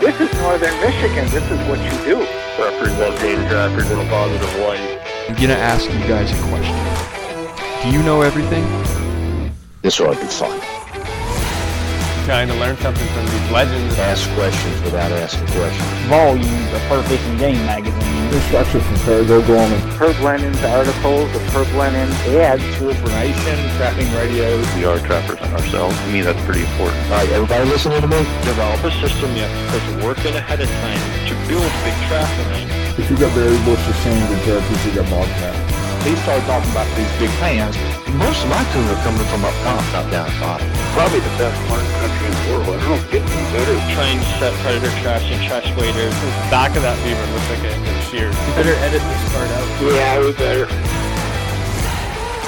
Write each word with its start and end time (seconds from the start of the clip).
This 0.00 0.20
is 0.20 0.32
northern 0.40 0.78
Michigan. 0.80 1.24
This 1.30 1.50
is 1.50 1.58
what 1.68 1.78
you 1.80 1.90
do. 2.04 2.18
Representing 2.62 3.48
trappers 3.48 3.90
in 3.90 3.98
a 3.98 4.08
positive 4.10 4.54
light. 4.60 5.00
I'm 5.28 5.34
gonna 5.34 5.54
ask 5.54 5.90
you 5.90 5.98
guys 6.00 6.30
a 6.30 6.42
question. 6.48 6.76
Do 7.82 7.96
you 7.96 8.02
know 8.02 8.20
everything? 8.20 8.64
This 9.82 9.98
ought 10.00 10.14
to 10.14 10.20
be 10.20 10.26
fun. 10.26 10.75
Trying 12.26 12.48
to 12.48 12.58
learn 12.58 12.76
something 12.78 13.06
from 13.14 13.24
these 13.26 13.50
legends. 13.52 13.96
Ask 14.02 14.28
questions 14.34 14.82
without 14.82 15.12
asking 15.12 15.46
questions. 15.54 15.86
Volumes 16.10 16.72
of 16.74 16.82
Fur 16.90 17.00
Fishing 17.04 17.38
Game 17.38 17.62
magazine. 17.62 18.34
Instruction 18.34 18.80
from 18.80 18.96
Parago 19.06 19.46
Gorman. 19.46 19.78
Herb 19.94 20.18
Lennon's 20.18 20.58
articles, 20.64 21.30
the 21.30 21.38
Herb 21.54 21.70
Lennon 21.78 22.10
ads. 22.34 22.66
True 22.74 22.90
information, 22.90 23.54
trapping 23.78 24.10
radios. 24.18 24.66
We 24.74 24.84
are 24.84 24.98
trappers 25.06 25.38
on 25.38 25.54
ourselves. 25.54 25.96
To 25.96 26.06
me, 26.10 26.20
that's 26.22 26.44
pretty 26.44 26.66
important. 26.66 26.98
All 27.14 27.22
right, 27.22 27.30
everybody 27.30 27.70
listening 27.70 28.00
to 28.00 28.08
me? 28.08 28.18
Develop 28.42 28.82
a 28.82 28.90
system 28.98 29.30
you 29.36 29.46
have 29.46 29.54
to 29.54 29.78
put 29.78 29.82
the 29.86 30.04
work 30.04 30.18
in 30.26 30.34
ahead 30.34 30.60
of 30.60 30.68
time 30.82 30.98
to 31.30 31.34
build 31.46 31.62
big 31.86 31.94
trapping 32.10 32.50
line. 32.50 32.66
If 32.98 33.08
you 33.08 33.16
got 33.22 33.30
berry 33.38 33.54
bushes, 33.62 33.94
sand, 34.02 34.34
and 34.34 34.42
turkeys, 34.42 34.84
you 34.84 34.98
got 34.98 35.06
bobcat. 35.14 35.75
They 36.06 36.14
started 36.22 36.46
talking 36.46 36.70
about 36.70 36.86
these 36.94 37.10
big 37.18 37.34
fans. 37.42 37.74
Most 38.14 38.38
of 38.38 38.48
my 38.48 38.62
tuna 38.70 38.94
are 38.94 39.02
coming 39.02 39.26
from 39.26 39.42
up 39.42 39.50
top, 39.66 39.82
not 39.90 40.06
down 40.06 40.30
bottom. 40.38 40.70
Probably 40.94 41.18
the 41.18 41.34
best 41.34 41.58
marten 41.66 41.90
country 41.98 42.30
in 42.30 42.34
the 42.38 42.42
world. 42.46 42.78
I 42.78 42.86
don't 42.86 43.02
get 43.10 43.26
any 43.26 43.46
better. 43.50 43.74
Trying 43.90 44.22
to 44.22 44.28
set 44.38 44.54
predator 44.62 44.94
trash 45.02 45.26
and 45.34 45.42
chest 45.42 45.66
waders. 45.74 46.14
The 46.14 46.30
back 46.46 46.78
of 46.78 46.86
that 46.86 46.94
beaver 47.02 47.26
looks 47.34 47.50
like 47.50 47.66
a 47.66 47.74
sheared. 48.06 48.30
You 48.30 48.52
better 48.54 48.78
edit 48.86 49.02
this 49.02 49.22
part 49.34 49.50
out. 49.50 49.66
Yeah, 49.82 50.22
we 50.22 50.30
better. 50.38 50.70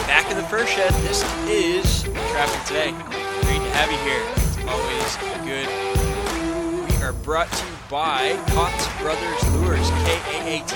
Back 0.07 0.31
in 0.31 0.39
the 0.39 0.47
first 0.47 0.71
shed, 0.79 0.95
this 1.03 1.27
is 1.51 2.07
Trapping 2.31 2.63
Today. 2.63 2.95
Great 3.43 3.59
to 3.59 3.71
have 3.75 3.91
you 3.91 3.99
here. 4.07 4.23
It's 4.39 4.55
always 4.71 5.19
good. 5.43 5.67
We 6.95 7.03
are 7.03 7.13
brought 7.27 7.51
to 7.51 7.67
you 7.67 7.78
by 7.91 8.37
Kaatz 8.53 8.85
Brothers 9.01 9.43
Lures, 9.57 9.89
K-A-A-T-C-B-R-O-S 10.05 10.69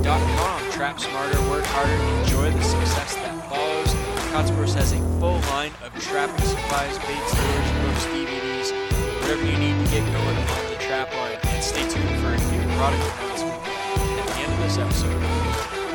dot 0.00 0.20
com. 0.38 0.70
Trap 0.72 0.98
smarter, 0.98 1.38
work 1.50 1.64
harder, 1.66 1.92
enjoy 2.20 2.50
the 2.50 2.62
success 2.62 3.14
that 3.16 3.36
follows. 3.50 3.92
Kaatz 4.32 4.48
Brothers 4.48 4.74
has 4.74 4.92
a 4.92 4.98
full 5.20 5.40
line 5.52 5.72
of 5.84 5.92
trapping 6.00 6.44
supplies, 6.46 6.96
baits, 7.04 7.34
lures, 7.36 7.70
books, 7.84 8.04
DVDs, 8.08 8.72
whatever 9.20 9.44
you 9.44 9.58
need 9.58 9.76
to 9.84 9.90
get 9.92 10.00
going 10.08 10.36
on 10.40 10.64
the 10.72 10.78
trap 10.80 11.12
line. 11.12 11.36
And 11.52 11.62
stay 11.62 11.84
tuned 11.84 12.16
for 12.24 12.32
a 12.32 12.38
new 12.48 12.64
product 12.80 13.04
announcement 13.20 13.60
at 13.60 14.24
the 14.24 14.40
end 14.40 14.52
of 14.52 14.60
this 14.64 14.78
episode. 14.80 15.20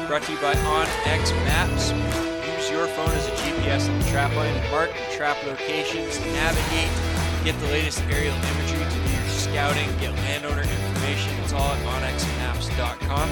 Brought 0.07 0.21
to 0.23 0.31
you 0.33 0.37
by 0.37 0.53
OnX 0.53 1.33
Maps. 1.49 1.89
Use 2.45 2.69
your 2.69 2.85
phone 2.93 3.09
as 3.09 3.25
a 3.25 3.31
GPS 3.41 3.89
on 3.89 3.97
the 3.97 4.05
trap 4.11 4.35
line 4.35 4.53
mark 4.69 4.91
the 4.93 5.15
trap 5.17 5.41
locations, 5.45 6.19
navigate, 6.37 6.93
get 7.43 7.57
the 7.59 7.67
latest 7.73 8.03
aerial 8.03 8.35
imagery 8.35 8.85
to 8.85 9.12
scouting, 9.63 9.97
get 9.97 10.13
landowner 10.15 10.61
information. 10.61 11.33
It's 11.41 11.53
all 11.53 11.71
at 11.71 11.85
onxmaps.com. 11.85 13.29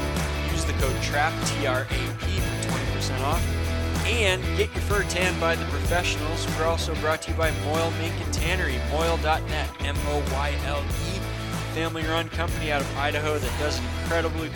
Use 0.50 0.64
the 0.64 0.72
code 0.74 0.96
TRAP, 1.02 1.34
T-R-A-P, 1.46 2.40
for 2.40 2.70
20% 2.70 3.20
off. 3.20 4.06
And 4.06 4.42
get 4.58 4.74
your 4.74 4.81
fur 4.84 5.03
tanned 5.03 5.38
by 5.42 5.56
the 5.56 5.66
professionals. 5.66 6.47
We're 6.58 6.68
also 6.68 6.96
brought 6.96 7.22
to 7.24 7.31
you 7.31 7.38
by 7.38 7.52
Moyle 7.66 7.92
Mink 8.00 8.14
and 8.24 8.34
Tannery, 8.34 8.80
moyle.net, 8.92 9.69
M-O-Y-L-E. 9.81 11.19
Family-run 11.75 12.30
company 12.30 12.72
out 12.72 12.80
of 12.80 12.98
Idaho 12.98 13.38
that 13.38 13.59
does 13.59 13.78
an 13.80 13.86
incredibly 14.02 14.50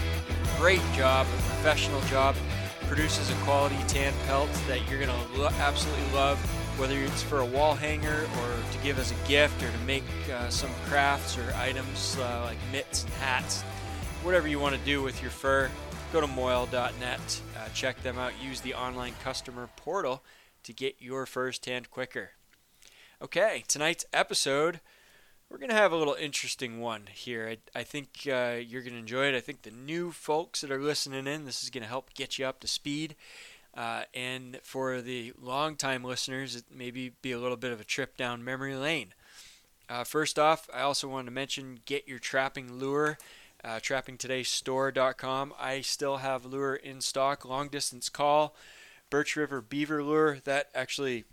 great 0.57 0.81
job, 0.93 1.27
a 1.27 1.29
professional 1.29 1.99
job, 2.03 2.37
produces 2.83 3.29
a 3.29 3.35
quality 3.43 3.77
tan 3.89 4.13
pelt 4.27 4.49
that 4.67 4.79
you're 4.89 5.05
going 5.05 5.11
to 5.11 5.39
lo- 5.41 5.49
absolutely 5.59 6.05
love, 6.13 6.39
whether 6.77 6.97
it's 6.99 7.23
for 7.23 7.39
a 7.39 7.45
wall 7.45 7.73
hanger 7.73 8.23
or 8.23 8.71
to 8.71 8.77
give 8.83 8.99
as 8.99 9.11
a 9.11 9.27
gift 9.27 9.61
or 9.63 9.71
to 9.71 9.77
make 9.79 10.03
uh, 10.33 10.49
some 10.49 10.69
crafts 10.85 11.37
or 11.37 11.53
items 11.55 12.17
uh, 12.19 12.41
like 12.45 12.57
mitts 12.71 13.03
and 13.03 13.13
hats. 13.13 13.61
Whatever 14.23 14.47
you 14.47 14.59
want 14.59 14.75
to 14.75 14.81
do 14.81 15.01
with 15.01 15.21
your 15.21 15.31
fur, 15.31 15.69
go 16.11 16.21
to 16.21 16.27
moyle.net, 16.27 17.41
uh, 17.57 17.69
check 17.73 18.01
them 18.03 18.17
out, 18.17 18.33
use 18.43 18.61
the 18.61 18.73
online 18.73 19.13
customer 19.23 19.69
portal 19.75 20.23
to 20.63 20.73
get 20.73 20.95
your 20.99 21.25
furs 21.25 21.59
tanned 21.59 21.91
quicker. 21.91 22.31
Okay, 23.21 23.63
tonight's 23.67 24.05
episode 24.11 24.79
we're 25.49 25.57
going 25.57 25.69
to 25.69 25.75
have 25.75 25.91
a 25.91 25.97
little 25.97 26.15
interesting 26.15 26.79
one 26.79 27.03
here. 27.11 27.57
I, 27.75 27.79
I 27.79 27.83
think 27.83 28.27
uh, 28.27 28.55
you're 28.65 28.81
going 28.81 28.93
to 28.93 28.99
enjoy 28.99 29.27
it. 29.27 29.35
I 29.35 29.39
think 29.39 29.61
the 29.61 29.71
new 29.71 30.11
folks 30.11 30.61
that 30.61 30.71
are 30.71 30.81
listening 30.81 31.27
in, 31.27 31.45
this 31.45 31.63
is 31.63 31.69
going 31.69 31.83
to 31.83 31.89
help 31.89 32.13
get 32.13 32.39
you 32.39 32.45
up 32.45 32.59
to 32.61 32.67
speed. 32.67 33.15
Uh, 33.75 34.03
and 34.13 34.59
for 34.63 35.01
the 35.01 35.33
long-time 35.39 36.03
listeners, 36.03 36.55
it 36.55 36.63
maybe 36.73 37.11
be 37.21 37.31
a 37.31 37.39
little 37.39 37.57
bit 37.57 37.71
of 37.71 37.81
a 37.81 37.83
trip 37.83 38.15
down 38.15 38.43
memory 38.43 38.75
lane. 38.75 39.13
Uh, 39.89 40.03
first 40.03 40.39
off, 40.39 40.69
I 40.73 40.81
also 40.81 41.07
wanted 41.07 41.25
to 41.25 41.31
mention 41.31 41.79
get 41.85 42.07
your 42.07 42.19
trapping 42.19 42.73
lure, 42.73 43.17
uh, 43.63 43.79
trappingtodaystore.com. 43.79 45.53
I 45.59 45.81
still 45.81 46.17
have 46.17 46.45
lure 46.45 46.75
in 46.75 47.01
stock, 47.01 47.45
long 47.45 47.67
distance 47.67 48.09
call, 48.09 48.55
Birch 49.09 49.35
River 49.35 49.61
beaver 49.61 50.01
lure. 50.01 50.39
That 50.45 50.69
actually 50.73 51.25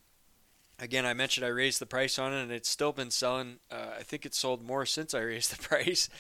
again, 0.83 1.07
I 1.07 1.15
mentioned 1.15 1.47
I 1.47 1.51
raised 1.51 1.81
the 1.81 1.87
price 1.87 2.19
on 2.19 2.33
it, 2.35 2.43
and 2.43 2.53
it's 2.53 2.69
still 2.69 2.93
been 2.93 3.11
selling. 3.11 3.61
Uh, 3.71 3.95
I 3.99 4.03
think 4.03 4.27
it's 4.27 4.39
sold 4.39 4.63
more 4.63 4.85
since 4.85 5.15
I 5.15 5.21
raised 5.21 5.57
the 5.57 5.63
price, 5.69 6.11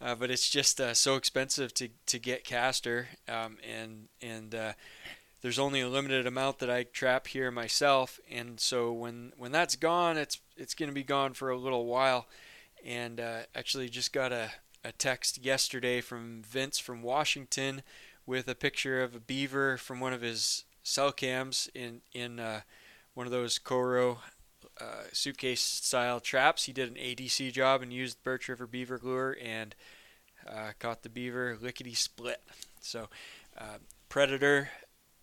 uh, 0.00 0.14
but 0.16 0.30
it's 0.30 0.50
just 0.50 0.80
uh, 0.80 0.92
so 0.92 1.14
expensive 1.16 1.72
to, 1.74 1.88
to 2.06 2.18
get 2.18 2.44
castor, 2.44 3.08
um, 3.28 3.56
and 3.66 4.08
and 4.20 4.54
uh, 4.54 4.72
there's 5.40 5.58
only 5.58 5.80
a 5.80 5.88
limited 5.88 6.26
amount 6.26 6.58
that 6.58 6.70
I 6.70 6.82
trap 6.84 7.28
here 7.28 7.50
myself, 7.50 8.18
and 8.30 8.58
so 8.58 8.92
when 8.92 9.32
when 9.36 9.52
that's 9.52 9.76
gone, 9.76 10.16
it's 10.16 10.40
it's 10.56 10.74
going 10.74 10.88
to 10.88 10.94
be 10.94 11.04
gone 11.04 11.34
for 11.34 11.50
a 11.50 11.56
little 11.56 11.86
while. 11.86 12.26
And 12.84 13.20
uh, 13.20 13.40
actually, 13.54 13.88
just 13.88 14.12
got 14.12 14.32
a, 14.32 14.50
a 14.84 14.92
text 14.92 15.44
yesterday 15.44 16.00
from 16.00 16.42
Vince 16.42 16.78
from 16.78 17.02
Washington 17.02 17.82
with 18.26 18.48
a 18.48 18.54
picture 18.54 19.02
of 19.02 19.14
a 19.14 19.20
beaver 19.20 19.76
from 19.76 20.00
one 20.00 20.12
of 20.12 20.20
his 20.20 20.64
cell 20.82 21.12
cams 21.12 21.68
in 21.74 22.00
in 22.12 22.40
uh, 22.40 22.60
one 23.14 23.26
of 23.26 23.32
those 23.32 23.58
Koro 23.58 24.18
uh, 24.80 25.04
suitcase 25.12 25.60
style 25.62 26.20
traps. 26.20 26.64
He 26.64 26.72
did 26.72 26.88
an 26.88 26.96
ADC 26.96 27.52
job 27.52 27.82
and 27.82 27.92
used 27.92 28.22
Birch 28.22 28.48
River 28.48 28.66
beaver 28.66 28.98
lure 29.02 29.36
and 29.42 29.74
uh, 30.48 30.72
caught 30.78 31.02
the 31.02 31.08
beaver 31.08 31.58
lickety 31.60 31.94
split. 31.94 32.40
So, 32.80 33.08
uh, 33.56 33.78
Predator 34.08 34.70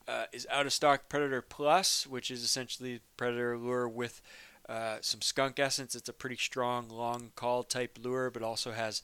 uh, 0.08 0.26
is 0.32 0.48
out 0.52 0.66
of 0.66 0.74
stock. 0.74 1.10
Predator 1.10 1.42
Plus, 1.42 2.06
which 2.08 2.30
is 2.32 2.44
essentially 2.44 3.02
Predator 3.18 3.58
lure 3.58 3.88
with 3.88 4.22
uh, 4.68 4.98
some 5.02 5.22
skunk 5.22 5.60
essence. 5.60 5.96
It's 5.96 6.10
a 6.10 6.14
pretty 6.14 6.38
strong, 6.38 6.90
long 6.90 7.32
call 7.36 7.64
type 7.64 8.00
lure, 8.02 8.30
but 8.30 8.44
also 8.44 8.72
has 8.72 9.02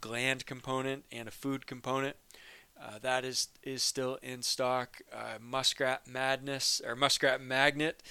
gland 0.00 0.46
component 0.46 1.04
and 1.10 1.28
a 1.28 1.32
food 1.32 1.66
component. 1.66 2.16
Uh, 2.80 2.98
that 3.00 3.24
is 3.24 3.48
is 3.62 3.82
still 3.82 4.18
in 4.22 4.42
stock. 4.42 5.00
Uh, 5.12 5.38
Muskrat 5.40 6.06
Madness 6.06 6.82
or 6.86 6.94
Muskrat 6.94 7.40
Magnet, 7.40 8.02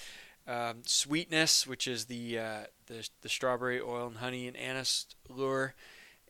um, 0.46 0.82
Sweetness, 0.84 1.66
which 1.66 1.86
is 1.86 2.06
the, 2.06 2.38
uh, 2.38 2.60
the 2.86 3.08
the 3.22 3.28
strawberry 3.28 3.80
oil 3.80 4.08
and 4.08 4.16
honey 4.16 4.48
and 4.48 4.56
anise 4.56 5.06
lure, 5.28 5.74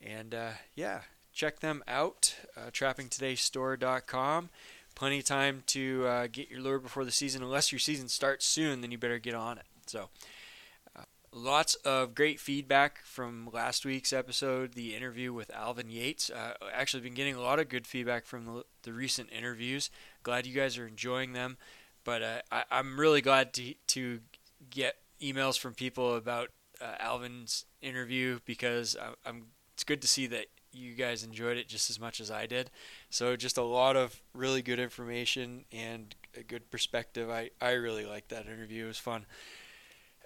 and 0.03 0.35
uh, 0.35 0.51
yeah, 0.75 1.03
check 1.33 1.61
them 1.61 1.83
out. 1.89 2.37
Uh, 2.57 2.71
TrappingTodayStore.com. 2.71 4.51
Plenty 4.97 5.21
of 5.21 5.25
time 5.25 5.63
to 5.67 6.05
uh, 6.07 6.27
get 6.33 6.51
your 6.51 6.61
lure 6.61 6.81
before 6.81 7.05
the 7.05 7.13
season. 7.13 7.43
Unless 7.43 7.71
your 7.71 7.79
season 7.79 8.09
starts 8.09 8.45
soon, 8.45 8.81
then 8.81 8.91
you 8.91 8.99
better 8.99 9.21
get 9.21 9.35
on 9.35 9.59
it. 9.59 9.67
So. 9.87 10.09
Lots 11.39 11.75
of 11.75 12.15
great 12.15 12.41
feedback 12.41 13.03
from 13.05 13.51
last 13.53 13.85
week's 13.85 14.11
episode, 14.11 14.73
the 14.73 14.95
interview 14.95 15.35
with 15.35 15.55
Alvin 15.55 15.91
Yates. 15.91 16.31
Uh, 16.31 16.55
actually, 16.73 17.03
been 17.03 17.13
getting 17.13 17.35
a 17.35 17.43
lot 17.43 17.59
of 17.59 17.69
good 17.69 17.87
feedback 17.87 18.25
from 18.25 18.47
the, 18.47 18.65
the 18.85 18.93
recent 18.95 19.29
interviews. 19.31 19.91
Glad 20.23 20.47
you 20.47 20.55
guys 20.55 20.79
are 20.79 20.87
enjoying 20.87 21.35
them. 21.35 21.59
But 22.05 22.23
uh, 22.23 22.39
I, 22.51 22.65
am 22.71 22.99
really 22.99 23.21
glad 23.21 23.53
to, 23.53 23.75
to 23.89 24.21
get 24.71 24.97
emails 25.21 25.59
from 25.59 25.75
people 25.75 26.17
about 26.17 26.53
uh, 26.81 26.95
Alvin's 27.01 27.67
interview 27.83 28.39
because 28.47 28.97
I, 28.97 29.29
I'm. 29.29 29.49
It's 29.75 29.85
good 29.85 30.01
to 30.01 30.09
see 30.09 30.27
that 30.29 30.47
you 30.73 30.95
guys 30.95 31.23
enjoyed 31.23 31.59
it 31.59 31.69
just 31.69 31.91
as 31.91 32.01
much 32.01 32.19
as 32.19 32.31
I 32.31 32.47
did. 32.47 32.71
So 33.11 33.37
just 33.37 33.57
a 33.57 33.63
lot 33.63 33.97
of 33.97 34.21
really 34.35 34.63
good 34.63 34.79
information 34.79 35.65
and 35.73 36.15
a 36.37 36.43
good 36.43 36.71
perspective. 36.71 37.31
I, 37.31 37.51
I 37.61 37.73
really 37.73 38.05
liked 38.05 38.31
that 38.31 38.47
interview. 38.47 38.85
It 38.85 38.89
was 38.89 38.99
fun 38.99 39.27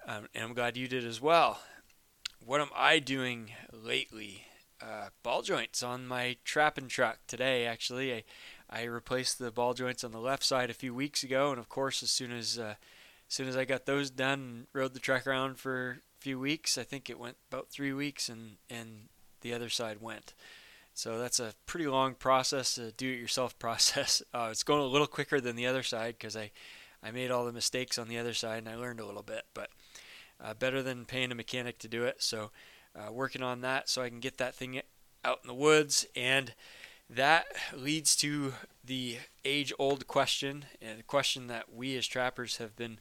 um, 0.07 0.29
and 0.35 0.45
I'm 0.45 0.55
glad 0.55 0.77
you 0.77 0.89
did 0.89 1.05
as 1.05 1.21
well. 1.21 1.61
What 2.45 2.61
am 2.61 2.71
I 2.75 2.99
doing 2.99 3.51
lately? 3.73 4.47
uh, 4.83 5.09
ball 5.23 5.43
joints 5.43 5.83
on 5.83 6.07
my 6.07 6.37
trapping 6.45 6.89
truck 6.89 7.19
today. 7.27 7.67
Actually, 7.67 8.15
I 8.15 8.25
I 8.71 8.85
replaced 8.85 9.39
the 9.39 9.51
ball 9.51 9.75
joints 9.75 10.05
on 10.05 10.13
the 10.13 10.21
left 10.21 10.45
side 10.45 10.71
a 10.71 10.75
few 10.75 10.95
weeks 10.95 11.23
ago, 11.23 11.51
and 11.51 11.59
of 11.59 11.69
course, 11.69 12.03
as 12.03 12.11
soon 12.11 12.33
as 12.33 12.59
uh, 12.59 12.75
as 13.29 13.35
soon 13.35 13.49
as 13.49 13.57
I 13.57 13.65
got 13.65 13.87
those 13.87 14.11
done 14.11 14.41
and 14.41 14.67
rode 14.73 14.95
the 14.95 15.01
truck 15.01 15.27
around 15.27 15.59
for 15.59 15.91
a 15.91 16.21
few 16.21 16.39
weeks, 16.39 16.79
I 16.79 16.85
think 16.85 17.11
it 17.11 17.19
went 17.19 17.37
about 17.51 17.69
three 17.71 17.93
weeks, 17.93 18.29
and 18.29 18.57
and 18.69 19.09
the 19.43 19.53
other 19.53 19.69
side 19.69 20.01
went. 20.01 20.35
So 20.95 21.19
that's 21.19 21.41
a 21.41 21.55
pretty 21.67 21.87
long 21.87 22.15
process, 22.15 22.77
a 22.79 22.93
do-it-yourself 22.93 23.59
process. 23.59 24.23
Uh, 24.35 24.49
it's 24.51 24.63
going 24.63 24.81
a 24.81 24.87
little 24.87 25.07
quicker 25.07 25.41
than 25.41 25.57
the 25.57 25.67
other 25.67 25.83
side 25.83 26.17
because 26.19 26.37
I 26.37 26.51
I 27.03 27.11
made 27.11 27.31
all 27.31 27.47
the 27.47 27.53
mistakes 27.53 27.99
on 27.99 28.09
the 28.09 28.19
other 28.19 28.35
side 28.35 28.59
and 28.59 28.69
I 28.69 28.77
learned 28.77 29.01
a 29.01 29.07
little 29.07 29.23
bit, 29.23 29.45
but 29.55 29.71
uh, 30.43 30.55
better 30.55 30.83
than 30.83 31.07
paying 31.07 31.33
a 31.33 31.35
mechanic 31.35 31.79
to 31.79 31.89
do 31.89 32.05
it. 32.05 32.23
So 32.23 32.51
uh, 32.95 33.13
working 33.13 33.43
on 33.43 33.61
that 33.63 33.89
so 33.89 34.03
I 34.03 34.09
can 34.09 34.21
get 34.21 34.39
that 34.39 34.55
thing 34.55 34.81
out 35.25 35.39
in 35.43 35.49
the 35.49 35.55
woods 35.55 36.07
and 36.15 36.55
that 37.09 37.47
leads 37.75 38.15
to 38.17 38.55
the 38.85 39.19
age 39.45 39.73
old 39.79 40.07
question 40.07 40.65
and 40.81 41.01
a 41.01 41.05
question 41.05 41.47
that 41.49 41.73
we 41.73 41.97
as 41.97 42.07
trappers 42.07 42.59
have 42.59 42.77
been 42.77 42.99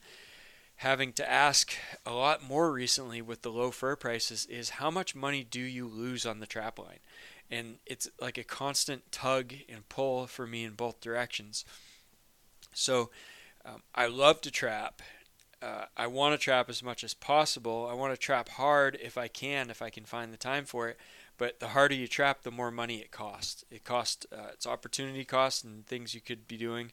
having 0.77 1.13
to 1.13 1.29
ask 1.29 1.75
a 2.05 2.13
lot 2.13 2.43
more 2.43 2.71
recently 2.71 3.21
with 3.21 3.41
the 3.41 3.51
low 3.51 3.71
fur 3.71 3.95
prices 3.95 4.45
is 4.45 4.71
how 4.71 4.89
much 4.89 5.15
money 5.15 5.43
do 5.43 5.59
you 5.59 5.87
lose 5.87 6.25
on 6.25 6.39
the 6.39 6.47
trap 6.47 6.79
line 6.79 6.99
and 7.51 7.77
it's 7.85 8.09
like 8.21 8.37
a 8.37 8.43
constant 8.43 9.11
tug 9.11 9.53
and 9.67 9.87
pull 9.89 10.27
for 10.27 10.45
me 10.45 10.63
in 10.63 10.73
both 10.73 11.01
directions 11.01 11.65
so 12.73 13.09
um, 13.65 13.81
i 13.95 14.07
love 14.07 14.41
to 14.41 14.51
trap 14.51 15.01
uh, 15.61 15.85
i 15.97 16.07
want 16.07 16.33
to 16.33 16.43
trap 16.43 16.69
as 16.69 16.81
much 16.81 17.03
as 17.03 17.13
possible 17.13 17.87
i 17.89 17.93
want 17.93 18.13
to 18.13 18.17
trap 18.17 18.49
hard 18.49 18.97
if 19.01 19.17
i 19.17 19.27
can 19.27 19.69
if 19.69 19.81
i 19.81 19.89
can 19.89 20.05
find 20.05 20.31
the 20.31 20.37
time 20.37 20.65
for 20.65 20.87
it 20.89 20.97
but 21.39 21.61
the 21.61 21.69
harder 21.69 21.95
you 21.95 22.07
trap, 22.07 22.43
the 22.43 22.51
more 22.51 22.69
money 22.69 22.97
it 22.97 23.11
costs. 23.11 23.63
It 23.71 23.85
costs 23.85 24.27
uh, 24.31 24.49
it's 24.51 24.67
opportunity 24.67 25.23
costs 25.23 25.63
and 25.63 25.87
things 25.87 26.13
you 26.13 26.19
could 26.21 26.47
be 26.47 26.57
doing, 26.57 26.91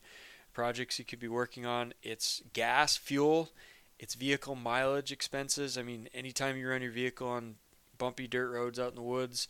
projects 0.55 1.00
you 1.00 1.05
could 1.05 1.19
be 1.19 1.29
working 1.29 1.67
on. 1.67 1.93
It's 2.02 2.43
gas, 2.52 2.97
fuel, 2.97 3.50
it's 3.99 4.14
vehicle 4.14 4.55
mileage 4.55 5.11
expenses. 5.11 5.76
I 5.76 5.82
mean, 5.82 6.09
anytime 6.14 6.56
you 6.56 6.69
run 6.69 6.81
your 6.81 6.93
vehicle 6.93 7.29
on 7.29 7.56
bumpy 7.99 8.29
dirt 8.29 8.52
roads 8.52 8.79
out 8.79 8.91
in 8.91 8.94
the 8.94 9.02
woods, 9.02 9.49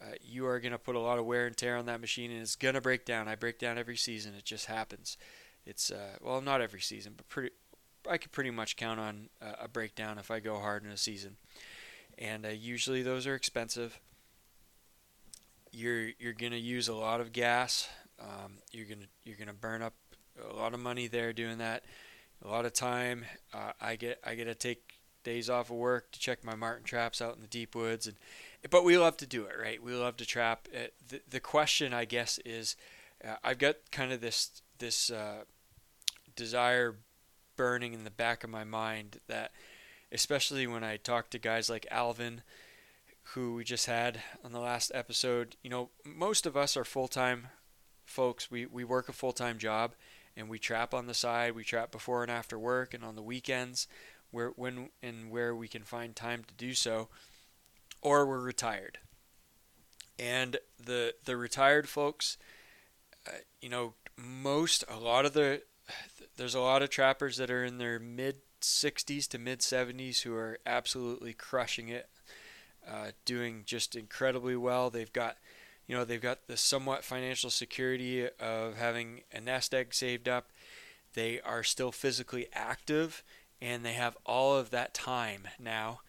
uh, 0.00 0.14
you 0.22 0.46
are 0.46 0.60
going 0.60 0.72
to 0.72 0.78
put 0.78 0.96
a 0.96 1.00
lot 1.00 1.18
of 1.18 1.26
wear 1.26 1.46
and 1.46 1.56
tear 1.56 1.76
on 1.76 1.86
that 1.86 2.00
machine, 2.00 2.30
and 2.30 2.40
it's 2.40 2.56
going 2.56 2.74
to 2.74 2.80
break 2.80 3.04
down. 3.04 3.28
I 3.28 3.34
break 3.34 3.58
down 3.58 3.78
every 3.78 3.96
season. 3.96 4.34
It 4.36 4.44
just 4.44 4.66
happens. 4.66 5.16
It's 5.66 5.90
uh, 5.90 6.16
well, 6.20 6.40
not 6.40 6.60
every 6.60 6.80
season, 6.80 7.14
but 7.16 7.28
pretty. 7.28 7.50
I 8.08 8.16
could 8.16 8.32
pretty 8.32 8.50
much 8.50 8.76
count 8.76 8.98
on 8.98 9.28
a 9.42 9.68
breakdown 9.68 10.16
if 10.16 10.30
I 10.30 10.40
go 10.40 10.58
hard 10.58 10.84
in 10.84 10.90
a 10.90 10.96
season, 10.96 11.36
and 12.16 12.46
uh, 12.46 12.48
usually 12.48 13.02
those 13.02 13.26
are 13.26 13.34
expensive 13.34 14.00
you're 15.72 16.08
you're 16.18 16.32
gonna 16.32 16.56
use 16.56 16.88
a 16.88 16.94
lot 16.94 17.20
of 17.20 17.32
gas. 17.32 17.88
Um, 18.20 18.58
you're 18.72 18.86
gonna 18.86 19.06
you're 19.24 19.36
gonna 19.36 19.54
burn 19.54 19.82
up 19.82 19.94
a 20.50 20.54
lot 20.54 20.74
of 20.74 20.80
money 20.80 21.06
there 21.06 21.32
doing 21.32 21.58
that. 21.58 21.84
A 22.44 22.48
lot 22.48 22.64
of 22.64 22.72
time. 22.72 23.24
Uh, 23.52 23.72
I 23.80 23.96
get 23.96 24.20
I 24.24 24.34
get 24.34 24.44
to 24.44 24.54
take 24.54 24.98
days 25.22 25.50
off 25.50 25.70
of 25.70 25.76
work 25.76 26.12
to 26.12 26.20
check 26.20 26.44
my 26.44 26.54
marten 26.54 26.84
traps 26.84 27.20
out 27.20 27.34
in 27.34 27.42
the 27.42 27.46
deep 27.46 27.74
woods, 27.74 28.06
and 28.06 28.16
but 28.68 28.84
we 28.84 28.98
love 28.98 29.16
to 29.18 29.26
do 29.26 29.44
it, 29.44 29.54
right? 29.60 29.82
We 29.82 29.94
love 29.94 30.16
to 30.18 30.26
trap. 30.26 30.68
The 31.08 31.20
the 31.28 31.40
question 31.40 31.94
I 31.94 32.04
guess 32.04 32.38
is, 32.44 32.76
uh, 33.24 33.36
I've 33.42 33.58
got 33.58 33.76
kind 33.90 34.12
of 34.12 34.20
this 34.20 34.62
this 34.78 35.10
uh, 35.10 35.44
desire 36.36 36.96
burning 37.56 37.94
in 37.94 38.04
the 38.04 38.10
back 38.10 38.44
of 38.44 38.50
my 38.50 38.64
mind 38.64 39.20
that, 39.28 39.52
especially 40.12 40.66
when 40.66 40.84
I 40.84 40.96
talk 40.96 41.30
to 41.30 41.38
guys 41.38 41.70
like 41.70 41.86
Alvin 41.90 42.42
who 43.34 43.54
we 43.54 43.64
just 43.64 43.86
had 43.86 44.20
on 44.44 44.52
the 44.52 44.58
last 44.58 44.90
episode, 44.94 45.56
you 45.62 45.70
know, 45.70 45.90
most 46.04 46.46
of 46.46 46.56
us 46.56 46.76
are 46.76 46.84
full 46.84 47.08
time 47.08 47.48
folks. 48.04 48.50
We, 48.50 48.66
we 48.66 48.84
work 48.84 49.08
a 49.08 49.12
full 49.12 49.32
time 49.32 49.58
job 49.58 49.92
and 50.36 50.48
we 50.48 50.58
trap 50.58 50.92
on 50.92 51.06
the 51.06 51.14
side. 51.14 51.54
We 51.54 51.64
trap 51.64 51.92
before 51.92 52.22
and 52.22 52.30
after 52.30 52.58
work 52.58 52.92
and 52.92 53.04
on 53.04 53.16
the 53.16 53.22
weekends 53.22 53.86
where 54.30 54.48
when 54.50 54.90
and 55.02 55.30
where 55.30 55.54
we 55.54 55.68
can 55.68 55.82
find 55.82 56.14
time 56.14 56.44
to 56.44 56.54
do 56.54 56.74
so. 56.74 57.08
Or 58.02 58.26
we're 58.26 58.40
retired. 58.40 58.98
And 60.18 60.58
the 60.78 61.14
the 61.24 61.36
retired 61.36 61.88
folks, 61.88 62.36
uh, 63.26 63.38
you 63.60 63.68
know, 63.68 63.94
most 64.16 64.84
a 64.88 64.98
lot 64.98 65.24
of 65.24 65.32
the 65.32 65.62
there's 66.36 66.54
a 66.54 66.60
lot 66.60 66.82
of 66.82 66.90
trappers 66.90 67.36
that 67.36 67.50
are 67.50 67.64
in 67.64 67.78
their 67.78 67.98
mid 67.98 68.36
60s 68.60 69.26
to 69.28 69.38
mid 69.38 69.60
70s 69.60 70.22
who 70.22 70.34
are 70.34 70.58
absolutely 70.66 71.32
crushing 71.32 71.88
it 71.88 72.08
uh, 72.88 73.10
doing 73.24 73.62
just 73.66 73.96
incredibly 73.96 74.56
well. 74.56 74.90
They've 74.90 75.12
got, 75.12 75.36
you 75.86 75.96
know, 75.96 76.04
they've 76.04 76.20
got 76.20 76.46
the 76.46 76.56
somewhat 76.56 77.04
financial 77.04 77.50
security 77.50 78.28
of 78.38 78.76
having 78.76 79.22
a 79.32 79.40
nest 79.40 79.74
egg 79.74 79.94
saved 79.94 80.28
up. 80.28 80.50
They 81.14 81.40
are 81.40 81.62
still 81.62 81.92
physically 81.92 82.46
active, 82.52 83.22
and 83.60 83.84
they 83.84 83.94
have 83.94 84.16
all 84.24 84.56
of 84.56 84.70
that 84.70 84.94
time 84.94 85.48
now, 85.58 86.00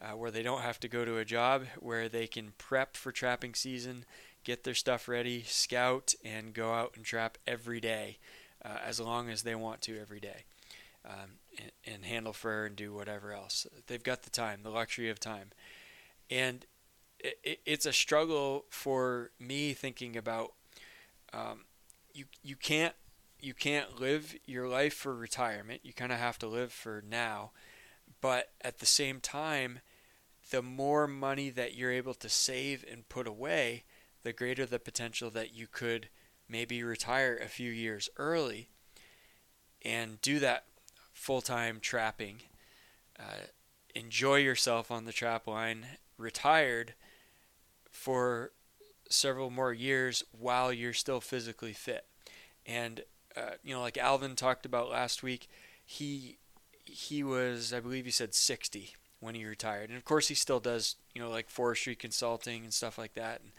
uh, 0.00 0.16
where 0.16 0.30
they 0.30 0.42
don't 0.42 0.62
have 0.62 0.80
to 0.80 0.88
go 0.88 1.04
to 1.04 1.18
a 1.18 1.24
job, 1.24 1.64
where 1.80 2.08
they 2.08 2.26
can 2.26 2.52
prep 2.58 2.96
for 2.96 3.12
trapping 3.12 3.54
season, 3.54 4.04
get 4.44 4.64
their 4.64 4.74
stuff 4.74 5.08
ready, 5.08 5.42
scout, 5.42 6.14
and 6.24 6.54
go 6.54 6.72
out 6.72 6.92
and 6.96 7.04
trap 7.04 7.38
every 7.46 7.80
day, 7.80 8.18
uh, 8.64 8.78
as 8.84 9.00
long 9.00 9.30
as 9.30 9.42
they 9.42 9.54
want 9.54 9.80
to 9.82 10.00
every 10.00 10.20
day. 10.20 10.44
Um, 11.04 11.38
and, 11.56 11.70
and 11.94 12.04
handle 12.04 12.32
fur 12.32 12.66
and 12.66 12.74
do 12.74 12.92
whatever 12.92 13.32
else. 13.32 13.64
They've 13.86 14.02
got 14.02 14.24
the 14.24 14.30
time, 14.30 14.64
the 14.64 14.70
luxury 14.70 15.08
of 15.08 15.20
time 15.20 15.52
and 16.30 16.66
it, 17.18 17.60
it's 17.64 17.86
a 17.86 17.92
struggle 17.92 18.64
for 18.70 19.30
me 19.38 19.72
thinking 19.72 20.16
about 20.16 20.52
um, 21.32 21.64
you 22.12 22.24
you 22.42 22.56
can't 22.56 22.94
you 23.40 23.54
can't 23.54 24.00
live 24.00 24.34
your 24.46 24.68
life 24.68 24.94
for 24.94 25.14
retirement. 25.14 25.80
You 25.84 25.92
kind 25.92 26.12
of 26.12 26.18
have 26.18 26.38
to 26.38 26.46
live 26.46 26.72
for 26.72 27.02
now, 27.08 27.52
but 28.20 28.50
at 28.60 28.78
the 28.78 28.86
same 28.86 29.20
time, 29.20 29.80
the 30.50 30.62
more 30.62 31.06
money 31.06 31.50
that 31.50 31.74
you're 31.74 31.92
able 31.92 32.14
to 32.14 32.28
save 32.28 32.84
and 32.90 33.08
put 33.08 33.26
away, 33.26 33.84
the 34.22 34.32
greater 34.32 34.66
the 34.66 34.78
potential 34.78 35.30
that 35.30 35.54
you 35.54 35.66
could 35.66 36.08
maybe 36.48 36.82
retire 36.82 37.36
a 37.36 37.48
few 37.48 37.70
years 37.70 38.08
early 38.16 38.70
and 39.82 40.20
do 40.20 40.38
that 40.38 40.64
full 41.12 41.40
time 41.40 41.78
trapping. 41.80 42.42
Uh, 43.18 43.48
enjoy 43.94 44.36
yourself 44.36 44.90
on 44.90 45.04
the 45.04 45.12
trap 45.12 45.46
line 45.46 45.86
retired 46.18 46.94
for 47.90 48.52
several 49.08 49.50
more 49.50 49.72
years 49.72 50.22
while 50.32 50.72
you're 50.72 50.92
still 50.92 51.20
physically 51.20 51.72
fit. 51.72 52.06
And 52.64 53.02
uh, 53.36 53.54
you 53.62 53.74
know, 53.74 53.80
like 53.80 53.98
Alvin 53.98 54.34
talked 54.34 54.66
about 54.66 54.90
last 54.90 55.22
week, 55.22 55.48
he 55.84 56.38
he 56.96 57.22
was, 57.22 57.72
I 57.72 57.80
believe, 57.80 58.04
he 58.04 58.10
said 58.10 58.34
60 58.34 58.94
when 59.20 59.34
he 59.34 59.44
retired, 59.44 59.88
and 59.88 59.98
of 59.98 60.04
course 60.04 60.28
he 60.28 60.34
still 60.34 60.60
does, 60.60 60.96
you 61.14 61.22
know, 61.22 61.30
like 61.30 61.48
forestry 61.48 61.94
consulting 61.94 62.64
and 62.64 62.72
stuff 62.72 62.98
like 62.98 63.14
that, 63.14 63.40
and 63.40 63.52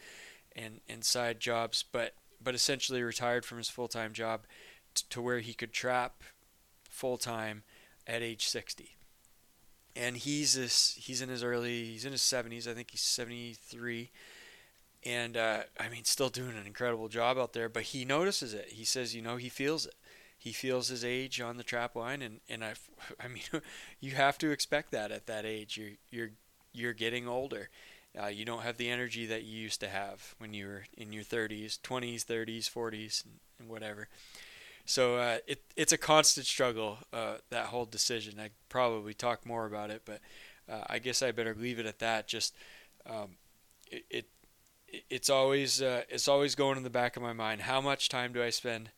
and, 0.56 0.82
and 0.90 1.04
side 1.04 1.40
jobs, 1.40 1.84
but 1.92 2.16
but 2.42 2.56
essentially 2.56 3.02
retired 3.04 3.46
from 3.46 3.58
his 3.58 3.70
full 3.70 3.88
time 3.88 4.14
job 4.14 4.42
t- 4.94 5.04
to 5.10 5.22
where 5.22 5.40
he 5.40 5.54
could 5.54 5.74
trap 5.74 6.24
full 6.90 7.18
time 7.18 7.64
at 8.06 8.22
age 8.22 8.48
60 8.48 8.96
and 9.96 10.18
he's 10.18 10.54
this 10.54 10.96
he's 11.00 11.22
in 11.22 11.30
his 11.30 11.44
early 11.44 11.86
he's 11.86 12.06
in 12.06 12.12
his 12.12 12.22
70s 12.22 12.68
i 12.68 12.74
think 12.74 12.92
he's 12.92 13.02
73 13.02 14.12
and 15.04 15.36
uh, 15.36 15.64
i 15.80 15.90
mean 15.90 16.04
still 16.04 16.30
doing 16.30 16.56
an 16.58 16.66
incredible 16.66 17.08
job 17.08 17.38
out 17.38 17.54
there 17.54 17.70
but 17.70 17.84
he 17.84 18.06
notices 18.06 18.54
it. 18.54 18.70
He 18.70 18.86
says 18.86 19.16
you 19.16 19.22
know 19.22 19.38
he 19.38 19.50
feels 19.50 19.86
it 19.86 19.96
he 20.38 20.52
feels 20.52 20.88
his 20.88 21.04
age 21.04 21.42
on 21.42 21.58
the 21.58 21.64
trap 21.64 21.96
line 21.96 22.22
and 22.22 22.40
and 22.50 22.64
i 22.64 22.74
i 23.24 23.28
mean 23.28 23.44
you 24.00 24.12
have 24.12 24.38
to 24.38 24.52
expect 24.52 24.92
that 24.92 25.12
at 25.12 25.28
that 25.28 25.46
age 25.46 25.78
you're 25.78 25.98
you're 26.10 26.32
you're 26.74 26.94
getting 26.94 27.28
older 27.28 27.70
uh, 28.22 28.28
you 28.28 28.46
don't 28.46 28.64
have 28.64 28.78
the 28.78 28.90
energy 28.90 29.28
that 29.28 29.44
you 29.44 29.60
used 29.60 29.80
to 29.80 29.88
have 29.88 30.34
when 30.40 30.54
you 30.54 30.66
were 30.66 30.84
in 30.98 31.12
your 31.12 31.24
30s 31.24 31.80
20s 31.80 32.26
30s 32.26 32.70
40s 32.70 33.24
and 33.60 33.70
whatever 33.70 34.08
so 34.88 35.18
uh, 35.18 35.38
it 35.46 35.62
it's 35.76 35.92
a 35.92 35.98
constant 35.98 36.48
struggle 36.48 36.98
uh, 37.12 37.36
that 37.50 37.66
whole 37.68 37.84
decision. 37.84 38.40
I 38.40 38.52
probably 38.70 39.14
talk 39.14 39.46
more 39.46 39.66
about 39.66 39.92
it, 39.92 40.04
but 40.06 40.22
uh, 40.72 40.86
I 40.88 41.00
guess 41.00 41.22
I 41.22 41.32
better 41.32 41.54
leave 41.54 41.78
it 41.78 41.86
at 41.86 42.00
that. 42.00 42.30
Just 42.30 42.56
um, 43.06 43.36
it, 43.92 44.06
it 44.10 44.26
it's 45.10 45.30
always 45.30 45.82
uh, 45.82 46.04
it's 46.08 46.30
always 46.30 46.56
going 46.56 46.78
in 46.78 46.84
the 46.84 46.90
back 46.90 47.18
of 47.18 47.22
my 47.22 47.34
mind. 47.34 47.62
How 47.62 47.82
much 47.82 48.08
time 48.08 48.32
do 48.32 48.42
I 48.42 48.50
spend 48.50 48.92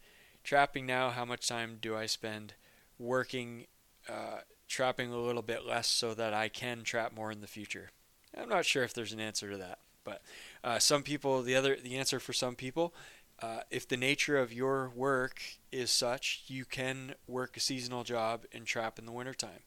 trapping 0.43 0.85
now? 0.85 1.09
How 1.09 1.25
much 1.25 1.47
time 1.47 1.77
do 1.81 1.95
I 1.95 2.05
spend 2.05 2.53
working 2.97 3.65
uh, 4.07 4.41
trapping 4.67 5.11
a 5.11 5.17
little 5.17 5.41
bit 5.41 5.65
less 5.65 5.87
so 5.87 6.13
that 6.13 6.33
I 6.33 6.49
can 6.49 6.83
trap 6.83 7.13
more 7.13 7.31
in 7.31 7.41
the 7.41 7.47
future? 7.47 7.91
I'm 8.37 8.49
not 8.49 8.65
sure 8.65 8.83
if 8.83 8.93
there's 8.93 9.13
an 9.13 9.19
answer 9.19 9.49
to 9.49 9.57
that, 9.57 9.79
but 10.03 10.21
uh, 10.63 10.79
some 10.79 11.03
people 11.03 11.41
the 11.41 11.55
other 11.55 11.75
the 11.75 11.97
answer 11.97 12.19
for 12.19 12.33
some 12.33 12.55
people 12.55 12.93
uh, 13.41 13.61
if 13.69 13.87
the 13.87 13.97
nature 13.97 14.37
of 14.37 14.51
your 14.51 14.89
work 14.89 15.41
is 15.71 15.91
such, 15.91 16.43
you 16.47 16.65
can 16.65 17.15
work 17.27 17.55
a 17.55 17.59
seasonal 17.59 18.03
job 18.03 18.43
and 18.51 18.65
trap 18.65 18.99
in 18.99 19.05
the 19.05 19.11
wintertime, 19.11 19.63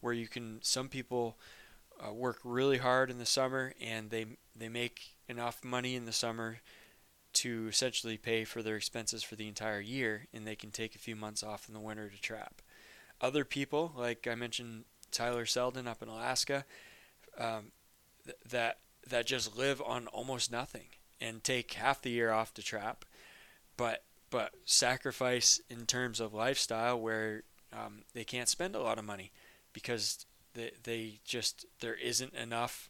where 0.00 0.14
you 0.14 0.26
can. 0.26 0.60
Some 0.62 0.88
people 0.88 1.36
uh, 2.02 2.12
work 2.12 2.38
really 2.44 2.78
hard 2.78 3.10
in 3.10 3.18
the 3.18 3.26
summer 3.26 3.74
and 3.80 4.10
they 4.10 4.24
they 4.56 4.68
make 4.68 5.16
enough 5.28 5.62
money 5.62 5.96
in 5.96 6.06
the 6.06 6.12
summer 6.12 6.60
to 7.32 7.68
essentially 7.68 8.16
pay 8.16 8.44
for 8.44 8.62
their 8.62 8.76
expenses 8.76 9.22
for 9.22 9.36
the 9.36 9.48
entire 9.48 9.80
year, 9.80 10.26
and 10.32 10.46
they 10.46 10.56
can 10.56 10.70
take 10.70 10.94
a 10.94 10.98
few 10.98 11.16
months 11.16 11.42
off 11.42 11.68
in 11.68 11.74
the 11.74 11.80
winter 11.80 12.08
to 12.08 12.20
trap. 12.20 12.62
Other 13.20 13.44
people, 13.44 13.92
like 13.96 14.26
I 14.26 14.34
mentioned, 14.34 14.84
Tyler 15.10 15.46
Selden 15.46 15.86
up 15.86 16.02
in 16.02 16.08
Alaska, 16.08 16.64
um, 17.38 17.72
th- 18.24 18.36
that 18.48 18.78
that 19.08 19.26
just 19.26 19.56
live 19.56 19.80
on 19.84 20.06
almost 20.08 20.52
nothing 20.52 20.86
and 21.20 21.42
take 21.42 21.72
half 21.72 22.02
the 22.02 22.10
year 22.10 22.30
off 22.30 22.54
to 22.54 22.62
trap, 22.62 23.04
but 23.76 24.04
but 24.30 24.52
sacrifice 24.64 25.60
in 25.68 25.86
terms 25.86 26.20
of 26.20 26.32
lifestyle 26.32 27.00
where 27.00 27.42
um, 27.72 28.02
they 28.14 28.24
can't 28.24 28.48
spend 28.48 28.74
a 28.74 28.80
lot 28.80 28.98
of 28.98 29.04
money 29.04 29.32
because 29.72 30.24
they, 30.54 30.70
they 30.82 31.20
just 31.24 31.66
there 31.80 31.94
isn't 31.94 32.34
enough 32.34 32.88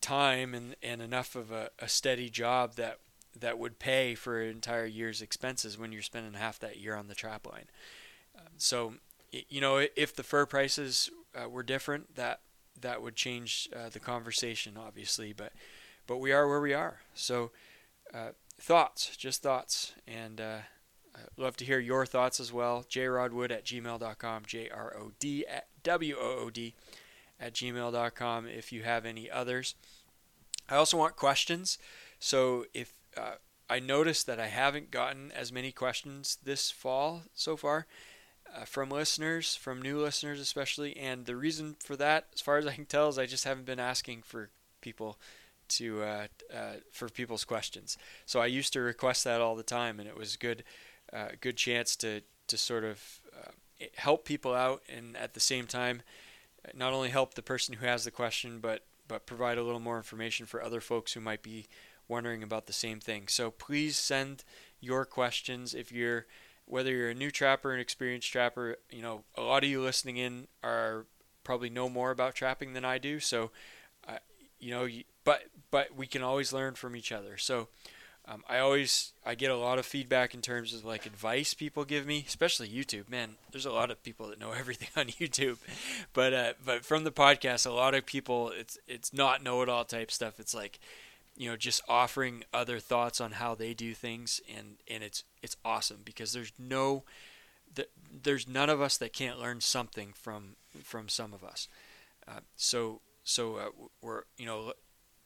time 0.00 0.54
and, 0.54 0.76
and 0.82 1.02
enough 1.02 1.34
of 1.34 1.50
a, 1.50 1.70
a 1.78 1.88
steady 1.88 2.30
job 2.30 2.74
that 2.76 2.98
that 3.38 3.58
would 3.58 3.78
pay 3.78 4.14
for 4.14 4.40
an 4.40 4.50
entire 4.50 4.86
year's 4.86 5.22
expenses 5.22 5.78
when 5.78 5.92
you're 5.92 6.02
spending 6.02 6.34
half 6.34 6.58
that 6.58 6.78
year 6.78 6.94
on 6.94 7.08
the 7.08 7.14
trap 7.14 7.46
line. 7.46 7.66
Um, 8.36 8.52
so, 8.56 8.94
you 9.30 9.60
know, 9.60 9.86
if 9.96 10.14
the 10.14 10.22
fur 10.22 10.46
prices 10.46 11.10
uh, 11.34 11.48
were 11.48 11.62
different, 11.62 12.16
that 12.16 12.40
that 12.80 13.02
would 13.02 13.16
change 13.16 13.68
uh, 13.74 13.88
the 13.88 14.00
conversation, 14.00 14.76
obviously. 14.76 15.32
But 15.32 15.52
but 16.06 16.18
we 16.18 16.32
are 16.32 16.48
where 16.48 16.60
we 16.60 16.74
are. 16.74 17.00
So, 17.14 17.50
uh, 18.14 18.30
thoughts, 18.60 19.16
just 19.16 19.42
thoughts, 19.42 19.92
and 20.06 20.40
uh, 20.40 20.58
I'd 21.14 21.42
love 21.42 21.56
to 21.58 21.64
hear 21.64 21.78
your 21.78 22.06
thoughts 22.06 22.40
as 22.40 22.52
well. 22.52 22.84
jrodwood 22.88 23.50
at 23.50 23.64
gmail.com, 23.64 24.42
J 24.46 24.68
R 24.70 24.94
O 24.98 25.12
D 25.18 25.44
W 25.82 26.16
O 26.18 26.38
O 26.44 26.50
D 26.50 26.74
at 27.40 27.54
gmail.com 27.54 28.46
if 28.46 28.72
you 28.72 28.82
have 28.82 29.04
any 29.04 29.30
others. 29.30 29.74
I 30.68 30.76
also 30.76 30.96
want 30.96 31.16
questions. 31.16 31.78
So 32.18 32.66
if 32.74 32.94
uh, 33.18 33.34
I 33.68 33.80
noticed 33.80 34.26
that 34.26 34.40
I 34.40 34.46
haven't 34.46 34.90
gotten 34.90 35.30
as 35.32 35.52
many 35.52 35.72
questions 35.72 36.38
this 36.42 36.70
fall 36.70 37.22
so 37.34 37.56
far 37.56 37.86
uh, 38.54 38.64
from 38.64 38.88
listeners, 38.88 39.54
from 39.54 39.82
new 39.82 40.00
listeners 40.00 40.40
especially, 40.40 40.96
and 40.96 41.26
the 41.26 41.36
reason 41.36 41.76
for 41.80 41.96
that, 41.96 42.28
as 42.34 42.40
far 42.40 42.56
as 42.56 42.66
I 42.66 42.74
can 42.74 42.86
tell, 42.86 43.08
is 43.08 43.18
I 43.18 43.26
just 43.26 43.44
haven't 43.44 43.66
been 43.66 43.80
asking 43.80 44.22
for 44.22 44.50
people 44.80 45.18
to 45.68 46.02
uh, 46.02 46.26
uh 46.54 46.72
for 46.90 47.10
people's 47.10 47.44
questions. 47.44 47.98
So 48.24 48.40
I 48.40 48.46
used 48.46 48.72
to 48.72 48.80
request 48.80 49.24
that 49.24 49.42
all 49.42 49.54
the 49.54 49.62
time, 49.62 50.00
and 50.00 50.08
it 50.08 50.16
was 50.16 50.36
good, 50.36 50.64
uh, 51.12 51.28
good 51.40 51.56
chance 51.56 51.94
to 51.96 52.22
to 52.46 52.56
sort 52.56 52.84
of 52.84 53.20
uh, 53.36 53.50
help 53.96 54.24
people 54.24 54.54
out, 54.54 54.82
and 54.88 55.14
at 55.16 55.34
the 55.34 55.40
same 55.40 55.66
time, 55.66 56.00
not 56.74 56.94
only 56.94 57.10
help 57.10 57.34
the 57.34 57.42
person 57.42 57.74
who 57.74 57.86
has 57.86 58.04
the 58.04 58.10
question, 58.10 58.60
but 58.60 58.84
but 59.06 59.26
provide 59.26 59.58
a 59.58 59.62
little 59.62 59.80
more 59.80 59.96
information 59.98 60.46
for 60.46 60.62
other 60.62 60.80
folks 60.80 61.12
who 61.12 61.20
might 61.20 61.42
be 61.42 61.66
wondering 62.08 62.42
about 62.42 62.66
the 62.66 62.72
same 62.72 63.00
thing. 63.00 63.28
So 63.28 63.50
please 63.50 63.96
send 63.96 64.44
your 64.80 65.04
questions 65.04 65.74
if 65.74 65.92
you're 65.92 66.26
whether 66.68 66.92
you're 66.92 67.10
a 67.10 67.14
new 67.14 67.30
trapper, 67.30 67.72
an 67.72 67.80
experienced 67.80 68.30
trapper, 68.30 68.76
you 68.90 69.00
know, 69.00 69.24
a 69.36 69.40
lot 69.40 69.64
of 69.64 69.70
you 69.70 69.80
listening 69.80 70.18
in 70.18 70.46
are 70.62 71.06
probably 71.42 71.70
know 71.70 71.88
more 71.88 72.10
about 72.10 72.34
trapping 72.34 72.74
than 72.74 72.84
I 72.84 72.98
do. 72.98 73.20
So, 73.20 73.50
uh, 74.06 74.18
you 74.60 74.70
know, 74.70 74.86
but 75.24 75.44
but 75.70 75.96
we 75.96 76.06
can 76.06 76.22
always 76.22 76.52
learn 76.52 76.74
from 76.74 76.94
each 76.94 77.10
other. 77.10 77.38
So, 77.38 77.68
um, 78.26 78.44
I 78.46 78.58
always 78.58 79.12
I 79.24 79.34
get 79.34 79.50
a 79.50 79.56
lot 79.56 79.78
of 79.78 79.86
feedback 79.86 80.34
in 80.34 80.42
terms 80.42 80.74
of 80.74 80.84
like 80.84 81.06
advice 81.06 81.54
people 81.54 81.86
give 81.86 82.06
me, 82.06 82.24
especially 82.26 82.68
YouTube. 82.68 83.08
Man, 83.08 83.36
there's 83.50 83.64
a 83.64 83.72
lot 83.72 83.90
of 83.90 84.02
people 84.02 84.28
that 84.28 84.38
know 84.38 84.52
everything 84.58 84.88
on 84.94 85.06
YouTube, 85.06 85.56
but 86.12 86.34
uh, 86.34 86.52
but 86.62 86.84
from 86.84 87.04
the 87.04 87.10
podcast, 87.10 87.66
a 87.66 87.70
lot 87.70 87.94
of 87.94 88.04
people 88.04 88.50
it's 88.50 88.78
it's 88.86 89.14
not 89.14 89.42
know-it-all 89.42 89.86
type 89.86 90.10
stuff. 90.10 90.38
It's 90.38 90.54
like 90.54 90.78
you 91.38 91.48
know 91.48 91.56
just 91.56 91.80
offering 91.88 92.44
other 92.52 92.78
thoughts 92.78 93.20
on 93.20 93.32
how 93.32 93.54
they 93.54 93.72
do 93.72 93.94
things 93.94 94.42
and 94.54 94.76
and 94.86 95.02
it's 95.02 95.24
it's 95.42 95.56
awesome 95.64 96.00
because 96.04 96.32
there's 96.32 96.52
no 96.58 97.04
there's 98.22 98.48
none 98.48 98.70
of 98.70 98.80
us 98.80 98.96
that 98.98 99.12
can't 99.12 99.38
learn 99.38 99.60
something 99.60 100.12
from 100.14 100.56
from 100.82 101.08
some 101.08 101.32
of 101.32 101.44
us. 101.44 101.68
Uh, 102.26 102.40
so 102.56 103.00
so 103.24 103.56
uh, 103.56 103.68
we're 104.02 104.22
you 104.36 104.46
know 104.46 104.72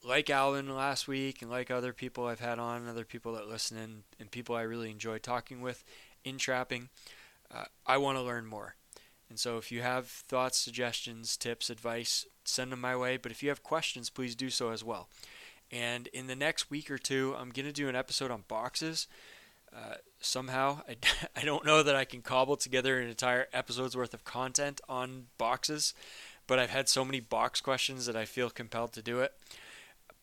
like 0.04 0.30
Alvin 0.30 0.74
last 0.74 1.06
week 1.06 1.42
and 1.42 1.50
like 1.50 1.70
other 1.70 1.92
people 1.92 2.26
I've 2.26 2.40
had 2.40 2.58
on 2.58 2.88
other 2.88 3.04
people 3.04 3.32
that 3.34 3.48
listen 3.48 3.76
in 3.76 4.02
and 4.18 4.30
people 4.30 4.54
I 4.54 4.62
really 4.62 4.90
enjoy 4.90 5.18
talking 5.18 5.60
with 5.60 5.84
in 6.24 6.38
trapping 6.38 6.88
uh, 7.52 7.64
I 7.86 7.98
want 7.98 8.18
to 8.18 8.22
learn 8.22 8.46
more. 8.46 8.76
And 9.28 9.38
so 9.38 9.58
if 9.58 9.70
you 9.70 9.82
have 9.82 10.06
thoughts 10.06 10.58
suggestions 10.58 11.36
tips 11.36 11.70
advice 11.70 12.26
send 12.44 12.72
them 12.72 12.80
my 12.80 12.96
way 12.96 13.16
but 13.16 13.32
if 13.32 13.42
you 13.42 13.48
have 13.48 13.62
questions 13.62 14.10
please 14.10 14.34
do 14.34 14.50
so 14.50 14.70
as 14.70 14.82
well 14.82 15.08
and 15.72 16.06
in 16.08 16.26
the 16.26 16.36
next 16.36 16.70
week 16.70 16.90
or 16.90 16.98
two, 16.98 17.34
I'm 17.38 17.50
going 17.50 17.66
to 17.66 17.72
do 17.72 17.88
an 17.88 17.96
episode 17.96 18.30
on 18.30 18.44
boxes. 18.46 19.08
Uh, 19.74 19.94
somehow, 20.20 20.82
I, 20.88 20.96
I 21.34 21.44
don't 21.44 21.64
know 21.64 21.82
that 21.82 21.96
I 21.96 22.04
can 22.04 22.20
cobble 22.20 22.56
together 22.56 23.00
an 23.00 23.08
entire 23.08 23.46
episode's 23.52 23.96
worth 23.96 24.12
of 24.12 24.24
content 24.24 24.82
on 24.88 25.28
boxes, 25.38 25.94
but 26.46 26.58
I've 26.58 26.70
had 26.70 26.88
so 26.88 27.04
many 27.04 27.20
box 27.20 27.62
questions 27.62 28.04
that 28.04 28.16
I 28.16 28.26
feel 28.26 28.50
compelled 28.50 28.92
to 28.92 29.02
do 29.02 29.20
it. 29.20 29.32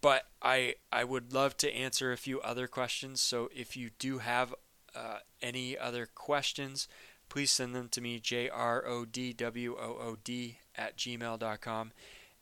But 0.01 0.27
I 0.41 0.75
I 0.94 1.03
would 1.03 1.34
love 1.34 1.58
to 1.58 1.75
answer 1.75 2.13
a 2.13 2.18
few 2.18 2.39
other 2.39 2.68
questions. 2.68 3.20
So 3.20 3.50
if 3.53 3.75
you 3.75 3.89
do 4.00 4.20
have 4.20 4.56
uh, 4.96 5.18
any 5.41 5.77
other 5.77 6.08
questions, 6.13 6.88
please 7.27 7.51
send 7.51 7.75
them 7.75 7.89
to 7.89 8.00
me, 8.00 8.20
J 8.20 8.48
R 8.48 8.86
O 8.88 9.03
D 9.03 9.34
W 9.34 9.75
O 9.77 9.98
O 10.01 10.18
D 10.24 10.60
at 10.77 10.96
gmail.com, 10.96 11.91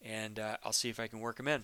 and 0.04 0.40
uh, 0.40 0.58
I'll 0.64 0.74
see 0.74 0.90
if 0.90 1.00
I 1.00 1.08
can 1.08 1.20
work 1.20 1.38
them 1.38 1.48
in. 1.48 1.64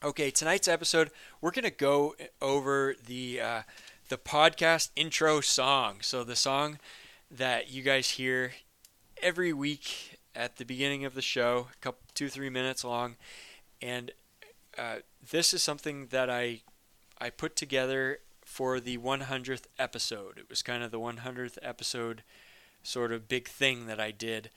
Okay, 0.00 0.30
tonight's 0.30 0.68
episode, 0.68 1.10
we're 1.40 1.50
to 1.50 1.70
go 1.72 2.14
over 2.40 2.94
the 3.04 3.40
uh, 3.40 3.62
the 4.08 4.16
podcast 4.16 4.90
intro 4.94 5.40
song. 5.40 5.96
So 6.02 6.22
the 6.22 6.36
song 6.36 6.78
that 7.28 7.72
you 7.72 7.82
guys 7.82 8.10
hear 8.10 8.52
every 9.20 9.52
week 9.52 10.20
at 10.36 10.56
the 10.56 10.64
beginning 10.64 11.04
of 11.04 11.16
the 11.16 11.22
show, 11.22 11.66
a 11.72 11.76
couple 11.80 12.02
two 12.14 12.28
three 12.28 12.48
minutes 12.48 12.84
long, 12.84 13.16
and 13.82 14.12
uh, 14.78 14.98
this 15.32 15.52
is 15.52 15.64
something 15.64 16.06
that 16.10 16.30
I 16.30 16.60
I 17.20 17.30
put 17.30 17.56
together 17.56 18.20
for 18.44 18.78
the 18.78 18.98
100th 18.98 19.64
episode. 19.80 20.38
It 20.38 20.48
was 20.48 20.62
kind 20.62 20.84
of 20.84 20.92
the 20.92 21.00
100th 21.00 21.58
episode 21.60 22.22
sort 22.84 23.10
of 23.12 23.28
big 23.28 23.48
thing 23.48 23.86
that 23.86 23.98
I 23.98 24.12
did 24.12 24.50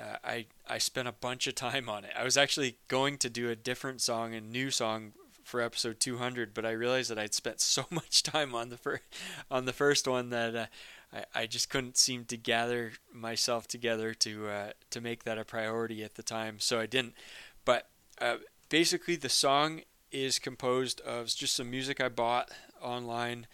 uh, 0.00 0.16
I 0.24 0.46
I 0.68 0.78
spent 0.78 1.08
a 1.08 1.12
bunch 1.12 1.46
of 1.46 1.54
time 1.54 1.88
on 1.88 2.04
it. 2.04 2.12
I 2.18 2.24
was 2.24 2.36
actually 2.36 2.78
going 2.88 3.18
to 3.18 3.30
do 3.30 3.50
a 3.50 3.56
different 3.56 4.00
song, 4.00 4.34
a 4.34 4.40
new 4.40 4.70
song 4.70 5.12
for 5.44 5.60
episode 5.60 6.00
200, 6.00 6.54
but 6.54 6.64
I 6.64 6.70
realized 6.70 7.10
that 7.10 7.18
I'd 7.18 7.34
spent 7.34 7.60
so 7.60 7.84
much 7.90 8.22
time 8.22 8.54
on 8.54 8.70
the 8.70 8.76
fir- 8.76 9.00
on 9.50 9.66
the 9.66 9.72
first 9.72 10.08
one 10.08 10.30
that 10.30 10.56
uh, 10.56 10.66
I, 11.12 11.42
I 11.42 11.46
just 11.46 11.70
couldn't 11.70 11.96
seem 11.96 12.24
to 12.26 12.36
gather 12.36 12.92
myself 13.12 13.68
together 13.68 14.14
to 14.14 14.48
uh, 14.48 14.70
to 14.90 15.00
make 15.00 15.24
that 15.24 15.38
a 15.38 15.44
priority 15.44 16.02
at 16.02 16.14
the 16.14 16.22
time, 16.22 16.58
so 16.58 16.80
I 16.80 16.86
didn't. 16.86 17.14
But 17.64 17.88
uh, 18.20 18.36
basically, 18.68 19.16
the 19.16 19.28
song 19.28 19.82
is 20.10 20.38
composed 20.38 21.00
of 21.02 21.26
just 21.26 21.56
some 21.56 21.70
music 21.70 22.00
I 22.00 22.08
bought 22.08 22.50
online 22.80 23.46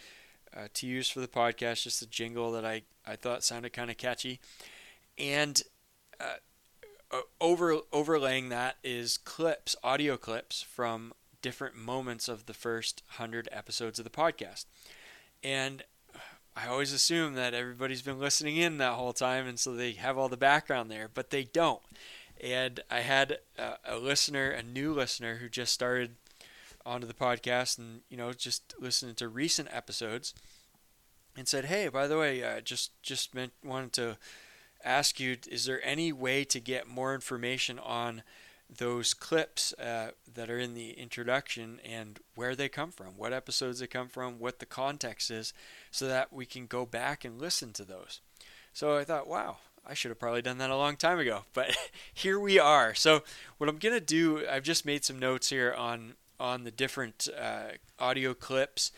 uh, 0.54 0.68
to 0.74 0.86
use 0.86 1.08
for 1.08 1.20
the 1.20 1.28
podcast, 1.28 1.84
just 1.84 2.02
a 2.02 2.06
jingle 2.06 2.52
that 2.52 2.64
I 2.64 2.82
I 3.06 3.16
thought 3.16 3.44
sounded 3.44 3.72
kind 3.72 3.90
of 3.90 3.96
catchy, 3.98 4.40
and 5.18 5.62
uh, 6.20 7.20
over 7.40 7.78
overlaying 7.92 8.48
that 8.50 8.76
is 8.84 9.18
clips, 9.18 9.74
audio 9.82 10.16
clips 10.16 10.62
from 10.62 11.12
different 11.42 11.74
moments 11.74 12.28
of 12.28 12.46
the 12.46 12.54
first 12.54 13.02
hundred 13.12 13.48
episodes 13.50 13.98
of 13.98 14.04
the 14.04 14.10
podcast, 14.10 14.66
and 15.42 15.82
I 16.56 16.66
always 16.66 16.92
assume 16.92 17.34
that 17.34 17.54
everybody's 17.54 18.02
been 18.02 18.18
listening 18.18 18.56
in 18.56 18.78
that 18.78 18.94
whole 18.94 19.12
time, 19.12 19.46
and 19.46 19.58
so 19.58 19.74
they 19.74 19.92
have 19.92 20.18
all 20.18 20.28
the 20.28 20.36
background 20.36 20.90
there, 20.90 21.08
but 21.12 21.30
they 21.30 21.44
don't. 21.44 21.80
And 22.42 22.80
I 22.90 23.00
had 23.00 23.38
a, 23.58 23.74
a 23.84 23.96
listener, 23.96 24.50
a 24.50 24.62
new 24.62 24.92
listener, 24.92 25.36
who 25.36 25.48
just 25.48 25.72
started 25.72 26.16
onto 26.84 27.06
the 27.06 27.14
podcast, 27.14 27.78
and 27.78 28.00
you 28.08 28.16
know, 28.16 28.32
just 28.32 28.74
listening 28.78 29.14
to 29.16 29.28
recent 29.28 29.68
episodes, 29.72 30.34
and 31.36 31.46
said, 31.46 31.66
"Hey, 31.66 31.88
by 31.88 32.06
the 32.06 32.18
way, 32.18 32.42
uh, 32.42 32.60
just 32.60 32.90
just 33.02 33.34
meant, 33.34 33.52
wanted 33.64 33.92
to." 33.94 34.18
Ask 34.84 35.20
you 35.20 35.36
is 35.48 35.64
there 35.64 35.84
any 35.84 36.12
way 36.12 36.44
to 36.44 36.60
get 36.60 36.88
more 36.88 37.14
information 37.14 37.78
on 37.78 38.22
those 38.78 39.14
clips 39.14 39.72
uh, 39.74 40.10
that 40.32 40.50
are 40.50 40.58
in 40.58 40.74
the 40.74 40.92
introduction 40.92 41.80
and 41.84 42.20
where 42.34 42.54
they 42.54 42.68
come 42.68 42.90
from, 42.90 43.16
what 43.16 43.32
episodes 43.32 43.80
they 43.80 43.86
come 43.86 44.08
from, 44.08 44.38
what 44.38 44.58
the 44.58 44.66
context 44.66 45.30
is, 45.30 45.52
so 45.90 46.06
that 46.06 46.32
we 46.32 46.46
can 46.46 46.66
go 46.66 46.86
back 46.86 47.24
and 47.24 47.40
listen 47.40 47.72
to 47.72 47.84
those. 47.84 48.20
So 48.72 48.96
I 48.96 49.04
thought, 49.04 49.26
wow, 49.26 49.56
I 49.86 49.94
should 49.94 50.10
have 50.10 50.20
probably 50.20 50.42
done 50.42 50.58
that 50.58 50.70
a 50.70 50.76
long 50.76 50.96
time 50.96 51.18
ago, 51.18 51.44
but 51.52 51.76
here 52.14 52.38
we 52.38 52.58
are. 52.58 52.94
So 52.94 53.22
what 53.58 53.68
I'm 53.68 53.78
gonna 53.78 54.00
do, 54.00 54.46
I've 54.48 54.62
just 54.62 54.86
made 54.86 55.04
some 55.04 55.18
notes 55.18 55.50
here 55.50 55.72
on 55.72 56.14
on 56.38 56.64
the 56.64 56.70
different 56.70 57.28
uh, 57.38 57.72
audio 57.98 58.32
clips, 58.32 58.92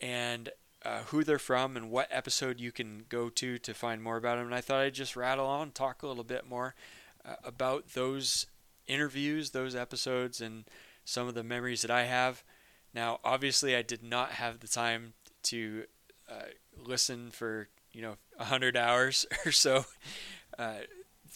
and 0.00 0.48
uh, 0.84 1.02
who 1.04 1.24
they're 1.24 1.38
from 1.38 1.76
and 1.76 1.90
what 1.90 2.08
episode 2.10 2.58
you 2.58 2.72
can 2.72 3.04
go 3.08 3.28
to 3.28 3.58
to 3.58 3.74
find 3.74 4.02
more 4.02 4.16
about 4.16 4.36
them. 4.36 4.46
And 4.46 4.54
I 4.54 4.60
thought 4.60 4.80
I'd 4.80 4.94
just 4.94 5.16
rattle 5.16 5.46
on, 5.46 5.72
talk 5.72 6.02
a 6.02 6.06
little 6.06 6.24
bit 6.24 6.48
more 6.48 6.74
uh, 7.24 7.34
about 7.44 7.90
those 7.94 8.46
interviews, 8.86 9.50
those 9.50 9.76
episodes, 9.76 10.40
and 10.40 10.64
some 11.04 11.28
of 11.28 11.34
the 11.34 11.44
memories 11.44 11.82
that 11.82 11.90
I 11.90 12.04
have. 12.04 12.42
Now, 12.94 13.20
obviously, 13.22 13.76
I 13.76 13.82
did 13.82 14.02
not 14.02 14.32
have 14.32 14.60
the 14.60 14.68
time 14.68 15.12
to 15.44 15.84
uh, 16.30 16.50
listen 16.76 17.30
for 17.30 17.68
you 17.92 18.02
know 18.02 18.16
hundred 18.38 18.76
hours 18.76 19.26
or 19.46 19.52
so 19.52 19.84
uh, 20.58 20.80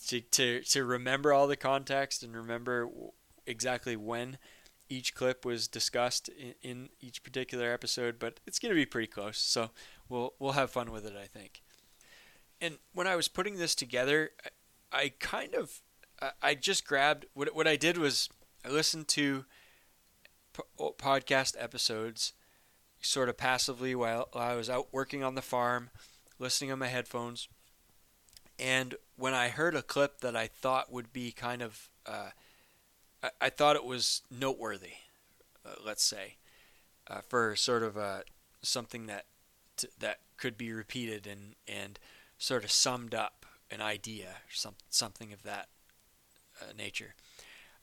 to, 0.07 0.21
to 0.21 0.61
to 0.63 0.85
remember 0.85 1.33
all 1.33 1.47
the 1.47 1.57
context 1.57 2.23
and 2.23 2.35
remember 2.35 2.89
exactly 3.47 3.97
when 3.97 4.39
each 4.89 5.15
clip 5.15 5.45
was 5.45 5.69
discussed 5.69 6.29
in, 6.29 6.55
in 6.63 6.89
each 7.01 7.23
particular 7.23 7.73
episode. 7.73 8.19
But 8.19 8.41
it's 8.47 8.59
going 8.59 8.71
to 8.71 8.77
be 8.77 8.87
pretty 8.87 9.09
close, 9.09 9.39
so 9.39 9.71
we'll 10.09 10.35
we'll 10.39 10.53
have 10.53 10.71
fun 10.71 10.93
with 10.93 11.07
it, 11.07 11.15
I 11.21 11.27
think. 11.27 11.63
And 12.61 12.79
when 12.93 13.07
I 13.07 13.17
was 13.17 13.29
putting 13.29 13.57
this 13.57 13.75
together, 13.75 14.31
I, 14.93 14.99
I 14.99 15.13
kind 15.21 15.55
of 15.55 15.81
I 16.43 16.55
just 16.55 16.87
grabbed 16.87 17.27
what 17.35 17.55
what 17.55 17.67
I 17.67 17.77
did 17.77 17.99
was 17.99 18.29
I 18.65 18.69
listened 18.71 19.09
to 19.09 19.45
podcast 20.79 21.57
episodes 21.59 22.33
sort 23.01 23.29
of 23.29 23.37
passively 23.37 23.95
while, 23.95 24.29
while 24.33 24.51
I 24.51 24.55
was 24.55 24.71
out 24.71 24.89
working 24.93 25.23
on 25.23 25.35
the 25.35 25.43
farm, 25.43 25.91
listening 26.39 26.73
on 26.73 26.79
my 26.79 26.87
headphones. 26.87 27.49
And 28.59 28.95
when 29.17 29.35
I 29.35 29.49
heard 29.49 29.75
a 29.75 29.83
clip 29.83 30.21
that 30.21 30.37
I 30.37 30.47
thought 30.47 30.93
would 30.93 31.13
be 31.13 31.33
kind 31.33 31.61
of, 31.61 31.91
uh, 32.07 32.31
I, 33.25 33.31
I, 33.41 33.51
thought 33.51 33.77
it 33.77 33.85
was 33.85 34.23
noteworthy, 34.31 34.93
uh, 35.65 35.77
let's 35.85 36.05
say, 36.05 36.37
uh, 37.09 37.23
for 37.27 37.57
sort 37.57 37.83
of 37.83 37.97
a, 37.97 38.25
something 38.63 39.07
that 39.07 39.25
t- 39.77 39.89
that 39.99 40.19
could 40.37 40.59
be 40.59 40.73
repeated 40.73 41.27
and 41.27 41.55
and 41.67 41.99
sort 42.39 42.65
of 42.65 42.71
summed 42.71 43.15
up 43.15 43.47
an 43.71 43.81
idea, 43.81 44.37
some, 44.51 44.75
something 44.91 45.33
of 45.33 45.43
that 45.43 45.69
uh, 46.61 46.73
nature. 46.77 47.15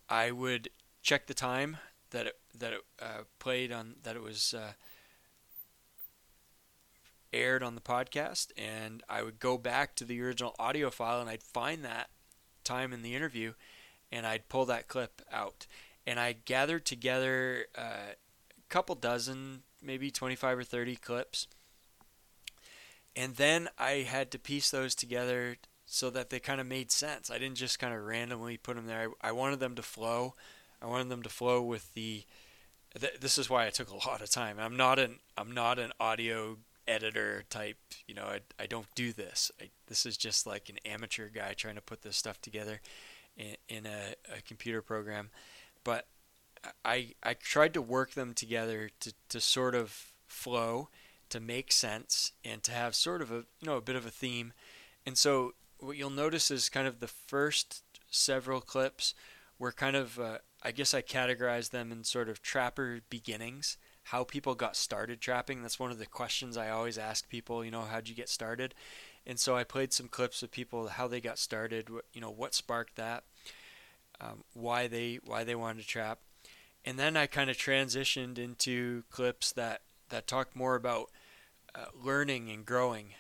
I 0.08 0.32
would 0.32 0.70
check 1.02 1.26
the 1.26 1.34
time 1.34 1.78
that 2.12 2.28
it, 2.28 2.38
that 2.58 2.74
it 2.74 2.82
uh, 3.02 3.24
played 3.40 3.72
on 3.72 3.96
that 4.04 4.16
it 4.16 4.22
was 4.22 4.54
uh, 4.54 4.74
aired 7.34 7.64
on 7.64 7.76
the 7.76 7.82
podcast, 7.82 8.52
and 8.56 9.02
I 9.10 9.24
would 9.24 9.40
go 9.40 9.58
back 9.58 9.96
to 9.96 10.06
the 10.06 10.22
original 10.22 10.56
audio 10.60 10.92
file 10.92 11.20
and 11.20 11.30
I'd 11.30 11.44
find 11.44 11.84
that 11.84 12.10
time 12.64 12.94
in 12.94 13.02
the 13.02 13.16
interview, 13.16 13.54
and 14.12 14.26
I'd 14.26 14.50
pull 14.50 14.66
that 14.66 14.88
clip 14.88 15.22
out, 15.32 15.68
and 16.06 16.20
I 16.20 16.36
gathered 16.46 16.86
together 16.86 17.66
uh, 17.78 18.14
a 18.18 18.70
couple 18.70 18.96
dozen, 18.96 19.64
maybe 19.82 20.12
25 20.12 20.60
or 20.60 20.64
30 20.64 20.96
clips, 20.98 21.48
and 23.16 23.36
then 23.36 23.70
I 23.78 24.06
had 24.08 24.32
to 24.32 24.40
piece 24.40 24.70
those 24.72 24.96
together 24.96 25.58
so 25.86 26.10
that 26.10 26.30
they 26.30 26.40
kind 26.40 26.62
of 26.62 26.68
made 26.68 26.92
sense. 26.92 27.30
I 27.30 27.38
didn't 27.38 27.58
just 27.58 27.80
kind 27.80 27.94
of 27.94 28.06
randomly 28.06 28.58
put 28.58 28.78
them 28.78 28.88
there. 28.88 29.10
I, 29.22 29.30
I 29.30 29.32
wanted 29.34 29.60
them 29.60 29.76
to 29.76 29.82
flow. 29.82 30.36
I 30.82 30.86
wanted 30.86 31.10
them 31.10 31.24
to 31.24 31.30
flow 31.30 31.62
with 31.62 31.94
the. 31.94 32.24
Th- 32.98 33.20
this 33.20 33.38
is 33.38 33.50
why 33.50 33.68
I 33.68 33.70
took 33.70 33.90
a 33.90 34.08
lot 34.10 34.22
of 34.22 34.30
time. 34.30 34.58
I'm 34.60 34.78
not 34.78 35.00
an 35.00 35.20
I'm 35.38 35.52
not 35.52 35.80
an 35.80 35.92
audio 36.00 36.58
editor 36.88 37.44
type. 37.50 37.78
You 38.08 38.16
know, 38.16 38.24
I, 38.24 38.40
I 38.58 38.68
don't 38.68 38.88
do 38.96 39.12
this. 39.12 39.52
I, 39.62 39.70
this 39.88 40.06
is 40.06 40.16
just 40.16 40.48
like 40.48 40.70
an 40.70 40.78
amateur 40.86 41.28
guy 41.28 41.54
trying 41.54 41.76
to 41.76 41.82
put 41.82 42.04
this 42.04 42.16
stuff 42.16 42.42
together 42.42 42.80
in, 43.38 43.56
in 43.68 43.86
a, 43.86 44.16
a 44.38 44.42
computer 44.42 44.82
program. 44.82 45.30
But 45.84 46.08
I 46.86 47.14
I 47.24 47.34
tried 47.34 47.74
to 47.74 47.82
work 47.82 48.12
them 48.12 48.34
together 48.34 48.90
to, 49.00 49.14
to 49.30 49.42
sort 49.42 49.76
of 49.76 50.14
flow, 50.28 50.90
to 51.30 51.40
make 51.40 51.72
sense, 51.72 52.34
and 52.46 52.62
to 52.64 52.72
have 52.72 52.96
sort 52.96 53.22
of 53.22 53.32
a 53.32 53.46
you 53.60 53.66
know 53.66 53.78
a 53.78 53.82
bit 53.82 53.96
of 53.96 54.06
a 54.06 54.12
theme. 54.12 54.54
And 55.06 55.18
so 55.18 55.54
what 55.80 55.98
you'll 55.98 56.10
notice 56.12 56.52
is 56.52 56.70
kind 56.70 56.88
of 56.88 57.00
the 57.00 57.08
first 57.08 57.84
several 58.10 58.62
clips 58.62 59.16
were 59.58 59.72
kind 59.72 59.96
of, 59.96 60.20
uh, 60.20 60.40
I 60.64 60.72
guess 60.72 60.94
I 60.94 61.02
categorized 61.02 61.70
them 61.70 61.92
in 61.92 62.04
sort 62.04 62.30
of 62.30 62.42
trapper 62.42 63.02
beginnings, 63.10 63.78
how 64.06 64.24
people 64.24 64.56
got 64.56 64.76
started 64.76 65.22
trapping. 65.22 65.62
That's 65.62 65.80
one 65.80 65.92
of 65.92 66.00
the 66.00 66.06
questions 66.06 66.58
I 66.58 66.70
always 66.70 66.98
ask 66.98 67.30
people, 67.30 67.64
you 67.64 67.72
know, 67.72 67.82
how'd 67.82 68.10
you 68.10 68.16
get 68.16 68.30
started? 68.30 68.74
And 69.26 69.40
so 69.40 69.56
I 69.56 69.64
played 69.64 69.94
some 69.94 70.08
clips 70.08 70.42
of 70.42 70.52
people, 70.52 70.88
how 70.88 71.08
they 71.08 71.22
got 71.22 71.38
started, 71.38 71.90
you 72.14 72.22
know, 72.22 72.32
what 72.32 72.56
sparked 72.56 72.96
that, 72.96 73.24
um, 74.20 74.44
why 74.54 74.88
they 74.88 75.20
why 75.24 75.44
they 75.44 75.56
wanted 75.56 75.82
to 75.82 75.88
trap. 75.88 76.20
And 76.84 76.98
then 76.98 77.16
I 77.16 77.28
kind 77.28 77.50
of 77.50 77.58
transitioned 77.58 78.40
into 78.40 79.04
clips 79.12 79.52
that, 79.52 79.82
that 80.10 80.26
talked 80.26 80.56
more 80.56 80.76
about 80.76 81.12
uh, 81.76 81.86
learning 81.94 82.50
and 82.50 82.66
growing 82.66 83.14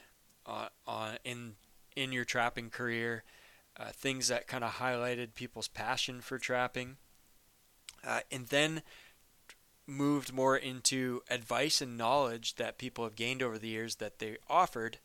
uh, 0.46 0.70
on 0.88 1.18
in 1.24 1.56
in 1.96 2.12
your 2.12 2.26
trapping 2.26 2.70
career, 2.70 3.24
uh, 3.78 3.92
things 3.94 4.28
that 4.30 4.48
kind 4.48 4.64
of 4.64 4.74
highlighted 4.74 5.36
people's 5.36 5.68
passion 5.68 6.22
for 6.22 6.40
trapping, 6.40 6.98
uh, 8.06 8.22
and 8.32 8.48
then 8.48 8.82
moved 9.86 10.34
more 10.34 10.56
into 10.56 11.22
advice 11.30 11.82
and 11.82 11.98
knowledge 11.98 12.56
that 12.56 12.78
people 12.78 13.04
have 13.04 13.16
gained 13.16 13.44
over 13.44 13.58
the 13.58 13.68
years 13.68 13.96
that 13.96 14.20
they 14.20 14.38
offered 14.50 15.00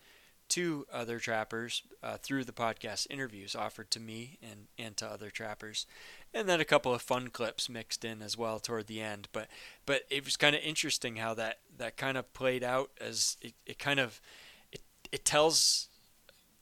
to 0.48 0.86
other 0.92 1.18
trappers 1.18 1.82
uh, 2.02 2.16
through 2.16 2.44
the 2.44 2.52
podcast 2.52 3.06
interviews 3.10 3.54
offered 3.54 3.90
to 3.90 4.00
me 4.00 4.38
and, 4.42 4.66
and 4.78 4.96
to 4.96 5.06
other 5.06 5.30
trappers 5.30 5.86
and 6.32 6.48
then 6.48 6.60
a 6.60 6.64
couple 6.64 6.94
of 6.94 7.02
fun 7.02 7.28
clips 7.28 7.68
mixed 7.68 8.04
in 8.04 8.22
as 8.22 8.36
well 8.36 8.58
toward 8.58 8.86
the 8.86 9.00
end 9.00 9.28
but 9.32 9.48
but 9.84 10.02
it 10.10 10.24
was 10.24 10.36
kind 10.36 10.54
of 10.54 10.62
interesting 10.62 11.16
how 11.16 11.34
that 11.34 11.58
that 11.76 11.96
kind 11.96 12.16
of 12.16 12.32
played 12.32 12.62
out 12.62 12.90
as 13.00 13.36
it, 13.42 13.54
it 13.66 13.78
kind 13.78 13.98
of 14.00 14.20
it, 14.72 14.82
it 15.12 15.24
tells 15.24 15.88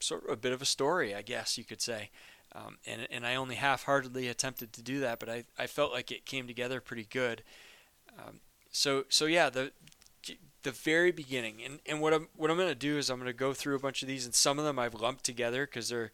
sort 0.05 0.25
of 0.25 0.31
a 0.31 0.37
bit 0.37 0.53
of 0.53 0.63
a 0.63 0.67
story, 0.67 1.15
I 1.15 1.23
guess 1.23 1.59
you 1.59 1.65
could 1.65 1.81
say. 1.81 2.11
Um, 2.55 2.79
and, 2.87 3.09
and 3.11 3.27
I 3.27 3.35
only 3.35 3.57
half-heartedly 3.57 4.29
attempted 4.29 4.73
to 4.75 4.83
do 4.83 5.01
that, 5.01 5.19
but 5.19 5.29
I, 5.29 5.45
I 5.59 5.67
felt 5.67 5.93
like 5.93 6.13
it 6.13 6.25
came 6.25 6.47
together 6.47 6.81
pretty 6.81 7.07
good. 7.11 7.43
Um, 8.17 8.41
so 8.71 9.05
so 9.09 9.27
yeah, 9.27 9.51
the 9.51 9.73
the 10.65 10.73
very 10.73 11.13
beginning, 11.13 11.63
and, 11.65 11.79
and 11.87 12.01
what 12.01 12.13
I'm 12.13 12.29
what 12.37 12.51
I'm 12.51 12.59
gonna 12.59 12.75
do 12.75 12.99
is 12.99 13.09
I'm 13.09 13.19
gonna 13.19 13.33
go 13.33 13.55
through 13.55 13.77
a 13.77 13.81
bunch 13.81 14.03
of 14.03 14.09
these, 14.09 14.25
and 14.25 14.35
some 14.35 14.59
of 14.59 14.65
them 14.65 14.79
I've 14.79 14.95
lumped 14.95 15.25
together 15.25 15.67
because 15.67 15.89
they're 15.89 16.11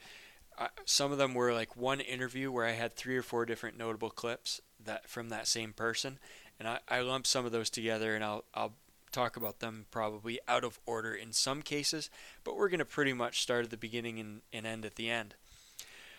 uh, 0.59 0.69
some 0.85 1.11
of 1.11 1.19
them 1.19 1.33
were 1.35 1.55
like 1.55 1.77
one 1.77 2.01
interview 2.01 2.53
where 2.53 2.67
I 2.67 2.73
had 2.73 2.95
three 2.95 3.17
or 3.17 3.23
four 3.23 3.47
different 3.47 3.79
notable 3.79 4.11
clips 4.11 4.61
that 4.85 5.09
from 5.09 5.31
that 5.31 5.49
same 5.49 5.73
person, 5.73 6.19
and 6.59 6.69
I, 6.69 6.81
I 6.89 7.01
lumped 7.01 7.29
some 7.29 7.47
of 7.47 7.53
those 7.53 7.71
together, 7.71 8.15
and 8.15 8.23
I'll 8.23 8.45
I'll 8.53 8.75
talk 9.13 9.37
about 9.37 9.61
them 9.61 9.87
probably 9.91 10.39
out 10.49 10.65
of 10.65 10.79
order 10.87 11.15
in 11.15 11.33
some 11.33 11.63
cases, 11.63 12.11
but 12.45 12.57
we're 12.57 12.69
going 12.69 12.79
to 12.79 12.85
pretty 12.85 13.13
much 13.13 13.43
start 13.43 13.65
at 13.65 13.71
the 13.71 13.77
beginning 13.77 14.21
and, 14.21 14.43
and 14.53 14.67
end 14.67 14.85
at 14.85 14.97
the 14.97 15.11
end. 15.11 15.35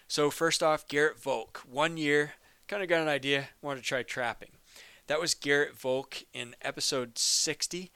So, 0.07 0.29
first 0.29 0.61
off, 0.61 0.87
Garrett 0.87 1.21
Volk. 1.21 1.61
One 1.69 1.95
year, 1.95 2.33
kind 2.67 2.83
of 2.83 2.89
got 2.89 3.01
an 3.01 3.07
idea, 3.07 3.49
wanted 3.61 3.81
to 3.81 3.85
try 3.85 4.03
trapping. 4.03 4.51
That 5.07 5.21
was 5.21 5.33
Garrett 5.33 5.75
Volk 5.75 6.23
in 6.33 6.55
episode 6.61 7.17
60. 7.17 7.91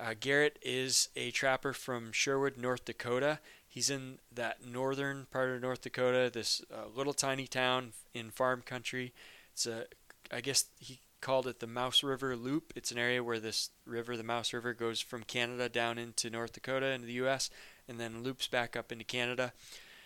Uh, 0.00 0.14
Garrett 0.18 0.58
is 0.62 1.08
a 1.14 1.30
trapper 1.30 1.72
from 1.72 2.10
Sherwood, 2.10 2.56
North 2.56 2.86
Dakota. 2.86 3.38
He's 3.68 3.90
in 3.90 4.18
that 4.32 4.64
northern 4.66 5.26
part 5.30 5.50
of 5.50 5.60
North 5.60 5.82
Dakota, 5.82 6.30
this 6.32 6.62
uh, 6.72 6.88
little 6.96 7.12
tiny 7.12 7.46
town 7.46 7.92
in 8.14 8.30
farm 8.30 8.62
country. 8.62 9.12
It's 9.52 9.66
a, 9.66 9.84
I 10.32 10.40
guess 10.40 10.64
he 10.78 11.00
called 11.20 11.46
it 11.46 11.60
the 11.60 11.66
Mouse 11.66 12.02
River 12.02 12.34
Loop. 12.34 12.72
It's 12.74 12.90
an 12.90 12.98
area 12.98 13.22
where 13.22 13.38
this 13.38 13.70
river, 13.84 14.16
the 14.16 14.24
Mouse 14.24 14.54
River, 14.54 14.72
goes 14.72 15.00
from 15.00 15.22
Canada 15.22 15.68
down 15.68 15.98
into 15.98 16.30
North 16.30 16.54
Dakota 16.54 16.86
into 16.86 17.06
the 17.06 17.12
U.S. 17.14 17.50
and 17.86 18.00
then 18.00 18.22
loops 18.22 18.48
back 18.48 18.76
up 18.76 18.90
into 18.90 19.04
Canada. 19.04 19.52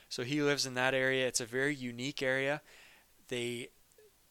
So 0.09 0.24
he 0.24 0.42
lives 0.42 0.66
in 0.66 0.74
that 0.74 0.92
area. 0.92 1.26
It's 1.26 1.40
a 1.40 1.46
very 1.46 1.74
unique 1.74 2.20
area. 2.20 2.62
They 3.28 3.68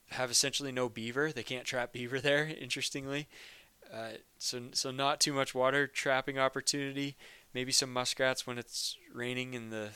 have 0.10 0.30
essentially 0.30 0.72
no 0.72 0.90
beaver. 0.90 1.32
They 1.32 1.44
can't 1.44 1.66
trap 1.66 1.94
beaver 1.94 2.20
there. 2.20 2.46
Interestingly, 2.46 3.28
uh, 3.94 4.18
so 4.38 4.62
so 4.72 4.92
not 4.92 5.20
too 5.20 5.34
much 5.34 5.54
water 5.54 5.86
trapping 5.88 6.40
opportunity. 6.40 7.16
Maybe 7.54 7.72
some 7.72 7.94
muskrats 7.94 8.48
when 8.48 8.58
it's 8.58 8.98
raining 9.14 9.56
and 9.56 9.72
the 9.72 9.90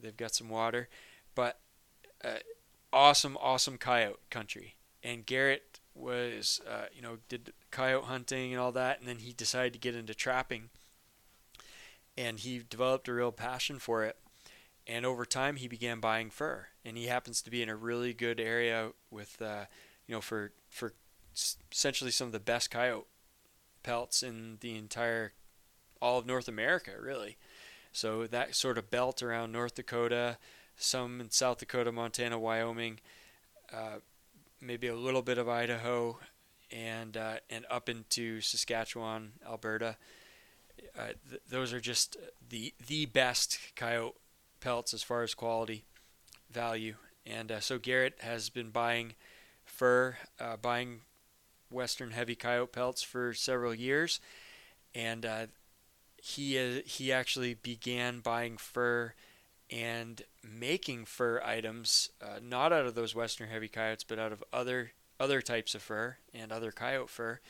they've 0.00 0.16
got 0.16 0.34
some 0.34 0.48
water, 0.48 0.88
but 1.34 1.60
uh, 2.24 2.38
awesome, 2.92 3.36
awesome 3.40 3.76
coyote 3.76 4.20
country. 4.30 4.76
And 5.02 5.26
Garrett 5.26 5.80
was 5.94 6.60
uh, 6.68 6.86
you 6.94 7.02
know 7.02 7.18
did 7.28 7.52
coyote 7.70 8.06
hunting 8.06 8.52
and 8.52 8.60
all 8.60 8.72
that, 8.72 9.00
and 9.00 9.08
then 9.08 9.18
he 9.18 9.32
decided 9.32 9.74
to 9.74 9.78
get 9.78 9.94
into 9.94 10.14
trapping, 10.14 10.70
and 12.16 12.40
he 12.40 12.62
developed 12.68 13.08
a 13.08 13.12
real 13.12 13.32
passion 13.32 13.78
for 13.78 14.04
it. 14.04 14.16
And 14.84 15.06
over 15.06 15.24
time, 15.24 15.56
he 15.56 15.68
began 15.68 16.00
buying 16.00 16.30
fur, 16.30 16.66
and 16.84 16.96
he 16.96 17.06
happens 17.06 17.40
to 17.42 17.50
be 17.50 17.62
in 17.62 17.68
a 17.68 17.76
really 17.76 18.12
good 18.12 18.40
area 18.40 18.90
with, 19.12 19.40
uh, 19.40 19.66
you 20.06 20.14
know, 20.14 20.20
for 20.20 20.52
for 20.70 20.94
essentially 21.70 22.10
some 22.10 22.26
of 22.26 22.32
the 22.32 22.40
best 22.40 22.70
coyote 22.70 23.06
pelts 23.82 24.22
in 24.22 24.58
the 24.60 24.76
entire 24.76 25.32
all 26.00 26.18
of 26.18 26.26
North 26.26 26.48
America, 26.48 26.92
really. 27.00 27.36
So 27.92 28.26
that 28.26 28.54
sort 28.54 28.78
of 28.78 28.90
belt 28.90 29.22
around 29.22 29.52
North 29.52 29.74
Dakota, 29.74 30.38
some 30.76 31.20
in 31.20 31.30
South 31.30 31.58
Dakota, 31.58 31.92
Montana, 31.92 32.38
Wyoming, 32.38 33.00
uh, 33.72 33.98
maybe 34.60 34.88
a 34.88 34.96
little 34.96 35.22
bit 35.22 35.38
of 35.38 35.48
Idaho, 35.48 36.18
and 36.70 37.16
uh, 37.16 37.36
and 37.50 37.66
up 37.70 37.88
into 37.88 38.40
Saskatchewan, 38.40 39.32
Alberta. 39.46 39.96
Uh, 40.98 41.12
th- 41.28 41.42
those 41.48 41.72
are 41.72 41.80
just 41.80 42.16
the 42.48 42.74
the 42.86 43.06
best 43.06 43.58
coyote 43.76 44.16
pelts 44.60 44.94
as 44.94 45.02
far 45.02 45.22
as 45.22 45.34
quality, 45.34 45.84
value, 46.50 46.94
and 47.26 47.52
uh, 47.52 47.60
so 47.60 47.78
Garrett 47.78 48.14
has 48.20 48.48
been 48.48 48.70
buying 48.70 49.14
fur, 49.64 50.16
uh, 50.40 50.56
buying 50.56 51.00
Western 51.72 52.10
heavy 52.10 52.34
coyote 52.34 52.72
pelts 52.72 53.02
for 53.02 53.32
several 53.34 53.74
years, 53.74 54.20
and 54.94 55.24
uh, 55.24 55.46
he 56.16 56.58
uh, 56.58 56.82
he 56.84 57.12
actually 57.12 57.54
began 57.54 58.20
buying 58.20 58.56
fur 58.56 59.14
and 59.70 60.22
making 60.42 61.06
fur 61.06 61.40
items, 61.44 62.10
uh, 62.20 62.38
not 62.42 62.72
out 62.72 62.86
of 62.86 62.94
those 62.94 63.14
Western 63.14 63.48
heavy 63.48 63.68
coyotes, 63.68 64.04
but 64.04 64.18
out 64.18 64.32
of 64.32 64.44
other 64.52 64.92
other 65.18 65.40
types 65.40 65.74
of 65.74 65.82
fur 65.82 66.16
and 66.34 66.52
other 66.52 66.72
coyote 66.72 67.10
fur. 67.10 67.40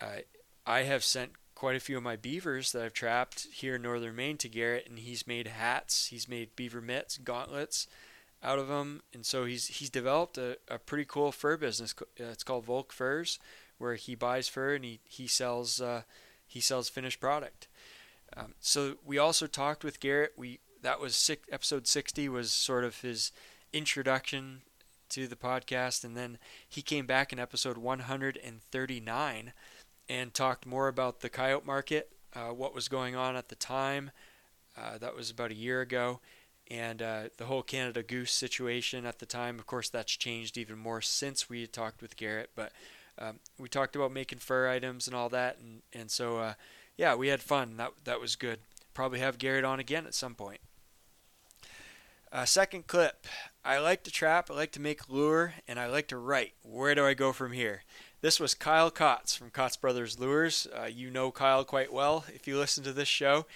Uh, 0.00 0.18
I 0.66 0.82
have 0.82 1.04
sent 1.04 1.32
quite 1.54 1.76
a 1.76 1.80
few 1.80 1.96
of 1.96 2.02
my 2.02 2.16
beavers 2.16 2.72
that 2.72 2.84
I've 2.84 2.92
trapped 2.92 3.46
here 3.52 3.76
in 3.76 3.82
northern 3.82 4.14
Maine 4.14 4.36
to 4.38 4.48
Garrett, 4.48 4.86
and 4.88 4.98
he's 4.98 5.26
made 5.26 5.46
hats, 5.46 6.06
he's 6.08 6.28
made 6.28 6.54
beaver 6.54 6.80
mitts, 6.80 7.18
gauntlets 7.18 7.86
out 8.46 8.60
of 8.60 8.68
them, 8.68 9.02
and 9.12 9.26
so 9.26 9.44
he's 9.44 9.66
he's 9.66 9.90
developed 9.90 10.38
a, 10.38 10.56
a 10.68 10.78
pretty 10.78 11.04
cool 11.04 11.32
fur 11.32 11.56
business. 11.56 11.94
Uh, 12.00 12.24
it's 12.30 12.44
called 12.44 12.64
Volk 12.64 12.92
Furs, 12.92 13.38
where 13.78 13.96
he 13.96 14.14
buys 14.14 14.48
fur 14.48 14.74
and 14.74 14.84
he 14.84 15.00
he 15.04 15.26
sells 15.26 15.80
uh, 15.80 16.02
he 16.46 16.60
sells 16.60 16.88
finished 16.88 17.20
product. 17.20 17.66
Um, 18.36 18.54
so 18.60 18.94
we 19.04 19.18
also 19.18 19.46
talked 19.46 19.82
with 19.84 20.00
Garrett. 20.00 20.32
We 20.36 20.60
that 20.82 21.00
was 21.00 21.16
six, 21.16 21.42
episode 21.50 21.86
60 21.88 22.28
was 22.28 22.52
sort 22.52 22.84
of 22.84 23.00
his 23.00 23.32
introduction 23.72 24.62
to 25.08 25.26
the 25.26 25.36
podcast, 25.36 26.04
and 26.04 26.16
then 26.16 26.38
he 26.68 26.82
came 26.82 27.06
back 27.06 27.32
in 27.32 27.38
episode 27.38 27.78
139 27.78 29.52
and 30.08 30.34
talked 30.34 30.66
more 30.66 30.86
about 30.88 31.20
the 31.20 31.28
coyote 31.28 31.66
market, 31.66 32.12
uh, 32.34 32.48
what 32.48 32.74
was 32.74 32.88
going 32.88 33.16
on 33.16 33.34
at 33.34 33.48
the 33.48 33.56
time. 33.56 34.12
Uh, 34.76 34.98
that 34.98 35.16
was 35.16 35.30
about 35.30 35.50
a 35.50 35.54
year 35.54 35.80
ago, 35.80 36.20
and 36.70 37.00
uh, 37.02 37.22
the 37.36 37.46
whole 37.46 37.62
Canada 37.62 38.02
Goose 38.02 38.32
situation 38.32 39.06
at 39.06 39.18
the 39.18 39.26
time. 39.26 39.58
Of 39.58 39.66
course, 39.66 39.88
that's 39.88 40.16
changed 40.16 40.56
even 40.58 40.78
more 40.78 41.00
since 41.00 41.48
we 41.48 41.66
talked 41.66 42.02
with 42.02 42.16
Garrett, 42.16 42.50
but 42.54 42.72
um, 43.18 43.38
we 43.58 43.68
talked 43.68 43.96
about 43.96 44.12
making 44.12 44.38
fur 44.38 44.68
items 44.68 45.06
and 45.06 45.16
all 45.16 45.28
that, 45.30 45.58
and 45.58 45.82
and 45.92 46.10
so 46.10 46.38
uh, 46.38 46.54
yeah, 46.96 47.14
we 47.14 47.28
had 47.28 47.40
fun. 47.40 47.76
That 47.76 47.92
that 48.04 48.20
was 48.20 48.36
good. 48.36 48.60
Probably 48.94 49.20
have 49.20 49.38
Garrett 49.38 49.64
on 49.64 49.80
again 49.80 50.06
at 50.06 50.14
some 50.14 50.34
point. 50.34 50.60
Uh, 52.32 52.44
second 52.44 52.86
clip. 52.86 53.26
I 53.64 53.78
like 53.78 54.02
to 54.04 54.10
trap, 54.10 54.50
I 54.50 54.54
like 54.54 54.72
to 54.72 54.80
make 54.80 55.08
lure, 55.08 55.54
and 55.66 55.78
I 55.78 55.86
like 55.86 56.08
to 56.08 56.18
write. 56.18 56.54
Where 56.62 56.94
do 56.94 57.06
I 57.06 57.14
go 57.14 57.32
from 57.32 57.52
here? 57.52 57.84
This 58.20 58.40
was 58.40 58.54
Kyle 58.54 58.90
Kaatz 58.90 59.36
from 59.36 59.50
Kaatz 59.50 59.80
Brothers 59.80 60.18
Lures. 60.18 60.66
Uh, 60.76 60.86
you 60.86 61.10
know 61.10 61.30
Kyle 61.30 61.64
quite 61.64 61.92
well 61.92 62.24
if 62.34 62.46
you 62.46 62.58
listen 62.58 62.82
to 62.84 62.92
this 62.92 63.08
show. 63.08 63.46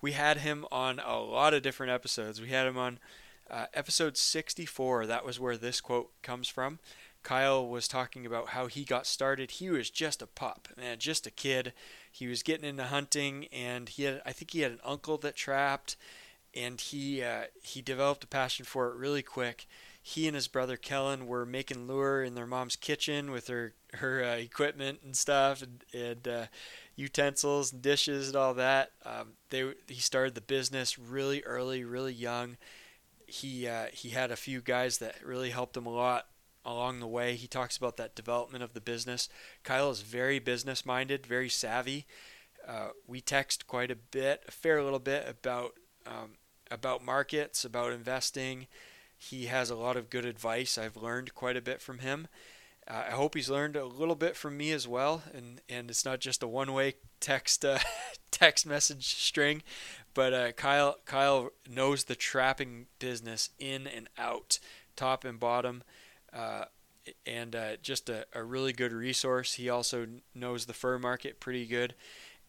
We 0.00 0.12
had 0.12 0.38
him 0.38 0.66
on 0.72 0.98
a 0.98 1.18
lot 1.18 1.54
of 1.54 1.62
different 1.62 1.92
episodes. 1.92 2.40
We 2.40 2.48
had 2.48 2.66
him 2.66 2.78
on 2.78 2.98
uh, 3.50 3.66
episode 3.74 4.16
64. 4.16 5.06
That 5.06 5.24
was 5.24 5.38
where 5.38 5.56
this 5.56 5.80
quote 5.80 6.10
comes 6.22 6.48
from. 6.48 6.78
Kyle 7.22 7.66
was 7.68 7.86
talking 7.86 8.24
about 8.24 8.48
how 8.48 8.66
he 8.66 8.84
got 8.84 9.06
started. 9.06 9.52
He 9.52 9.68
was 9.68 9.90
just 9.90 10.22
a 10.22 10.26
pup, 10.26 10.68
man, 10.76 10.98
just 10.98 11.26
a 11.26 11.30
kid. 11.30 11.74
He 12.10 12.26
was 12.26 12.42
getting 12.42 12.68
into 12.68 12.84
hunting, 12.84 13.46
and 13.52 13.88
he 13.88 14.04
had, 14.04 14.22
I 14.24 14.32
think 14.32 14.52
he 14.52 14.60
had 14.60 14.72
an 14.72 14.80
uncle 14.82 15.18
that 15.18 15.36
trapped, 15.36 15.96
and 16.54 16.80
he 16.80 17.22
uh, 17.22 17.44
he 17.62 17.82
developed 17.82 18.24
a 18.24 18.26
passion 18.26 18.64
for 18.64 18.88
it 18.88 18.96
really 18.96 19.22
quick. 19.22 19.66
He 20.02 20.26
and 20.26 20.34
his 20.34 20.48
brother 20.48 20.76
Kellen 20.76 21.26
were 21.26 21.44
making 21.44 21.86
lure 21.86 22.24
in 22.24 22.34
their 22.34 22.46
mom's 22.46 22.76
kitchen 22.76 23.30
with 23.30 23.48
her 23.48 23.74
her 23.94 24.24
uh, 24.24 24.36
equipment 24.36 25.00
and 25.04 25.16
stuff, 25.16 25.62
and, 25.62 25.84
and 25.92 26.26
uh, 26.26 26.46
utensils 26.96 27.72
and 27.72 27.82
dishes 27.82 28.28
and 28.28 28.36
all 28.36 28.54
that. 28.54 28.92
Um, 29.04 29.32
they 29.50 29.72
he 29.88 30.00
started 30.00 30.34
the 30.34 30.40
business 30.40 30.98
really 30.98 31.42
early, 31.44 31.84
really 31.84 32.14
young. 32.14 32.56
He 33.26 33.68
uh, 33.68 33.86
he 33.92 34.10
had 34.10 34.30
a 34.30 34.36
few 34.36 34.60
guys 34.60 34.98
that 34.98 35.16
really 35.24 35.50
helped 35.50 35.76
him 35.76 35.86
a 35.86 35.90
lot 35.90 36.26
along 36.64 37.00
the 37.00 37.06
way. 37.06 37.36
He 37.36 37.46
talks 37.46 37.76
about 37.76 37.96
that 37.96 38.14
development 38.14 38.64
of 38.64 38.74
the 38.74 38.80
business. 38.80 39.28
Kyle 39.64 39.90
is 39.90 40.02
very 40.02 40.38
business 40.38 40.84
minded, 40.86 41.26
very 41.26 41.48
savvy. 41.48 42.06
Uh, 42.66 42.88
we 43.06 43.20
text 43.20 43.66
quite 43.66 43.90
a 43.90 43.96
bit, 43.96 44.44
a 44.46 44.50
fair 44.50 44.82
little 44.82 44.98
bit 44.98 45.26
about 45.28 45.74
um, 46.06 46.32
about 46.70 47.04
markets, 47.04 47.64
about 47.64 47.92
investing. 47.92 48.66
He 49.22 49.46
has 49.46 49.68
a 49.68 49.74
lot 49.76 49.98
of 49.98 50.08
good 50.08 50.24
advice. 50.24 50.78
I've 50.78 50.96
learned 50.96 51.34
quite 51.34 51.56
a 51.56 51.60
bit 51.60 51.82
from 51.82 51.98
him. 51.98 52.26
Uh, 52.88 53.04
I 53.08 53.10
hope 53.10 53.34
he's 53.34 53.50
learned 53.50 53.76
a 53.76 53.84
little 53.84 54.14
bit 54.14 54.34
from 54.34 54.56
me 54.56 54.72
as 54.72 54.88
well, 54.88 55.22
and 55.34 55.60
and 55.68 55.90
it's 55.90 56.06
not 56.06 56.20
just 56.20 56.42
a 56.42 56.48
one-way 56.48 56.94
text 57.20 57.62
uh, 57.62 57.78
text 58.30 58.64
message 58.66 59.14
string, 59.14 59.62
but 60.14 60.32
uh, 60.32 60.52
Kyle 60.52 60.96
Kyle 61.04 61.50
knows 61.68 62.04
the 62.04 62.16
trapping 62.16 62.86
business 62.98 63.50
in 63.58 63.86
and 63.86 64.08
out, 64.16 64.58
top 64.96 65.26
and 65.26 65.38
bottom. 65.38 65.82
Uh, 66.32 66.64
and 67.26 67.54
uh, 67.54 67.76
just 67.82 68.08
a, 68.08 68.24
a, 68.32 68.42
really 68.42 68.72
good 68.72 68.92
resource. 68.92 69.54
He 69.54 69.68
also 69.68 70.06
knows 70.34 70.66
the 70.66 70.72
fur 70.72 70.98
market 70.98 71.40
pretty 71.40 71.66
good, 71.66 71.94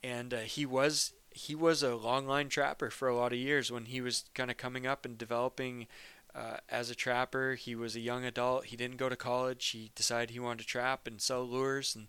and 0.04 0.34
uh, 0.34 0.40
he 0.40 0.66
was 0.66 1.14
he 1.32 1.54
was 1.54 1.84
a 1.84 1.96
long 1.96 2.28
line 2.28 2.48
trapper 2.48 2.90
for 2.90 3.10
a 3.10 3.16
lot 3.16 3.34
of 3.34 3.40
years 3.40 3.72
when 3.72 3.86
he 3.86 4.00
was 4.00 4.26
kind 4.34 4.50
of 4.50 4.58
coming 4.58 4.86
up 4.86 5.06
and 5.06 5.18
developing 5.18 5.88
uh, 6.36 6.58
as 6.70 6.90
a 6.90 6.96
trapper. 6.96 7.56
He 7.56 7.76
was 7.76 7.96
a 7.96 8.00
young 8.02 8.26
adult. 8.26 8.66
He 8.66 8.78
didn't 8.78 8.98
go 8.98 9.10
to 9.10 9.16
college. 9.16 9.66
He 9.68 9.92
decided 9.96 10.32
he 10.32 10.40
wanted 10.40 10.60
to 10.60 10.68
trap 10.68 11.08
and 11.08 11.22
sell 11.22 11.44
lures 11.44 11.96
and 11.96 12.08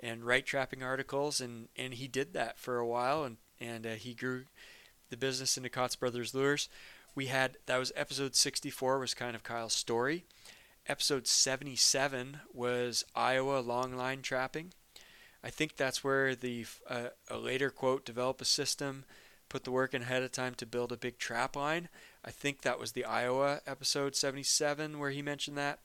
and 0.00 0.24
write 0.24 0.44
trapping 0.44 0.82
articles, 0.82 1.40
and 1.40 1.68
and 1.76 1.94
he 1.94 2.08
did 2.08 2.32
that 2.34 2.58
for 2.58 2.78
a 2.78 2.86
while, 2.86 3.24
and 3.24 3.36
and 3.60 3.86
uh, 3.86 3.90
he 3.90 4.14
grew 4.14 4.44
the 5.10 5.16
business 5.16 5.56
into 5.56 5.68
Kaatz 5.68 5.98
Brothers 5.98 6.34
Lures. 6.34 6.68
We 7.14 7.26
had 7.26 7.58
that 7.66 7.78
was 7.78 7.92
episode 7.94 8.34
64 8.34 8.98
was 8.98 9.14
kind 9.14 9.36
of 9.36 9.44
Kyle's 9.44 9.72
story 9.72 10.24
episode 10.86 11.26
77 11.26 12.40
was 12.52 13.04
Iowa 13.14 13.62
longline 13.62 14.22
trapping. 14.22 14.72
I 15.42 15.50
think 15.50 15.76
that's 15.76 16.02
where 16.02 16.34
the 16.34 16.66
uh, 16.88 17.08
a 17.30 17.36
later 17.36 17.70
quote 17.70 18.04
develop 18.04 18.40
a 18.40 18.46
system, 18.46 19.04
put 19.48 19.64
the 19.64 19.70
work 19.70 19.94
in 19.94 20.02
ahead 20.02 20.22
of 20.22 20.32
time 20.32 20.54
to 20.56 20.66
build 20.66 20.92
a 20.92 20.96
big 20.96 21.18
trap 21.18 21.56
line. 21.56 21.88
I 22.24 22.30
think 22.30 22.62
that 22.62 22.80
was 22.80 22.92
the 22.92 23.04
Iowa 23.04 23.60
episode 23.66 24.16
77 24.16 24.98
where 24.98 25.10
he 25.10 25.20
mentioned 25.20 25.58
that. 25.58 25.80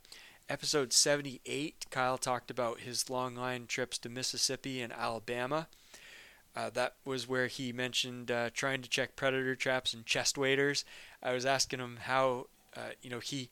Episode 0.48 0.94
78, 0.94 1.86
Kyle 1.92 2.18
talked 2.18 2.50
about 2.50 2.80
his 2.80 3.10
long 3.10 3.36
line 3.36 3.68
trips 3.68 3.98
to 4.00 4.10
Mississippi 4.10 4.82
and 4.82 4.94
Alabama. 4.94 5.68
Uh, 6.56 6.70
that 6.72 6.96
was 7.06 7.28
where 7.28 7.48
he 7.48 7.72
mentioned 7.72 8.32
uh, 8.32 8.50
trying 8.54 8.82
to 8.82 8.90
check 8.90 9.16
predator 9.16 9.56
traps 9.56 9.94
and 9.94 10.06
chest 10.06 10.38
waders. 10.38 10.86
I 11.22 11.34
was 11.34 11.46
asking 11.46 11.80
him 11.80 12.00
how, 12.04 12.48
uh, 12.76 12.92
you 13.02 13.10
know, 13.10 13.20
he 13.20 13.50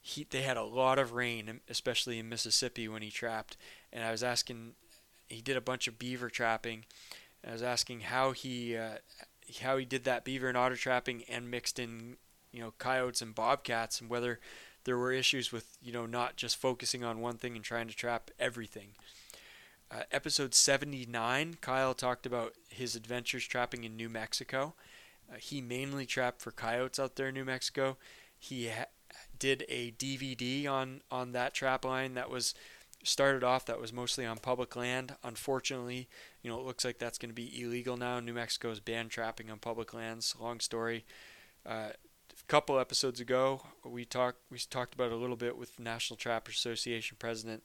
he 0.00 0.26
they 0.28 0.42
had 0.42 0.56
a 0.56 0.62
lot 0.62 0.98
of 0.98 1.12
rain, 1.14 1.60
especially 1.68 2.18
in 2.18 2.28
Mississippi 2.28 2.86
when 2.86 3.02
he 3.02 3.10
trapped. 3.10 3.56
And 3.92 4.04
I 4.04 4.12
was 4.12 4.22
asking, 4.22 4.74
he 5.26 5.40
did 5.40 5.56
a 5.56 5.60
bunch 5.60 5.88
of 5.88 5.98
beaver 5.98 6.30
trapping. 6.30 6.84
And 7.42 7.50
I 7.50 7.54
was 7.54 7.62
asking 7.62 8.00
how 8.00 8.30
he 8.30 8.76
uh, 8.76 8.98
how 9.62 9.78
he 9.78 9.84
did 9.84 10.04
that 10.04 10.24
beaver 10.24 10.48
and 10.48 10.56
otter 10.56 10.76
trapping 10.76 11.24
and 11.28 11.50
mixed 11.50 11.78
in 11.78 12.16
you 12.56 12.62
know 12.62 12.72
coyotes 12.78 13.22
and 13.22 13.34
bobcats 13.34 14.00
and 14.00 14.08
whether 14.08 14.40
there 14.84 14.96
were 14.96 15.12
issues 15.12 15.52
with 15.52 15.76
you 15.82 15.92
know 15.92 16.06
not 16.06 16.36
just 16.36 16.56
focusing 16.56 17.04
on 17.04 17.20
one 17.20 17.36
thing 17.36 17.54
and 17.54 17.64
trying 17.64 17.88
to 17.88 17.94
trap 17.94 18.30
everything. 18.38 18.88
Uh, 19.88 20.02
episode 20.10 20.52
79, 20.52 21.58
Kyle 21.60 21.94
talked 21.94 22.26
about 22.26 22.54
his 22.68 22.96
adventures 22.96 23.46
trapping 23.46 23.84
in 23.84 23.96
New 23.96 24.08
Mexico. 24.08 24.74
Uh, 25.30 25.36
he 25.38 25.60
mainly 25.60 26.06
trapped 26.06 26.40
for 26.40 26.50
coyotes 26.50 26.98
out 26.98 27.14
there 27.14 27.28
in 27.28 27.34
New 27.34 27.44
Mexico. 27.44 27.96
He 28.36 28.68
ha- 28.68 28.86
did 29.38 29.64
a 29.68 29.92
DVD 29.92 30.66
on 30.66 31.02
on 31.10 31.32
that 31.32 31.54
trap 31.54 31.84
line 31.84 32.14
that 32.14 32.30
was 32.30 32.54
started 33.04 33.44
off 33.44 33.64
that 33.66 33.80
was 33.80 33.92
mostly 33.92 34.26
on 34.26 34.38
public 34.38 34.74
land. 34.74 35.14
Unfortunately, 35.22 36.08
you 36.42 36.50
know, 36.50 36.58
it 36.58 36.66
looks 36.66 36.84
like 36.84 36.98
that's 36.98 37.18
going 37.18 37.30
to 37.30 37.34
be 37.34 37.62
illegal 37.62 37.96
now. 37.96 38.18
New 38.18 38.34
Mexico 38.34 38.70
has 38.70 38.80
banned 38.80 39.10
trapping 39.10 39.50
on 39.50 39.58
public 39.58 39.94
lands. 39.94 40.34
Long 40.40 40.60
story. 40.60 41.04
Uh, 41.64 41.90
couple 42.46 42.78
episodes 42.78 43.20
ago, 43.20 43.62
we 43.84 44.04
talked 44.04 44.38
we 44.50 44.58
talked 44.58 44.94
about 44.94 45.12
a 45.12 45.16
little 45.16 45.36
bit 45.36 45.56
with 45.56 45.78
National 45.78 46.16
Trappers 46.16 46.54
Association 46.54 47.16
President 47.18 47.62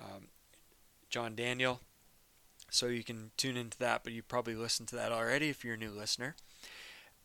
um, 0.00 0.28
John 1.10 1.34
Daniel. 1.34 1.80
So 2.70 2.86
you 2.86 3.02
can 3.02 3.30
tune 3.36 3.56
into 3.56 3.78
that, 3.78 4.04
but 4.04 4.12
you 4.12 4.22
probably 4.22 4.54
listened 4.54 4.88
to 4.88 4.96
that 4.96 5.10
already 5.10 5.48
if 5.48 5.64
you're 5.64 5.74
a 5.74 5.78
new 5.78 5.90
listener. 5.90 6.36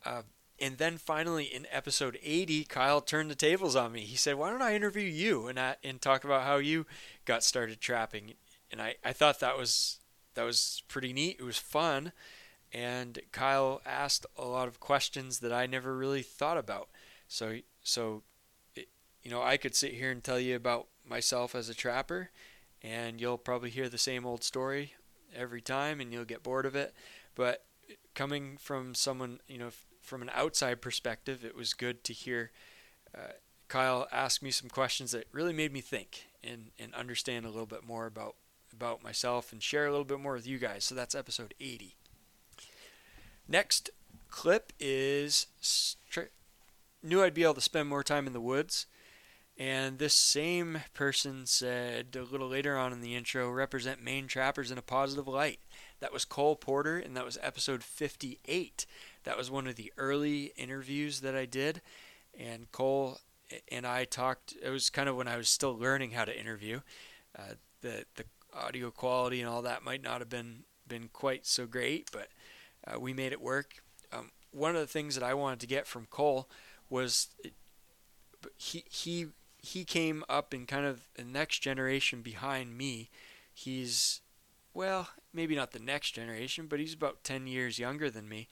Uh, 0.05 0.21
and 0.59 0.77
then 0.77 0.97
finally 0.97 1.43
in 1.43 1.67
episode 1.69 2.17
80, 2.23 2.63
Kyle 2.65 3.01
turned 3.01 3.29
the 3.29 3.35
tables 3.35 3.75
on 3.75 3.91
me. 3.91 4.01
He 4.01 4.15
said, 4.15 4.35
"Why 4.35 4.49
don't 4.49 4.61
I 4.61 4.75
interview 4.75 5.07
you 5.07 5.47
and 5.47 5.59
I, 5.59 5.75
and 5.83 6.01
talk 6.01 6.23
about 6.23 6.43
how 6.43 6.57
you 6.57 6.85
got 7.25 7.43
started 7.43 7.81
trapping?" 7.81 8.33
And 8.71 8.81
I, 8.81 8.95
I 9.03 9.13
thought 9.13 9.39
that 9.39 9.57
was 9.57 9.99
that 10.35 10.43
was 10.43 10.83
pretty 10.87 11.13
neat. 11.13 11.37
It 11.39 11.43
was 11.43 11.57
fun, 11.57 12.11
and 12.73 13.19
Kyle 13.31 13.81
asked 13.85 14.25
a 14.37 14.45
lot 14.45 14.67
of 14.67 14.79
questions 14.79 15.39
that 15.39 15.53
I 15.53 15.67
never 15.67 15.95
really 15.95 16.23
thought 16.23 16.57
about. 16.57 16.89
So 17.27 17.59
so, 17.83 18.23
it, 18.75 18.87
you 19.21 19.29
know, 19.29 19.41
I 19.41 19.57
could 19.57 19.75
sit 19.75 19.93
here 19.93 20.11
and 20.11 20.23
tell 20.23 20.39
you 20.39 20.55
about 20.55 20.87
myself 21.05 21.53
as 21.53 21.69
a 21.69 21.73
trapper, 21.73 22.31
and 22.81 23.19
you'll 23.21 23.37
probably 23.37 23.69
hear 23.69 23.89
the 23.89 23.97
same 23.97 24.25
old 24.25 24.43
story 24.43 24.93
every 25.35 25.61
time, 25.61 25.99
and 25.99 26.11
you'll 26.11 26.25
get 26.25 26.43
bored 26.43 26.65
of 26.65 26.75
it. 26.75 26.93
But 27.35 27.65
coming 28.15 28.57
from 28.57 28.95
someone, 28.95 29.39
you 29.47 29.57
know, 29.57 29.71
from 30.01 30.21
an 30.21 30.31
outside 30.33 30.81
perspective, 30.81 31.45
it 31.45 31.55
was 31.55 31.73
good 31.73 32.03
to 32.05 32.13
hear 32.13 32.51
uh, 33.15 33.33
Kyle 33.67 34.07
ask 34.11 34.41
me 34.41 34.51
some 34.51 34.69
questions 34.69 35.11
that 35.11 35.27
really 35.31 35.53
made 35.53 35.73
me 35.73 35.81
think 35.81 36.27
and, 36.43 36.71
and 36.77 36.93
understand 36.93 37.45
a 37.45 37.49
little 37.49 37.65
bit 37.65 37.85
more 37.85 38.05
about 38.05 38.35
about 38.71 39.03
myself 39.03 39.51
and 39.51 39.61
share 39.61 39.85
a 39.85 39.91
little 39.91 40.05
bit 40.05 40.19
more 40.19 40.33
with 40.33 40.47
you 40.47 40.57
guys. 40.57 40.83
So 40.83 40.95
that's 40.95 41.13
episode 41.13 41.53
80. 41.59 41.95
Next 43.47 43.89
clip 44.29 44.73
is 44.79 45.47
stri- 45.61 46.29
knew 47.01 47.21
I'd 47.21 47.33
be 47.33 47.43
able 47.43 47.53
to 47.55 47.61
spend 47.61 47.89
more 47.89 48.03
time 48.03 48.27
in 48.27 48.33
the 48.33 48.41
woods. 48.41 48.85
And 49.57 49.99
this 49.99 50.15
same 50.15 50.79
person 50.95 51.45
said 51.45 52.15
a 52.15 52.23
little 52.23 52.47
later 52.47 52.75
on 52.75 52.91
in 52.91 53.01
the 53.01 53.15
intro, 53.15 53.51
represent 53.51 54.03
Maine 54.03 54.25
trappers 54.27 54.71
in 54.71 54.79
a 54.79 54.81
positive 54.81 55.27
light. 55.27 55.59
That 55.99 56.11
was 56.11 56.25
Cole 56.25 56.55
Porter, 56.55 56.97
and 56.97 57.15
that 57.15 57.25
was 57.25 57.37
episode 57.41 57.83
58. 57.83 58.85
That 59.23 59.37
was 59.37 59.51
one 59.51 59.67
of 59.67 59.75
the 59.75 59.93
early 59.97 60.53
interviews 60.57 61.21
that 61.21 61.35
I 61.35 61.45
did. 61.45 61.81
And 62.37 62.71
Cole 62.71 63.19
and 63.71 63.85
I 63.85 64.05
talked, 64.05 64.55
it 64.61 64.69
was 64.69 64.89
kind 64.89 65.07
of 65.07 65.15
when 65.15 65.27
I 65.27 65.37
was 65.37 65.49
still 65.49 65.77
learning 65.77 66.11
how 66.11 66.25
to 66.25 66.37
interview. 66.37 66.81
Uh, 67.37 67.53
the, 67.81 68.05
the 68.15 68.25
audio 68.53 68.89
quality 68.89 69.39
and 69.39 69.49
all 69.49 69.61
that 69.61 69.83
might 69.83 70.01
not 70.01 70.19
have 70.19 70.29
been, 70.29 70.63
been 70.87 71.09
quite 71.13 71.45
so 71.45 71.67
great, 71.67 72.09
but 72.11 72.29
uh, 72.87 72.99
we 72.99 73.13
made 73.13 73.31
it 73.31 73.41
work. 73.41 73.75
Um, 74.11 74.31
one 74.51 74.75
of 74.75 74.81
the 74.81 74.87
things 74.87 75.15
that 75.15 75.23
I 75.23 75.33
wanted 75.33 75.59
to 75.61 75.67
get 75.67 75.87
from 75.87 76.07
Cole 76.09 76.49
was 76.89 77.29
he 78.57 78.83
he 78.89 79.27
he 79.57 79.85
came 79.85 80.23
up 80.27 80.53
in 80.53 80.65
kind 80.65 80.85
of 80.85 81.07
the 81.15 81.23
next 81.23 81.59
generation 81.59 82.21
behind 82.21 82.77
me. 82.77 83.09
He's 83.53 84.21
well, 84.73 85.09
maybe 85.33 85.55
not 85.55 85.71
the 85.71 85.79
next 85.79 86.11
generation, 86.11 86.67
but 86.67 86.79
he's 86.79 86.93
about 86.93 87.23
10 87.23 87.47
years 87.47 87.77
younger 87.77 88.09
than 88.09 88.27
me. 88.27 88.47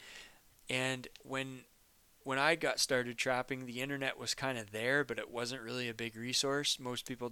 And 0.70 1.08
when 1.24 1.62
when 2.24 2.38
I 2.38 2.56
got 2.56 2.80
started 2.80 3.18
trapping, 3.18 3.66
the 3.66 3.82
internet 3.82 4.20
was 4.20 4.36
kind 4.36 4.58
of 4.58 4.72
there, 4.72 5.04
but 5.04 5.18
it 5.18 5.32
wasn't 5.32 5.64
really 5.64 5.90
a 5.90 5.94
big 5.94 6.16
resource. 6.16 6.80
Most 6.80 7.08
people, 7.08 7.32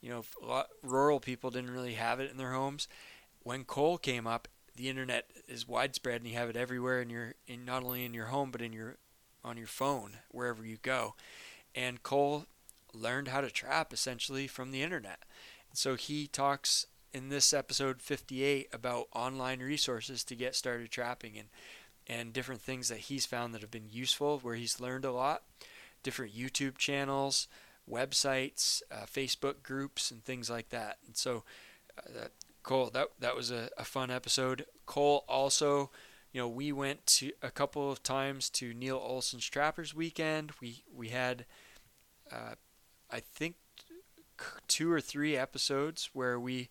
you 0.00 0.08
know, 0.08 0.24
lot, 0.42 0.68
rural 0.82 1.20
people 1.20 1.50
didn't 1.50 1.70
really 1.70 1.94
have 1.94 2.18
it 2.18 2.30
in 2.30 2.38
their 2.38 2.52
homes. 2.52 2.88
When 3.42 3.64
Cole 3.64 3.98
came 3.98 4.26
up, 4.26 4.48
the 4.76 4.88
internet 4.88 5.30
is 5.48 5.66
widespread 5.68 6.20
and 6.20 6.30
you 6.30 6.36
have 6.36 6.48
it 6.48 6.56
everywhere 6.56 7.00
in 7.00 7.10
your 7.10 7.34
in 7.46 7.64
not 7.64 7.82
only 7.82 8.04
in 8.04 8.14
your 8.14 8.26
home 8.26 8.50
but 8.50 8.62
in 8.62 8.72
your 8.72 8.96
on 9.44 9.56
your 9.56 9.66
phone 9.66 10.18
wherever 10.30 10.64
you 10.64 10.78
go. 10.82 11.14
And 11.74 12.02
Cole 12.02 12.46
learned 12.92 13.28
how 13.28 13.40
to 13.40 13.50
trap 13.50 13.92
essentially 13.92 14.46
from 14.46 14.70
the 14.70 14.82
internet. 14.82 15.20
So 15.72 15.94
he 15.94 16.26
talks 16.26 16.86
in 17.12 17.28
this 17.28 17.52
episode 17.52 18.02
58 18.02 18.68
about 18.72 19.08
online 19.14 19.60
resources 19.60 20.24
to 20.24 20.34
get 20.34 20.54
started 20.54 20.90
trapping 20.90 21.38
and 21.38 21.48
and 22.08 22.32
different 22.32 22.60
things 22.60 22.88
that 22.88 22.98
he's 22.98 23.26
found 23.26 23.52
that 23.52 23.62
have 23.62 23.70
been 23.70 23.88
useful 23.90 24.38
where 24.38 24.54
he's 24.54 24.80
learned 24.80 25.04
a 25.04 25.12
lot 25.12 25.42
different 26.02 26.36
youtube 26.36 26.76
channels 26.76 27.48
websites 27.90 28.82
uh, 28.92 29.06
facebook 29.06 29.62
groups 29.62 30.10
and 30.10 30.24
things 30.24 30.50
like 30.50 30.68
that 30.68 30.98
and 31.06 31.16
so 31.16 31.42
uh, 31.98 32.26
Cole, 32.66 32.90
that 32.94 33.10
that 33.20 33.36
was 33.36 33.52
a, 33.52 33.70
a 33.78 33.84
fun 33.84 34.10
episode. 34.10 34.66
Cole 34.86 35.24
also, 35.28 35.92
you 36.32 36.40
know, 36.40 36.48
we 36.48 36.72
went 36.72 37.06
to 37.06 37.30
a 37.40 37.50
couple 37.50 37.92
of 37.92 38.02
times 38.02 38.50
to 38.50 38.74
Neil 38.74 38.98
Olson's 38.98 39.48
Trappers 39.48 39.94
Weekend. 39.94 40.50
We 40.60 40.82
we 40.92 41.10
had, 41.10 41.46
uh, 42.30 42.56
I 43.08 43.20
think, 43.20 43.54
two 44.66 44.90
or 44.90 45.00
three 45.00 45.36
episodes 45.36 46.10
where 46.12 46.40
we, 46.40 46.68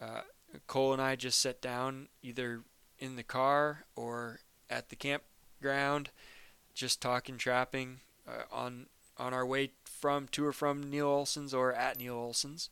uh, 0.00 0.20
Cole 0.68 0.92
and 0.92 1.02
I 1.02 1.16
just 1.16 1.40
sat 1.40 1.60
down 1.60 2.08
either 2.22 2.62
in 3.00 3.16
the 3.16 3.24
car 3.24 3.86
or 3.96 4.38
at 4.70 4.88
the 4.88 4.96
campground, 4.96 6.10
just 6.74 7.02
talking 7.02 7.38
trapping 7.38 8.02
uh, 8.28 8.44
on 8.52 8.86
on 9.16 9.34
our 9.34 9.44
way 9.44 9.72
from 9.84 10.28
to 10.28 10.46
or 10.46 10.52
from 10.52 10.88
Neil 10.88 11.08
Olson's 11.08 11.52
or 11.52 11.72
at 11.72 11.98
Neil 11.98 12.14
Olson's. 12.14 12.70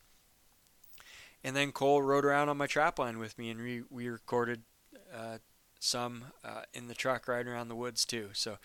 And 1.45 1.57
then 1.57 1.73
Cole 1.73 2.03
rode 2.03 2.25
around 2.25 2.49
on 2.49 2.57
my 2.57 2.67
trap 2.67 2.99
line 2.99 3.19
with 3.19 3.37
me, 3.37 3.51
and 3.51 3.61
we, 3.61 3.83
we 3.91 4.09
recorded 4.09 4.63
uh, 5.15 5.39
some 5.81 6.25
uh, 6.45 6.63
in 6.73 6.87
the 6.87 6.95
truck 6.95 7.27
riding 7.27 7.53
around 7.53 7.69
the 7.69 7.75
woods 7.75 8.05
too. 8.05 8.31
So 8.33 8.59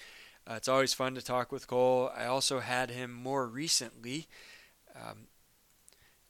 uh, 0.50 0.54
it's 0.56 0.68
always 0.68 0.94
fun 0.94 1.16
to 1.16 1.22
talk 1.22 1.52
with 1.52 1.68
Cole. 1.68 2.12
I 2.16 2.26
also 2.26 2.60
had 2.60 2.92
him 2.92 3.12
more 3.12 3.48
recently, 3.48 4.28
um, 4.96 5.28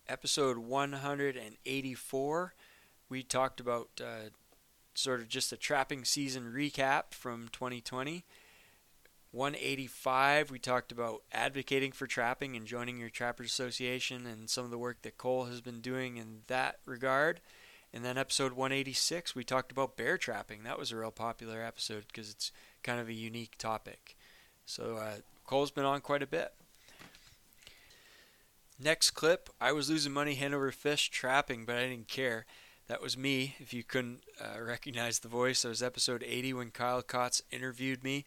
episode 0.07 0.57
184. 0.57 2.53
We 3.09 3.23
talked 3.23 3.59
about 3.59 3.89
uh, 4.01 4.29
sort 4.95 5.19
of 5.19 5.27
just 5.27 5.51
a 5.51 5.57
trapping 5.57 6.05
season 6.05 6.51
recap 6.55 7.11
from 7.11 7.49
2020. 7.51 8.23
185, 9.31 10.51
we 10.51 10.59
talked 10.59 10.91
about 10.91 11.21
advocating 11.31 11.91
for 11.91 12.07
trapping 12.07 12.55
and 12.55 12.65
joining 12.65 12.97
your 12.97 13.09
Trappers 13.09 13.47
Association 13.47 14.25
and 14.25 14.49
some 14.49 14.63
of 14.63 14.71
the 14.71 14.77
work 14.77 15.01
that 15.01 15.17
Cole 15.17 15.45
has 15.45 15.59
been 15.59 15.81
doing 15.81 16.17
in 16.17 16.39
that 16.47 16.77
regard. 16.85 17.41
And 17.93 18.05
then 18.05 18.17
episode 18.17 18.53
186, 18.53 19.35
we 19.35 19.43
talked 19.43 19.71
about 19.71 19.97
bear 19.97 20.17
trapping. 20.17 20.63
That 20.63 20.79
was 20.79 20.91
a 20.91 20.97
real 20.97 21.11
popular 21.11 21.61
episode 21.61 22.05
because 22.07 22.29
it's 22.29 22.51
kind 22.83 22.99
of 22.99 23.09
a 23.09 23.13
unique 23.13 23.57
topic. 23.57 24.15
So 24.65 24.95
uh, 24.95 25.15
Cole's 25.45 25.71
been 25.71 25.85
on 25.85 26.01
quite 26.01 26.23
a 26.23 26.27
bit. 26.27 26.53
Next 28.79 29.11
clip, 29.11 29.49
I 29.59 29.71
was 29.71 29.89
losing 29.89 30.13
money 30.13 30.35
hand 30.35 30.53
over 30.53 30.71
fist 30.71 31.11
trapping, 31.11 31.65
but 31.65 31.75
I 31.75 31.87
didn't 31.87 32.07
care. 32.07 32.45
That 32.87 33.01
was 33.01 33.17
me. 33.17 33.55
If 33.59 33.73
you 33.73 33.83
couldn't 33.83 34.21
uh, 34.39 34.61
recognize 34.61 35.19
the 35.19 35.27
voice, 35.27 35.63
that 35.63 35.69
was 35.69 35.83
episode 35.83 36.23
80 36.25 36.53
when 36.53 36.71
Kyle 36.71 37.01
Kaatz 37.01 37.41
interviewed 37.51 38.03
me 38.03 38.25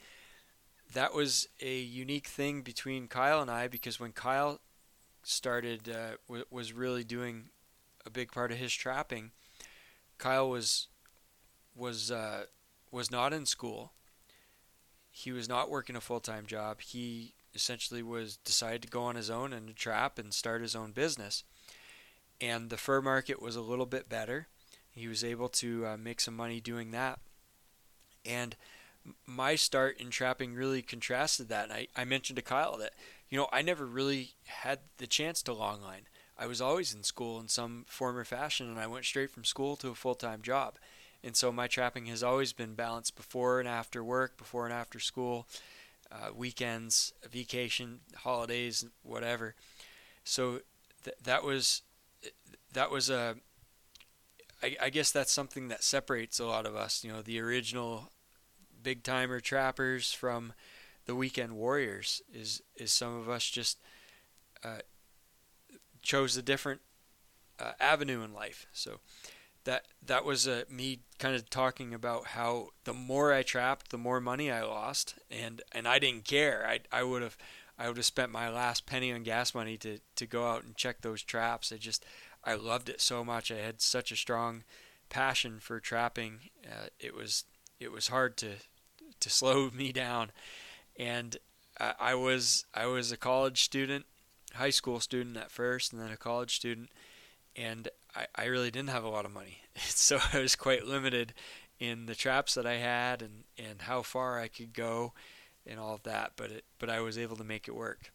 that 0.92 1.14
was 1.14 1.48
a 1.60 1.78
unique 1.78 2.26
thing 2.26 2.62
between 2.62 3.08
Kyle 3.08 3.40
and 3.40 3.50
I 3.50 3.68
because 3.68 4.00
when 4.00 4.12
Kyle 4.12 4.60
started 5.22 5.88
uh, 5.88 6.16
w- 6.26 6.44
was 6.50 6.72
really 6.72 7.04
doing 7.04 7.50
a 8.04 8.10
big 8.10 8.32
part 8.32 8.50
of 8.50 8.58
his 8.58 8.72
trapping, 8.72 9.30
Kyle 10.18 10.48
was 10.48 10.88
was 11.74 12.10
uh, 12.10 12.44
was 12.90 13.10
not 13.10 13.32
in 13.32 13.46
school. 13.46 13.92
He 15.10 15.32
was 15.32 15.48
not 15.48 15.70
working 15.70 15.96
a 15.96 16.00
full 16.00 16.20
time 16.20 16.46
job. 16.46 16.80
He 16.80 17.34
essentially 17.54 18.02
was 18.02 18.36
decided 18.36 18.82
to 18.82 18.88
go 18.88 19.02
on 19.02 19.16
his 19.16 19.30
own 19.30 19.52
and 19.52 19.74
trap 19.74 20.18
and 20.18 20.32
start 20.32 20.62
his 20.62 20.76
own 20.76 20.92
business. 20.92 21.44
And 22.40 22.70
the 22.70 22.76
fur 22.76 23.02
market 23.02 23.42
was 23.42 23.56
a 23.56 23.60
little 23.60 23.86
bit 23.86 24.08
better. 24.08 24.46
He 24.90 25.08
was 25.08 25.22
able 25.24 25.48
to 25.50 25.86
uh, 25.86 25.96
make 25.96 26.20
some 26.20 26.36
money 26.36 26.60
doing 26.60 26.90
that. 26.92 27.18
And 28.24 28.56
my 29.26 29.54
start 29.54 29.98
in 29.98 30.10
trapping 30.10 30.54
really 30.54 30.82
contrasted 30.82 31.48
that. 31.48 31.64
And 31.64 31.72
I, 31.72 31.86
I 31.96 32.04
mentioned 32.04 32.36
to 32.36 32.42
Kyle 32.42 32.76
that, 32.78 32.92
you 33.28 33.38
know, 33.38 33.48
I 33.52 33.62
never 33.62 33.86
really 33.86 34.32
had 34.46 34.80
the 34.98 35.06
chance 35.06 35.42
to 35.42 35.52
longline. 35.52 36.06
I 36.38 36.46
was 36.46 36.60
always 36.60 36.94
in 36.94 37.02
school 37.02 37.38
in 37.38 37.48
some 37.48 37.84
form 37.86 38.16
or 38.16 38.24
fashion, 38.24 38.68
and 38.68 38.78
I 38.78 38.86
went 38.86 39.04
straight 39.04 39.30
from 39.30 39.44
school 39.44 39.76
to 39.76 39.88
a 39.88 39.94
full 39.94 40.14
time 40.14 40.42
job. 40.42 40.76
And 41.22 41.36
so 41.36 41.52
my 41.52 41.66
trapping 41.66 42.06
has 42.06 42.22
always 42.22 42.52
been 42.54 42.74
balanced 42.74 43.14
before 43.14 43.60
and 43.60 43.68
after 43.68 44.02
work, 44.02 44.38
before 44.38 44.64
and 44.64 44.72
after 44.72 44.98
school, 44.98 45.46
uh, 46.10 46.30
weekends, 46.34 47.12
vacation, 47.30 48.00
holidays, 48.16 48.86
whatever. 49.02 49.54
So 50.24 50.60
th- 51.04 51.16
that 51.22 51.44
was 51.44 51.82
that 52.72 52.90
was 52.90 53.10
a 53.10 53.36
I, 54.62 54.76
I 54.80 54.90
guess 54.90 55.10
that's 55.10 55.32
something 55.32 55.68
that 55.68 55.82
separates 55.82 56.38
a 56.38 56.46
lot 56.46 56.66
of 56.66 56.76
us. 56.76 57.02
You 57.04 57.12
know, 57.12 57.22
the 57.22 57.40
original 57.40 58.10
big 58.82 59.02
timer 59.02 59.40
trappers 59.40 60.12
from 60.12 60.52
the 61.06 61.14
weekend 61.14 61.56
warriors 61.56 62.22
is 62.32 62.62
is 62.76 62.92
some 62.92 63.16
of 63.16 63.28
us 63.28 63.48
just 63.48 63.78
uh, 64.64 64.78
chose 66.02 66.36
a 66.36 66.42
different 66.42 66.80
uh, 67.58 67.72
avenue 67.80 68.22
in 68.22 68.32
life. 68.32 68.66
So 68.72 69.00
that 69.64 69.86
that 70.04 70.24
was 70.24 70.48
uh, 70.48 70.64
me 70.70 71.00
kind 71.18 71.34
of 71.34 71.50
talking 71.50 71.92
about 71.92 72.28
how 72.28 72.68
the 72.84 72.94
more 72.94 73.32
I 73.32 73.42
trapped 73.42 73.90
the 73.90 73.98
more 73.98 74.20
money 74.20 74.50
I 74.50 74.62
lost 74.62 75.16
and 75.30 75.62
and 75.72 75.86
I 75.86 75.98
didn't 75.98 76.24
care. 76.24 76.66
I 76.66 76.80
I 76.92 77.02
would 77.02 77.22
have 77.22 77.36
I 77.78 77.88
would 77.88 77.96
have 77.96 78.06
spent 78.06 78.32
my 78.32 78.48
last 78.48 78.86
penny 78.86 79.12
on 79.12 79.22
gas 79.22 79.54
money 79.54 79.76
to 79.78 79.98
to 80.16 80.26
go 80.26 80.48
out 80.48 80.64
and 80.64 80.76
check 80.76 81.00
those 81.00 81.22
traps. 81.22 81.72
I 81.72 81.76
just 81.76 82.04
I 82.44 82.54
loved 82.54 82.88
it 82.88 83.00
so 83.00 83.24
much. 83.24 83.50
I 83.50 83.58
had 83.58 83.80
such 83.80 84.10
a 84.10 84.16
strong 84.16 84.64
passion 85.08 85.60
for 85.60 85.80
trapping. 85.80 86.50
Uh, 86.64 86.86
it 86.98 87.14
was 87.14 87.44
it 87.78 87.92
was 87.92 88.08
hard 88.08 88.36
to 88.38 88.56
to 89.20 89.30
slow 89.30 89.70
me 89.74 89.92
down. 89.92 90.30
And 90.98 91.36
I, 91.78 91.94
I 92.00 92.14
was 92.14 92.64
I 92.74 92.86
was 92.86 93.12
a 93.12 93.16
college 93.16 93.62
student, 93.62 94.06
high 94.54 94.70
school 94.70 95.00
student 95.00 95.36
at 95.36 95.50
first, 95.50 95.92
and 95.92 96.00
then 96.00 96.10
a 96.10 96.16
college 96.16 96.56
student, 96.56 96.90
and 97.56 97.88
I, 98.14 98.26
I 98.34 98.44
really 98.46 98.70
didn't 98.70 98.90
have 98.90 99.04
a 99.04 99.08
lot 99.08 99.24
of 99.24 99.32
money, 99.32 99.62
so 99.76 100.18
I 100.32 100.38
was 100.38 100.56
quite 100.56 100.86
limited 100.86 101.34
in 101.78 102.06
the 102.06 102.14
traps 102.14 102.54
that 102.54 102.66
I 102.66 102.74
had 102.74 103.22
and, 103.22 103.44
and 103.56 103.82
how 103.82 104.02
far 104.02 104.38
I 104.38 104.48
could 104.48 104.74
go, 104.74 105.14
and 105.66 105.80
all 105.80 105.94
of 105.94 106.02
that. 106.02 106.32
But 106.36 106.50
it 106.50 106.64
but 106.78 106.90
I 106.90 107.00
was 107.00 107.18
able 107.18 107.36
to 107.36 107.44
make 107.44 107.68
it 107.68 107.74
work. 107.74 108.12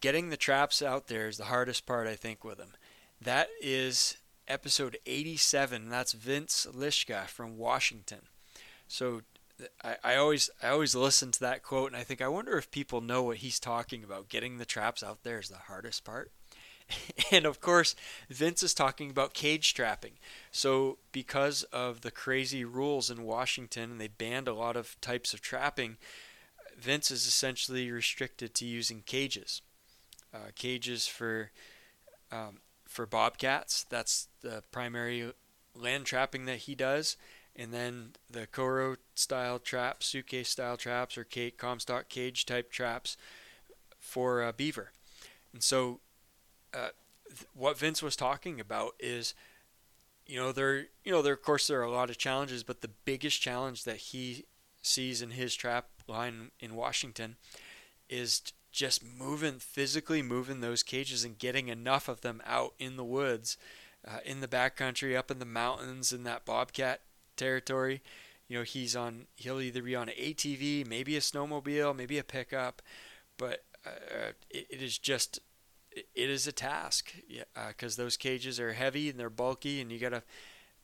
Getting 0.00 0.28
the 0.28 0.36
traps 0.36 0.82
out 0.82 1.08
there 1.08 1.26
is 1.26 1.38
the 1.38 1.46
hardest 1.46 1.86
part, 1.86 2.06
I 2.06 2.14
think, 2.14 2.44
with 2.44 2.58
them. 2.58 2.74
That 3.20 3.48
is 3.60 4.18
episode 4.48 4.98
87. 5.06 5.88
That's 5.88 6.12
Vince 6.12 6.66
Lishka 6.70 7.26
from 7.26 7.56
Washington. 7.56 8.22
So 8.88 9.22
I, 9.82 9.96
I 10.04 10.16
always 10.16 10.50
I 10.62 10.68
always 10.68 10.94
listen 10.94 11.30
to 11.32 11.40
that 11.40 11.62
quote 11.62 11.88
and 11.88 11.96
I 11.96 12.04
think 12.04 12.20
I 12.20 12.28
wonder 12.28 12.58
if 12.58 12.70
people 12.70 13.00
know 13.00 13.22
what 13.22 13.38
he's 13.38 13.58
talking 13.58 14.04
about. 14.04 14.28
Getting 14.28 14.58
the 14.58 14.64
traps 14.64 15.02
out 15.02 15.22
there 15.22 15.38
is 15.38 15.48
the 15.48 15.56
hardest 15.56 16.04
part. 16.04 16.30
and 17.32 17.44
of 17.44 17.60
course, 17.60 17.94
Vince 18.30 18.62
is 18.62 18.74
talking 18.74 19.10
about 19.10 19.34
cage 19.34 19.74
trapping. 19.74 20.12
So, 20.50 20.98
because 21.12 21.62
of 21.64 22.02
the 22.02 22.10
crazy 22.10 22.64
rules 22.64 23.10
in 23.10 23.24
Washington, 23.24 23.92
and 23.92 24.00
they 24.00 24.08
banned 24.08 24.48
a 24.48 24.54
lot 24.54 24.76
of 24.76 25.00
types 25.00 25.34
of 25.34 25.40
trapping, 25.40 25.96
Vince 26.78 27.10
is 27.10 27.26
essentially 27.26 27.90
restricted 27.90 28.54
to 28.54 28.64
using 28.64 29.02
cages. 29.04 29.62
Uh, 30.34 30.50
cages 30.54 31.06
for 31.06 31.50
um, 32.30 32.58
for 32.96 33.06
bobcats. 33.06 33.84
That's 33.90 34.28
the 34.40 34.62
primary 34.72 35.32
land 35.74 36.06
trapping 36.06 36.46
that 36.46 36.60
he 36.60 36.74
does. 36.74 37.18
And 37.54 37.72
then 37.72 38.12
the 38.30 38.46
Koro 38.46 38.96
style 39.14 39.58
traps, 39.58 40.06
suitcase 40.06 40.48
style 40.48 40.78
traps, 40.78 41.16
or 41.16 41.26
Comstock 41.56 42.08
cage 42.08 42.46
type 42.46 42.72
traps 42.72 43.16
for 44.00 44.42
uh, 44.42 44.52
beaver. 44.52 44.92
And 45.52 45.62
so, 45.62 46.00
uh, 46.74 46.88
th- 47.28 47.46
what 47.54 47.78
Vince 47.78 48.02
was 48.02 48.16
talking 48.16 48.60
about 48.60 48.94
is, 48.98 49.34
you 50.26 50.38
know, 50.38 50.52
there, 50.52 50.86
you 51.04 51.12
know, 51.12 51.22
there 51.22 51.34
of 51.34 51.42
course 51.42 51.66
there 51.66 51.80
are 51.80 51.84
a 51.84 51.90
lot 51.90 52.10
of 52.10 52.18
challenges, 52.18 52.62
but 52.62 52.80
the 52.80 52.90
biggest 53.04 53.40
challenge 53.40 53.84
that 53.84 53.96
he 53.96 54.44
sees 54.82 55.20
in 55.20 55.30
his 55.32 55.54
trap 55.54 55.88
line 56.08 56.50
in 56.60 56.74
Washington 56.74 57.36
is 58.08 58.40
just 58.76 59.02
moving 59.02 59.58
physically 59.58 60.20
moving 60.20 60.60
those 60.60 60.82
cages 60.82 61.24
and 61.24 61.38
getting 61.38 61.68
enough 61.68 62.08
of 62.08 62.20
them 62.20 62.42
out 62.44 62.74
in 62.78 62.96
the 62.96 63.04
woods 63.04 63.56
uh, 64.06 64.18
in 64.22 64.40
the 64.40 64.46
backcountry 64.46 65.16
up 65.16 65.30
in 65.30 65.38
the 65.38 65.46
mountains 65.46 66.12
in 66.12 66.24
that 66.24 66.44
bobcat 66.44 67.00
territory. 67.36 68.02
You 68.48 68.58
know 68.58 68.64
he's 68.64 68.94
on 68.94 69.28
he'll 69.36 69.62
either 69.62 69.82
be 69.82 69.96
on 69.96 70.10
an 70.10 70.14
atv 70.14 70.86
maybe 70.86 71.16
a 71.16 71.20
snowmobile 71.20 71.96
maybe 71.96 72.18
a 72.18 72.22
pickup 72.22 72.82
but 73.38 73.64
uh, 73.86 74.32
it, 74.50 74.66
it 74.68 74.82
is 74.82 74.98
just 74.98 75.40
it 75.92 76.30
is 76.30 76.46
a 76.46 76.52
task 76.52 77.14
because 77.68 77.98
uh, 77.98 78.02
those 78.02 78.18
cages 78.18 78.60
are 78.60 78.74
heavy 78.74 79.08
and 79.08 79.18
they're 79.18 79.30
bulky 79.30 79.80
and 79.80 79.90
you 79.90 79.98
got 79.98 80.10
to 80.10 80.22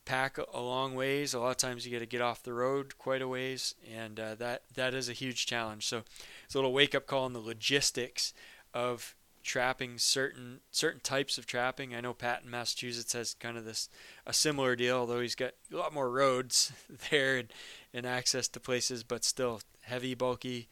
pack 0.05 0.38
a 0.38 0.61
long 0.61 0.95
ways. 0.95 1.35
A 1.35 1.41
lot 1.41 1.51
of 1.51 1.57
times 1.57 1.87
you 1.87 1.93
got 1.93 2.01
to 2.01 2.07
get 2.07 2.21
off 2.21 2.43
the 2.43 2.53
road 2.53 2.99
quite 2.99 3.23
a 3.23 3.29
ways, 3.29 3.75
and 3.93 4.19
uh, 4.19 4.35
that 4.37 4.62
that 4.75 4.95
is 4.95 5.09
a 5.09 5.12
huge 5.15 5.47
challenge. 5.47 5.87
So 5.87 6.03
it's 6.45 6.55
a 6.55 6.59
little 6.59 6.73
wake 6.73 6.95
up 6.95 7.07
call 7.07 7.25
on 7.25 7.33
the 7.33 7.41
logistics 7.41 8.33
of 8.75 9.15
trapping 9.43 9.99
certain 9.99 10.61
certain 10.71 11.01
types 11.01 11.38
of 11.38 11.47
trapping. 11.47 11.95
I 11.95 12.01
know 12.01 12.15
Pat 12.15 12.43
in 12.45 12.51
Massachusetts 12.51 13.12
has 13.12 13.35
kind 13.35 13.57
of 13.57 13.65
this 13.65 13.88
a 14.27 14.33
similar 14.33 14.77
deal, 14.77 14.99
although 14.99 15.21
he's 15.21 15.35
got 15.35 15.53
a 15.73 15.77
lot 15.77 15.95
more 15.95 16.11
roads 16.11 16.73
there 17.11 17.38
and, 17.38 17.53
and 17.93 18.07
access 18.07 18.49
to 18.49 18.61
places, 18.61 19.03
but 19.03 19.25
still 19.25 19.61
heavy, 19.83 20.15
bulky 20.15 20.69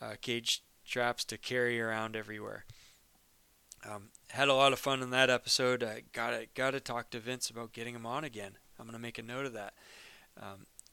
uh, 0.00 0.14
cage 0.20 0.62
traps 0.86 1.24
to 1.24 1.38
carry 1.38 1.80
around 1.80 2.14
everywhere. 2.14 2.64
Um, 3.88 4.08
had 4.30 4.48
a 4.48 4.54
lot 4.54 4.72
of 4.72 4.78
fun 4.78 5.02
in 5.02 5.10
that 5.10 5.30
episode. 5.30 5.82
I 5.82 6.02
got 6.12 6.30
to 6.30 6.46
got 6.54 6.72
to 6.72 6.80
talk 6.80 7.10
to 7.10 7.20
Vince 7.20 7.50
about 7.50 7.72
getting 7.72 7.94
him 7.94 8.06
on 8.06 8.24
again. 8.24 8.52
I'm 8.78 8.86
gonna 8.86 8.98
make 8.98 9.18
a 9.18 9.22
note 9.22 9.46
of 9.46 9.52
that 9.52 9.74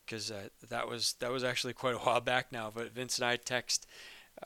because 0.06 0.32
um, 0.32 0.38
uh, 0.38 0.68
that 0.70 0.88
was 0.88 1.16
that 1.20 1.32
was 1.32 1.44
actually 1.44 1.74
quite 1.74 1.96
a 1.96 2.00
while 2.00 2.22
back 2.22 2.52
now. 2.52 2.72
But 2.74 2.92
Vince 2.92 3.18
and 3.18 3.26
I 3.26 3.36
text 3.38 3.88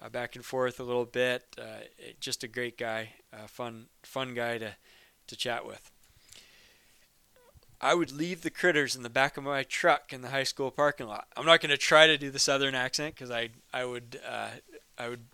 uh, 0.02 0.10
back 0.10 0.36
and 0.36 0.46
forth 0.46 0.80
a 0.80 0.84
little 0.84 1.06
bit. 1.06 1.44
Uh, 1.58 1.86
just 2.20 2.44
a 2.44 2.48
great 2.48 2.78
guy, 2.78 3.10
fun 3.48 3.88
fun 4.04 4.34
guy 4.34 4.58
to 4.58 4.76
to 5.28 5.36
chat 5.36 5.66
with. 5.66 5.92
I 7.82 7.94
would 7.94 8.12
leave 8.12 8.42
the 8.42 8.50
critters 8.50 8.96
in 8.96 9.04
the 9.04 9.10
back 9.10 9.38
of 9.38 9.44
my 9.44 9.64
truck 9.64 10.14
in 10.14 10.22
the 10.22 10.30
high 10.30 10.44
school 10.44 10.72
parking 10.72 11.08
lot. 11.08 11.28
I'm 11.36 11.46
not 11.46 11.62
going 11.62 11.70
to 11.70 11.78
try 11.78 12.08
to 12.08 12.18
do 12.18 12.32
the 12.32 12.40
southern 12.40 12.74
accent 12.74 13.16
because 13.16 13.32
I 13.32 13.50
I 13.74 13.86
would 13.86 14.20
uh, 14.28 14.50
I 14.98 15.10
would 15.10 15.26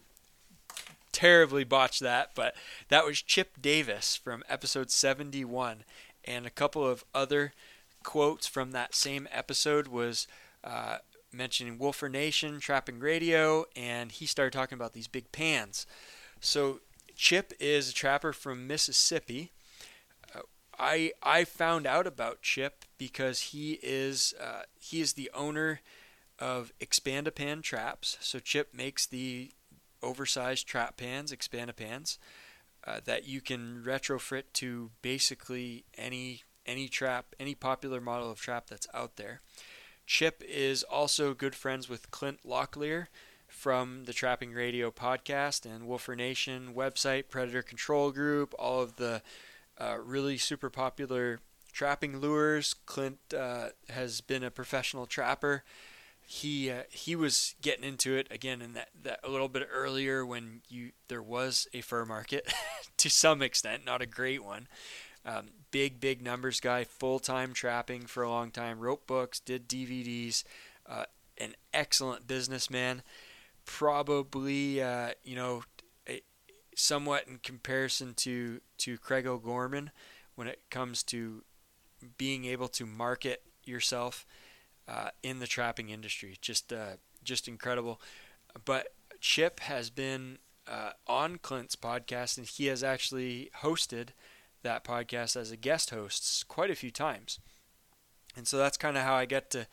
terribly 1.22 1.64
botch 1.64 2.00
that, 2.00 2.32
but 2.34 2.56
that 2.90 3.06
was 3.06 3.22
Chip 3.22 3.62
Davis 3.62 4.16
from 4.16 4.44
episode 4.50 4.90
71, 4.90 5.84
and 6.26 6.48
a 6.48 6.50
couple 6.50 6.84
of 6.84 7.06
other 7.14 7.54
quotes 8.02 8.48
from 8.48 8.72
that 8.72 8.96
same 8.96 9.28
episode 9.32 9.88
was 9.88 10.26
uh, 10.64 10.98
mentioning 11.32 11.78
Wolfer 11.78 12.10
Nation, 12.10 12.60
Trapping 12.60 13.00
Radio, 13.00 13.66
and 13.76 14.12
he 14.12 14.26
started 14.26 14.52
talking 14.52 14.76
about 14.76 14.94
these 14.94 15.08
big 15.08 15.32
pans. 15.32 15.86
So 16.40 16.80
Chip 17.16 17.54
is 17.60 17.92
a 17.92 17.94
trapper 17.94 18.34
from 18.34 18.66
Mississippi. 18.66 19.52
Uh, 20.36 20.40
I 20.80 21.12
I 21.22 21.44
found 21.44 21.86
out 21.86 22.08
about 22.08 22.42
Chip 22.42 22.84
because 22.98 23.42
he 23.42 23.78
is 23.84 24.34
uh, 24.42 24.64
he 24.80 25.02
is 25.02 25.14
the 25.14 25.30
owner 25.36 25.82
of 26.40 26.74
Expandapan 26.82 27.62
Traps. 27.62 28.18
So 28.22 28.40
Chip 28.40 28.74
makes 28.74 29.06
the 29.06 29.52
oversized 30.04 30.68
trap 30.68 30.98
pans, 30.98 31.32
expanda 31.32 31.76
pans, 31.76 32.20
uh, 32.86 33.00
that 33.06 33.28
you 33.28 33.42
can 33.42 33.84
retrofit 33.86 34.44
to 34.54 34.92
basically 35.02 35.86
any 35.98 36.44
any 36.66 36.88
trap, 36.88 37.36
any 37.40 37.56
popular 37.56 38.00
model 38.00 38.30
of 38.30 38.40
trap 38.40 38.68
that's 38.68 38.88
out 38.94 39.16
there. 39.16 39.42
Chip 40.06 40.44
is 40.48 40.84
also 40.84 41.34
good 41.34 41.56
friends 41.56 41.90
with 41.90 42.12
Clint 42.12 42.40
Locklear 42.46 43.08
from 43.48 44.06
the 44.06 44.14
Trapping 44.14 44.54
Radio 44.54 44.92
podcast 44.92 45.66
and 45.66 45.88
Wolfer 45.88 46.16
Nation 46.16 46.74
website, 46.76 47.30
Predator 47.30 47.62
Control 47.62 48.12
Group, 48.12 48.54
all 48.60 48.82
of 48.82 48.98
the 48.98 49.22
uh, 49.78 49.98
really 50.04 50.38
super 50.38 50.70
popular 50.70 51.40
trapping 51.72 52.20
lures. 52.20 52.76
Clint 52.86 53.20
uh, 53.38 53.70
has 53.90 54.22
been 54.22 54.44
a 54.44 54.52
professional 54.52 55.06
trapper 55.06 55.64
he 56.32 56.72
uh, 56.72 56.84
he 56.90 57.14
was 57.14 57.56
getting 57.62 57.84
into 57.84 58.16
it 58.16 58.26
again 58.32 58.62
in 58.62 58.72
that, 58.72 58.88
that 59.04 59.20
a 59.22 59.30
little 59.30 59.50
bit 59.50 59.68
earlier 59.70 60.26
when 60.26 60.62
you 60.70 60.92
there 61.10 61.22
was 61.22 61.68
a 61.74 61.82
fur 61.82 62.06
market 62.06 62.54
to 62.98 63.10
some 63.10 63.42
extent, 63.42 63.84
not 63.86 64.02
a 64.02 64.06
great 64.06 64.42
one. 64.42 64.70
Um, 65.26 65.50
big 65.72 66.00
big 66.00 66.22
numbers 66.22 66.62
guy, 66.62 66.86
full 66.86 67.20
time 67.20 67.52
trapping 67.52 68.04
for 68.04 68.24
a 68.24 68.30
long 68.30 68.50
time, 68.50 68.80
wrote 68.80 69.06
books, 69.08 69.42
did 69.42 69.68
DVDs, 69.68 70.46
uh, 70.88 71.04
an 71.38 71.54
excellent 71.74 72.28
businessman. 72.28 73.04
Probably 73.66 74.82
uh, 74.82 75.10
you 75.26 75.36
know 75.36 75.64
a, 76.08 76.22
somewhat 76.78 77.28
in 77.28 77.40
comparison 77.40 78.14
to 78.16 78.62
to 78.78 78.98
Craig 78.98 79.28
O'Gorman 79.28 79.92
when 80.36 80.48
it 80.48 80.62
comes 80.70 81.04
to 81.04 81.44
being 82.18 82.46
able 82.46 82.70
to 82.70 82.86
market 82.86 83.44
yourself 83.66 84.26
uh, 84.92 85.10
in 85.24 85.40
the 85.40 85.48
trapping 85.48 85.90
industry. 85.90 86.38
Just 86.42 86.74
uh, 86.74 86.98
just 87.24 87.48
incredible. 87.48 88.02
But 88.66 88.88
Chip 89.20 89.62
has 89.62 89.90
been 89.90 90.40
uh, 90.68 90.92
on 91.08 91.38
Clint's 91.38 91.76
podcast, 91.76 92.38
and 92.38 92.46
he 92.46 92.66
has 92.66 92.84
actually 92.84 93.50
hosted 93.62 94.10
that 94.64 94.84
podcast 94.84 95.36
as 95.36 95.52
a 95.52 95.58
guest 95.58 95.92
host 95.92 96.48
quite 96.48 96.70
a 96.70 96.76
few 96.76 96.92
times. 96.92 97.40
And 98.36 98.48
so 98.48 98.58
that's 98.58 98.78
kind 98.78 98.98
of 98.98 99.04
how 99.04 99.16
I 99.16 99.26
get 99.26 99.50
to 99.52 99.68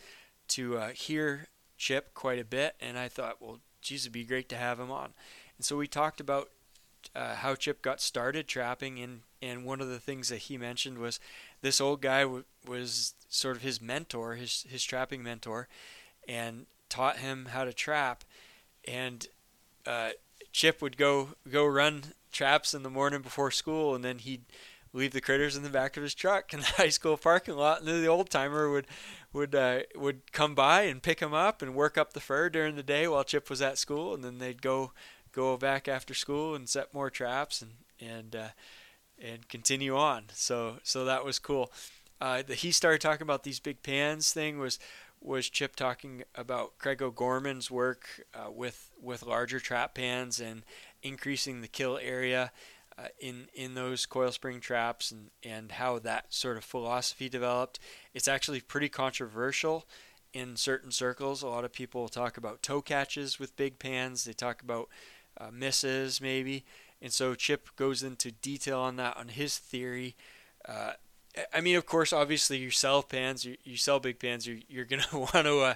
to 0.48 0.78
uh, 0.78 0.88
hear 0.90 1.48
Chip 1.76 2.14
quite 2.14 2.38
a 2.38 2.44
bit. 2.44 2.76
And 2.81 2.98
I 2.98 3.09
thought, 3.09 3.37
well, 3.40 3.61
geez, 3.83 4.02
it'd 4.02 4.12
be 4.12 4.24
great 4.24 4.48
to 4.50 4.57
have 4.57 4.78
him 4.81 4.90
on. 4.90 5.12
And 5.57 5.64
so 5.64 5.76
we 5.76 5.87
talked 5.88 6.20
about 6.20 6.48
uh, 7.14 7.37
how 7.37 7.54
Chip 7.54 7.83
got 7.83 8.00
started 8.00 8.46
trapping, 8.46 8.98
and 9.00 9.22
and 9.42 9.64
one 9.64 9.81
of 9.81 9.88
the 9.88 10.00
things 10.00 10.28
that 10.28 10.38
he 10.38 10.57
mentioned 10.57 10.98
was 10.98 11.18
this 11.61 11.81
old 11.81 12.02
guy 12.02 12.22
w- 12.22 12.44
was 12.66 13.14
sort 13.28 13.56
of 13.56 13.62
his 13.62 13.80
mentor, 13.80 14.34
his 14.34 14.64
his 14.68 14.84
trapping 14.84 15.22
mentor, 15.22 15.68
and 16.28 16.66
taught 16.88 17.18
him 17.18 17.46
how 17.46 17.64
to 17.64 17.72
trap. 17.72 18.24
And 18.86 19.26
uh, 19.86 20.10
Chip 20.52 20.80
would 20.82 20.96
go 20.96 21.30
go 21.50 21.66
run 21.66 22.02
traps 22.32 22.74
in 22.74 22.82
the 22.82 22.90
morning 22.90 23.22
before 23.22 23.50
school, 23.50 23.94
and 23.94 24.04
then 24.04 24.18
he'd 24.18 24.44
leave 24.92 25.12
the 25.12 25.20
critters 25.20 25.56
in 25.56 25.62
the 25.62 25.68
back 25.68 25.96
of 25.96 26.02
his 26.02 26.14
truck 26.14 26.52
in 26.52 26.60
the 26.60 26.66
high 26.66 26.88
school 26.88 27.16
parking 27.16 27.56
lot, 27.56 27.80
and 27.80 27.88
then 27.88 28.00
the 28.00 28.08
old 28.08 28.30
timer 28.30 28.70
would 28.70 28.86
would 29.32 29.54
uh, 29.54 29.80
would 29.94 30.32
come 30.32 30.54
by 30.54 30.82
and 30.82 31.02
pick 31.02 31.20
him 31.20 31.34
up 31.34 31.62
and 31.62 31.74
work 31.74 31.98
up 31.98 32.12
the 32.12 32.20
fur 32.20 32.48
during 32.48 32.76
the 32.76 32.82
day 32.82 33.06
while 33.06 33.24
Chip 33.24 33.50
was 33.50 33.62
at 33.62 33.78
school, 33.78 34.14
and 34.14 34.24
then 34.24 34.38
they'd 34.38 34.62
go 34.62 34.92
go 35.33 35.56
back 35.56 35.87
after 35.88 36.14
school 36.14 36.54
and 36.54 36.68
set 36.68 36.94
more 36.94 37.10
traps 37.10 37.62
and 37.62 37.72
and 38.00 38.35
uh, 38.35 38.48
and 39.20 39.48
continue 39.48 39.96
on. 39.96 40.24
So 40.33 40.79
so 40.83 41.04
that 41.04 41.24
was 41.24 41.38
cool. 41.38 41.70
Uh, 42.21 42.42
he 42.48 42.73
started 42.73 43.00
talking 43.00 43.23
about 43.23 43.44
these 43.44 43.60
big 43.60 43.83
pans 43.83 44.33
thing 44.33 44.58
was 44.58 44.79
was 45.21 45.48
Chip 45.48 45.75
talking 45.75 46.23
about 46.35 46.79
Craig 46.79 47.02
O'Gorman's 47.02 47.71
work 47.71 48.25
uh, 48.35 48.50
with 48.50 48.90
with 49.00 49.23
larger 49.23 49.60
trap 49.60 49.94
pans 49.94 50.40
and 50.40 50.64
increasing 51.02 51.60
the 51.60 51.69
kill 51.69 51.98
area 51.98 52.52
uh, 52.96 53.08
in 53.19 53.48
in 53.54 53.75
those 53.75 54.06
coil 54.06 54.33
spring 54.33 54.60
traps 54.60 55.10
and 55.10 55.31
and 55.42 55.73
how 55.73 55.98
that 55.98 56.33
sort 56.33 56.56
of 56.56 56.64
philosophy 56.64 57.29
developed. 57.29 57.79
It's 58.14 58.29
actually 58.29 58.60
pretty 58.60 58.88
controversial 58.88 59.87
in 60.33 60.56
certain 60.56 60.90
circles. 60.90 61.42
A 61.42 61.48
lot 61.48 61.64
of 61.64 61.73
people 61.73 62.08
talk 62.08 62.37
about 62.37 62.62
toe 62.62 62.83
catches 62.83 63.38
with 63.38 63.56
big 63.56 63.79
pans. 63.79 64.25
They 64.25 64.33
talk 64.33 64.62
about 64.62 64.88
uh, 65.38 65.50
misses 65.52 66.21
maybe. 66.21 66.64
And 67.00 67.12
so 67.12 67.35
Chip 67.35 67.69
goes 67.77 68.02
into 68.02 68.33
detail 68.33 68.81
on 68.81 68.96
that 68.96 69.16
on 69.16 69.29
his 69.29 69.58
theory. 69.58 70.16
Uh, 71.38 71.42
I 71.54 71.60
mean, 71.60 71.76
of 71.76 71.86
course, 71.86 72.12
obviously 72.12 72.58
you 72.58 72.70
sell 72.70 73.02
pans, 73.02 73.44
you, 73.44 73.56
you 73.64 73.76
sell 73.76 74.00
big 74.00 74.18
pans, 74.18 74.46
you're, 74.46 74.58
you're 74.68 74.84
gonna 74.84 75.06
want 75.12 75.46
to 75.46 75.60
uh, 75.60 75.74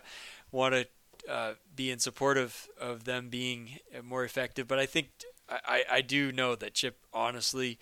want 0.50 0.74
to 0.74 0.86
uh, 1.30 1.52
be 1.74 1.90
in 1.90 1.98
support 1.98 2.36
of, 2.36 2.68
of 2.80 3.04
them 3.04 3.28
being 3.28 3.78
more 4.02 4.24
effective. 4.24 4.66
But 4.66 4.78
I 4.78 4.86
think 4.86 5.10
I, 5.48 5.84
I 5.90 6.00
do 6.00 6.32
know 6.32 6.54
that 6.54 6.74
Chip 6.74 6.98
honestly 7.12 7.78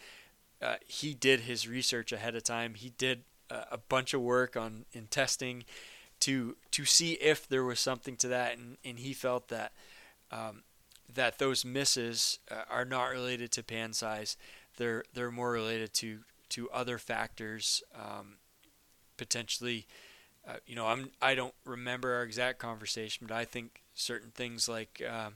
uh, 0.62 0.76
he 0.86 1.14
did 1.14 1.40
his 1.40 1.66
research 1.66 2.12
ahead 2.12 2.34
of 2.34 2.42
time. 2.42 2.74
He 2.74 2.92
did 2.98 3.22
uh, 3.50 3.64
a 3.70 3.78
bunch 3.78 4.14
of 4.14 4.20
work 4.20 4.56
on 4.56 4.84
in 4.92 5.06
testing 5.06 5.64
to 6.20 6.56
to 6.72 6.84
see 6.84 7.12
if 7.14 7.48
there 7.48 7.64
was 7.64 7.80
something 7.80 8.16
to 8.18 8.28
that, 8.28 8.58
and, 8.58 8.76
and 8.84 8.98
he 8.98 9.12
felt 9.14 9.48
that 9.48 9.72
um, 10.30 10.62
that 11.12 11.38
those 11.38 11.64
misses 11.64 12.38
uh, 12.50 12.62
are 12.70 12.84
not 12.84 13.06
related 13.06 13.50
to 13.52 13.62
pan 13.62 13.92
size. 13.92 14.36
They're 14.76 15.04
they're 15.14 15.30
more 15.30 15.50
related 15.50 15.94
to 15.94 16.20
to 16.50 16.70
other 16.70 16.98
factors, 16.98 17.82
um, 17.94 18.36
potentially. 19.16 19.86
Uh, 20.46 20.54
you 20.66 20.74
know, 20.74 20.86
I'm 20.86 21.10
I 21.20 21.34
don't 21.34 21.54
remember 21.64 22.14
our 22.14 22.22
exact 22.22 22.58
conversation, 22.58 23.26
but 23.28 23.36
I 23.36 23.44
think 23.44 23.82
certain 23.94 24.30
things 24.30 24.68
like 24.68 25.02
uh, 25.06 25.30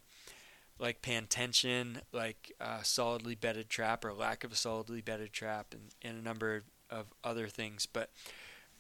like 0.79 1.03
pan 1.03 1.27
tension, 1.29 2.01
like 2.13 2.53
solidly 2.83 3.35
bedded 3.35 3.69
trap 3.69 4.05
or 4.05 4.13
lack 4.13 4.45
of 4.45 4.53
a 4.53 4.57
solidly 4.57 5.03
bedded 5.03 5.33
trap, 5.33 5.75
and, 5.75 5.91
and 6.03 6.19
a 6.19 6.23
number 6.23 6.65
of 6.91 7.07
other 7.23 7.49
things. 7.49 7.87
But 7.87 8.11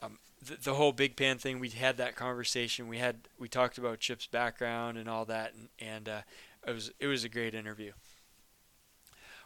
um, 0.01 0.18
the, 0.43 0.57
the 0.57 0.74
whole 0.74 0.93
big 0.93 1.16
pan 1.16 1.39
thing, 1.39 1.59
we 1.59 1.70
had 1.70 1.97
that 1.97 2.16
conversation. 2.16 2.89
We 2.89 2.99
had 2.99 3.28
we 3.39 3.49
talked 3.49 3.78
about 3.78 4.01
Chip's 4.01 4.26
background 4.26 4.99
and 4.99 5.09
all 5.09 5.24
that, 5.26 5.53
and, 5.55 5.68
and 5.78 6.09
uh, 6.09 6.20
it 6.66 6.72
was 6.72 6.91
it 7.01 7.07
was 7.07 7.24
a 7.24 7.28
great 7.28 7.55
interview. 7.55 7.93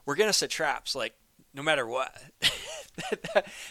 We're 0.04 0.16
gonna 0.16 0.32
set 0.32 0.50
traps 0.50 0.94
like 0.94 1.14
no 1.58 1.64
matter 1.64 1.86
what. 1.88 2.16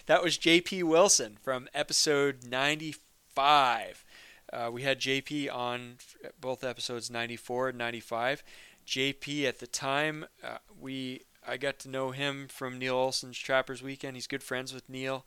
that, 0.08 0.22
was 0.22 0.38
JP 0.38 0.84
Wilson 0.84 1.38
from 1.42 1.70
episode 1.74 2.44
95. 2.44 4.04
Uh, 4.52 4.70
we 4.74 4.82
had 4.82 5.00
JP 5.00 5.54
on 5.54 5.96
both 6.40 6.66
episodes 6.66 7.10
94 7.10 7.70
and 7.70 7.78
95. 7.78 8.44
JP 8.86 9.46
at 9.46 9.60
the 9.60 9.68
time, 9.68 10.26
uh, 10.44 10.58
we 10.78 11.22
I 11.48 11.56
got 11.56 11.80
to 11.80 11.90
know 11.90 12.12
him 12.12 12.50
from 12.50 12.78
Neil 12.78 12.96
Olson's 12.96 13.40
Trappers 13.40 13.82
Weekend. 13.82 14.18
He's 14.18 14.28
good 14.28 14.44
friends 14.44 14.74
with 14.74 14.90
Neil. 14.90 15.26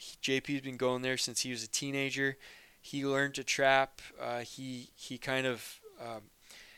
JP's 0.00 0.62
been 0.62 0.76
going 0.76 1.02
there 1.02 1.16
since 1.16 1.42
he 1.42 1.50
was 1.50 1.62
a 1.62 1.68
teenager. 1.68 2.36
He 2.80 3.06
learned 3.06 3.34
to 3.34 3.44
trap. 3.44 4.00
Uh, 4.20 4.40
he 4.40 4.88
he 4.96 5.18
kind 5.18 5.46
of 5.46 5.80
um, 6.00 6.22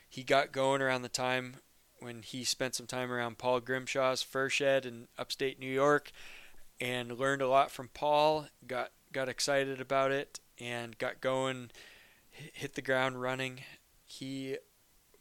he 0.06 0.22
got 0.22 0.52
going 0.52 0.82
around 0.82 1.00
the 1.00 1.08
time 1.08 1.56
when 2.04 2.22
he 2.22 2.44
spent 2.44 2.74
some 2.74 2.86
time 2.86 3.10
around 3.10 3.38
Paul 3.38 3.60
Grimshaw's 3.60 4.22
fur 4.22 4.50
shed 4.50 4.84
in 4.84 5.08
upstate 5.18 5.58
New 5.58 5.66
York, 5.66 6.12
and 6.80 7.18
learned 7.18 7.40
a 7.40 7.48
lot 7.48 7.70
from 7.70 7.88
Paul. 7.88 8.46
Got 8.66 8.90
got 9.12 9.28
excited 9.28 9.80
about 9.80 10.12
it 10.12 10.40
and 10.60 10.98
got 10.98 11.20
going, 11.20 11.70
hit 12.30 12.74
the 12.74 12.82
ground 12.82 13.22
running. 13.22 13.60
He 14.04 14.58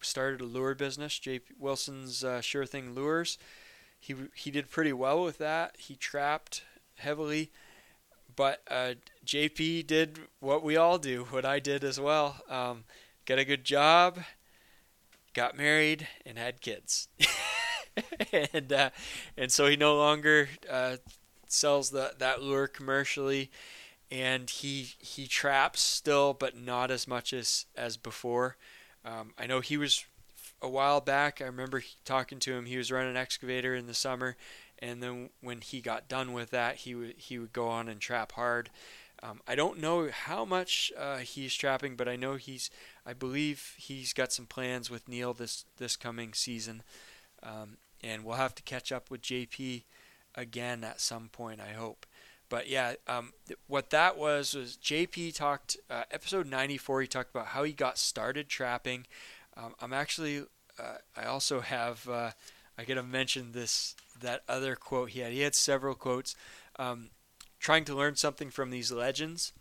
started 0.01 0.41
a 0.41 0.45
lure 0.45 0.75
business, 0.75 1.17
J.P. 1.17 1.53
Wilson's 1.57 2.23
uh, 2.23 2.41
Sure 2.41 2.65
Thing 2.65 2.93
Lures. 2.93 3.37
He 3.97 4.15
he 4.35 4.51
did 4.51 4.69
pretty 4.69 4.93
well 4.93 5.23
with 5.23 5.37
that. 5.37 5.77
He 5.79 5.95
trapped 5.95 6.63
heavily, 6.95 7.51
but 8.35 8.61
uh, 8.69 8.95
JP 9.25 9.87
did 9.87 10.19
what 10.41 10.63
we 10.63 10.75
all 10.75 10.97
do, 10.97 11.27
what 11.29 11.45
I 11.45 11.59
did 11.59 11.83
as 11.83 11.99
well. 11.99 12.41
Um, 12.49 12.83
a 13.29 13.45
good 13.45 13.63
job, 13.63 14.19
got 15.33 15.57
married, 15.57 16.07
and 16.25 16.37
had 16.37 16.61
kids. 16.61 17.07
and 18.31 18.71
uh, 18.71 18.89
and 19.37 19.51
so 19.51 19.67
he 19.67 19.75
no 19.75 19.95
longer 19.95 20.49
uh, 20.69 20.97
sells 21.47 21.91
the, 21.91 22.13
that 22.17 22.41
lure 22.41 22.67
commercially, 22.67 23.51
and 24.11 24.49
he 24.49 24.89
he 24.99 25.27
traps 25.27 25.81
still, 25.81 26.33
but 26.33 26.57
not 26.57 26.91
as 26.91 27.07
much 27.07 27.33
as 27.33 27.65
as 27.75 27.97
before. 27.97 28.57
Um, 29.05 29.33
I 29.37 29.47
know 29.47 29.59
he 29.59 29.77
was 29.77 30.05
a 30.61 30.69
while 30.69 31.01
back. 31.01 31.41
I 31.41 31.45
remember 31.45 31.83
talking 32.05 32.39
to 32.39 32.53
him. 32.53 32.65
He 32.65 32.77
was 32.77 32.91
running 32.91 33.11
an 33.11 33.17
excavator 33.17 33.75
in 33.75 33.87
the 33.87 33.93
summer, 33.93 34.35
and 34.79 35.03
then 35.03 35.29
when 35.41 35.61
he 35.61 35.81
got 35.81 36.07
done 36.07 36.33
with 36.33 36.49
that, 36.51 36.77
he 36.77 36.95
would 36.95 37.15
he 37.17 37.37
would 37.37 37.53
go 37.53 37.67
on 37.67 37.87
and 37.89 37.99
trap 37.99 38.33
hard. 38.33 38.69
Um, 39.21 39.39
I 39.47 39.55
don't 39.55 39.79
know 39.79 40.09
how 40.11 40.43
much 40.43 40.91
uh, 40.97 41.17
he's 41.17 41.53
trapping, 41.53 41.95
but 41.95 42.09
I 42.09 42.15
know 42.15 42.35
he's. 42.35 42.69
I 43.05 43.13
believe 43.13 43.75
he's 43.77 44.13
got 44.13 44.31
some 44.31 44.45
plans 44.45 44.89
with 44.89 45.07
Neil 45.07 45.33
this 45.33 45.65
this 45.77 45.95
coming 45.95 46.33
season, 46.33 46.83
um, 47.41 47.77
and 48.01 48.23
we'll 48.23 48.37
have 48.37 48.55
to 48.55 48.63
catch 48.63 48.91
up 48.91 49.11
with 49.11 49.21
JP 49.21 49.83
again 50.35 50.83
at 50.83 51.01
some 51.01 51.29
point. 51.29 51.59
I 51.59 51.73
hope. 51.73 52.05
But 52.49 52.69
yeah, 52.69 52.93
um, 53.07 53.33
what 53.67 53.89
that 53.89 54.17
was 54.17 54.53
was 54.53 54.77
JP 54.77 55.35
talked 55.35 55.77
uh, 55.89 56.03
episode 56.11 56.47
94. 56.47 57.01
He 57.01 57.07
talked 57.07 57.31
about 57.31 57.47
how 57.47 57.63
he 57.63 57.73
got 57.73 57.97
started 57.97 58.47
trapping. 58.47 59.07
Um, 59.57 59.73
I'm 59.81 59.93
actually 59.93 60.45
uh, 60.79 60.97
I 61.15 61.25
also 61.25 61.61
have 61.61 62.07
uh, 62.07 62.31
I 62.77 62.83
gotta 62.85 63.03
mention 63.03 63.51
this 63.51 63.95
that 64.19 64.43
other 64.47 64.75
quote 64.75 65.09
he 65.09 65.19
had. 65.19 65.33
He 65.33 65.41
had 65.41 65.55
several 65.55 65.95
quotes. 65.95 66.35
Um, 66.77 67.09
trying 67.59 67.85
to 67.85 67.95
learn 67.95 68.15
something 68.15 68.49
from 68.49 68.69
these 68.71 68.91
legends. 68.91 69.53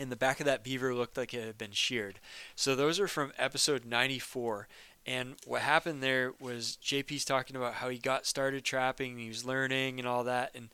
And 0.00 0.10
the 0.10 0.16
back 0.16 0.40
of 0.40 0.46
that 0.46 0.64
beaver 0.64 0.94
looked 0.94 1.18
like 1.18 1.34
it 1.34 1.44
had 1.44 1.58
been 1.58 1.72
sheared. 1.72 2.20
So 2.56 2.74
those 2.74 2.98
are 2.98 3.06
from 3.06 3.32
episode 3.36 3.84
94. 3.84 4.66
And 5.06 5.34
what 5.44 5.60
happened 5.60 6.02
there 6.02 6.32
was 6.40 6.78
JP's 6.82 7.26
talking 7.26 7.54
about 7.54 7.74
how 7.74 7.90
he 7.90 7.98
got 7.98 8.24
started 8.24 8.64
trapping, 8.64 9.12
and 9.12 9.20
he 9.20 9.28
was 9.28 9.44
learning 9.44 9.98
and 9.98 10.08
all 10.08 10.24
that, 10.24 10.52
and 10.54 10.70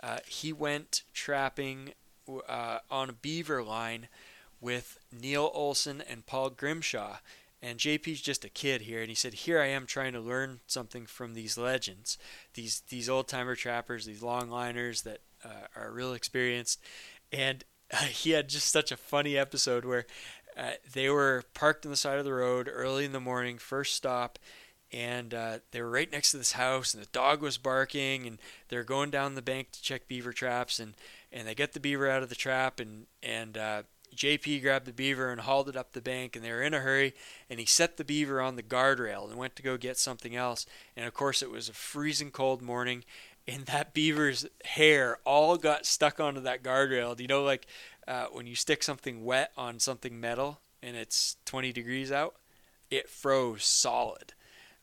uh, 0.00 0.18
he 0.28 0.52
went 0.52 1.02
trapping 1.12 1.92
uh, 2.48 2.78
on 2.88 3.10
a 3.10 3.14
beaver 3.14 3.64
line 3.64 4.06
with 4.60 4.98
Neil 5.10 5.50
Olson 5.52 6.00
and 6.08 6.24
Paul 6.24 6.50
Grimshaw. 6.50 7.16
And 7.60 7.80
JP's 7.80 8.20
just 8.20 8.44
a 8.44 8.48
kid 8.48 8.82
here, 8.82 9.00
and 9.00 9.08
he 9.08 9.16
said, 9.16 9.34
"Here 9.34 9.60
I 9.60 9.66
am 9.66 9.86
trying 9.86 10.12
to 10.12 10.20
learn 10.20 10.60
something 10.68 11.06
from 11.06 11.34
these 11.34 11.58
legends, 11.58 12.16
these 12.54 12.82
these 12.88 13.08
old 13.08 13.26
timer 13.26 13.56
trappers, 13.56 14.06
these 14.06 14.20
longliners 14.20 15.02
that 15.02 15.22
uh, 15.44 15.66
are 15.74 15.90
real 15.90 16.12
experienced." 16.12 16.80
And 17.32 17.64
uh, 17.92 17.96
he 18.04 18.30
had 18.30 18.48
just 18.48 18.70
such 18.70 18.92
a 18.92 18.96
funny 18.96 19.36
episode 19.36 19.84
where 19.84 20.06
uh, 20.56 20.72
they 20.92 21.08
were 21.08 21.44
parked 21.54 21.86
on 21.86 21.90
the 21.90 21.96
side 21.96 22.18
of 22.18 22.24
the 22.24 22.32
road 22.32 22.68
early 22.72 23.04
in 23.04 23.12
the 23.12 23.20
morning, 23.20 23.58
first 23.58 23.94
stop, 23.94 24.38
and 24.92 25.34
uh, 25.34 25.58
they 25.70 25.82
were 25.82 25.90
right 25.90 26.10
next 26.10 26.30
to 26.30 26.38
this 26.38 26.52
house 26.52 26.94
and 26.94 27.02
the 27.02 27.08
dog 27.08 27.42
was 27.42 27.58
barking 27.58 28.26
and 28.26 28.38
they're 28.68 28.84
going 28.84 29.10
down 29.10 29.34
the 29.34 29.42
bank 29.42 29.70
to 29.72 29.82
check 29.82 30.08
beaver 30.08 30.32
traps 30.32 30.80
and, 30.80 30.94
and 31.30 31.46
they 31.46 31.54
get 31.54 31.72
the 31.72 31.80
beaver 31.80 32.10
out 32.10 32.22
of 32.22 32.28
the 32.28 32.34
trap 32.34 32.80
and 32.80 33.06
and 33.22 33.58
uh, 33.58 33.82
JP 34.16 34.62
grabbed 34.62 34.86
the 34.86 34.92
beaver 34.92 35.30
and 35.30 35.42
hauled 35.42 35.68
it 35.68 35.76
up 35.76 35.92
the 35.92 36.00
bank 36.00 36.34
and 36.34 36.44
they 36.44 36.50
were 36.50 36.62
in 36.62 36.72
a 36.72 36.80
hurry 36.80 37.14
and 37.50 37.60
he 37.60 37.66
set 37.66 37.98
the 37.98 38.04
beaver 38.04 38.40
on 38.40 38.56
the 38.56 38.62
guardrail 38.62 39.28
and 39.28 39.38
went 39.38 39.54
to 39.56 39.62
go 39.62 39.76
get 39.76 39.98
something 39.98 40.34
else 40.34 40.64
and 40.96 41.06
of 41.06 41.12
course 41.12 41.42
it 41.42 41.50
was 41.50 41.68
a 41.68 41.74
freezing 41.74 42.30
cold 42.30 42.62
morning 42.62 43.04
and 43.48 43.64
that 43.64 43.94
beaver's 43.94 44.46
hair 44.64 45.18
all 45.24 45.56
got 45.56 45.86
stuck 45.86 46.20
onto 46.20 46.40
that 46.42 46.62
guardrail. 46.62 47.16
Do 47.16 47.24
you 47.24 47.28
know 47.28 47.42
like 47.42 47.66
uh, 48.06 48.26
when 48.30 48.46
you 48.46 48.54
stick 48.54 48.82
something 48.82 49.24
wet 49.24 49.52
on 49.56 49.80
something 49.80 50.20
metal 50.20 50.60
and 50.82 50.96
it's 50.96 51.36
20 51.46 51.72
degrees 51.72 52.12
out? 52.12 52.36
It 52.90 53.08
froze 53.08 53.64
solid. 53.64 54.34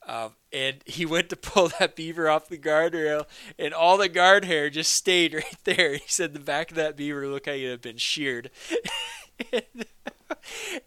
Um, 0.07 0.33
and 0.51 0.77
he 0.85 1.05
went 1.05 1.29
to 1.29 1.35
pull 1.35 1.69
that 1.79 1.95
beaver 1.95 2.29
off 2.29 2.47
the 2.47 2.59
guardrail, 2.59 3.25
and 3.57 3.73
all 3.73 3.97
the 3.97 4.09
guard 4.09 4.45
hair 4.45 4.69
just 4.69 4.91
stayed 4.91 5.33
right 5.35 5.57
there. 5.63 5.93
He 5.93 6.03
said 6.07 6.33
the 6.33 6.39
back 6.39 6.71
of 6.71 6.77
that 6.77 6.95
beaver 6.95 7.27
looked 7.27 7.47
like 7.47 7.59
it 7.59 7.71
had 7.71 7.81
been 7.81 7.97
sheared. 7.97 8.51
and, 9.53 9.85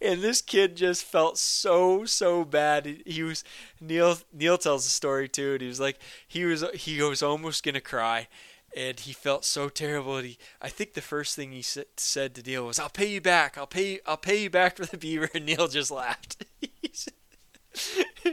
and 0.02 0.22
this 0.22 0.42
kid 0.42 0.76
just 0.76 1.04
felt 1.04 1.38
so 1.38 2.04
so 2.04 2.44
bad. 2.44 3.02
He 3.06 3.22
was 3.22 3.44
Neil. 3.80 4.18
Neil 4.32 4.58
tells 4.58 4.84
the 4.84 4.90
story 4.90 5.28
too, 5.28 5.52
and 5.52 5.62
he 5.62 5.68
was 5.68 5.80
like 5.80 5.98
he 6.26 6.44
was 6.44 6.64
he 6.74 7.00
was 7.02 7.22
almost 7.22 7.64
gonna 7.64 7.80
cry, 7.80 8.28
and 8.76 9.00
he 9.00 9.12
felt 9.12 9.44
so 9.44 9.68
terrible. 9.68 10.16
And 10.16 10.26
he, 10.28 10.38
I 10.60 10.68
think 10.68 10.94
the 10.94 11.00
first 11.00 11.36
thing 11.36 11.52
he 11.52 11.62
sa- 11.62 11.82
said 11.96 12.34
to 12.34 12.42
Neil 12.42 12.66
was, 12.66 12.78
"I'll 12.78 12.88
pay 12.88 13.06
you 13.06 13.20
back. 13.20 13.56
I'll 13.56 13.66
pay 13.66 13.92
you, 13.92 13.98
I'll 14.06 14.16
pay 14.16 14.42
you 14.42 14.50
back 14.50 14.76
for 14.76 14.86
the 14.86 14.98
beaver." 14.98 15.28
And 15.34 15.46
Neil 15.46 15.68
just 15.68 15.90
laughed. 15.90 16.44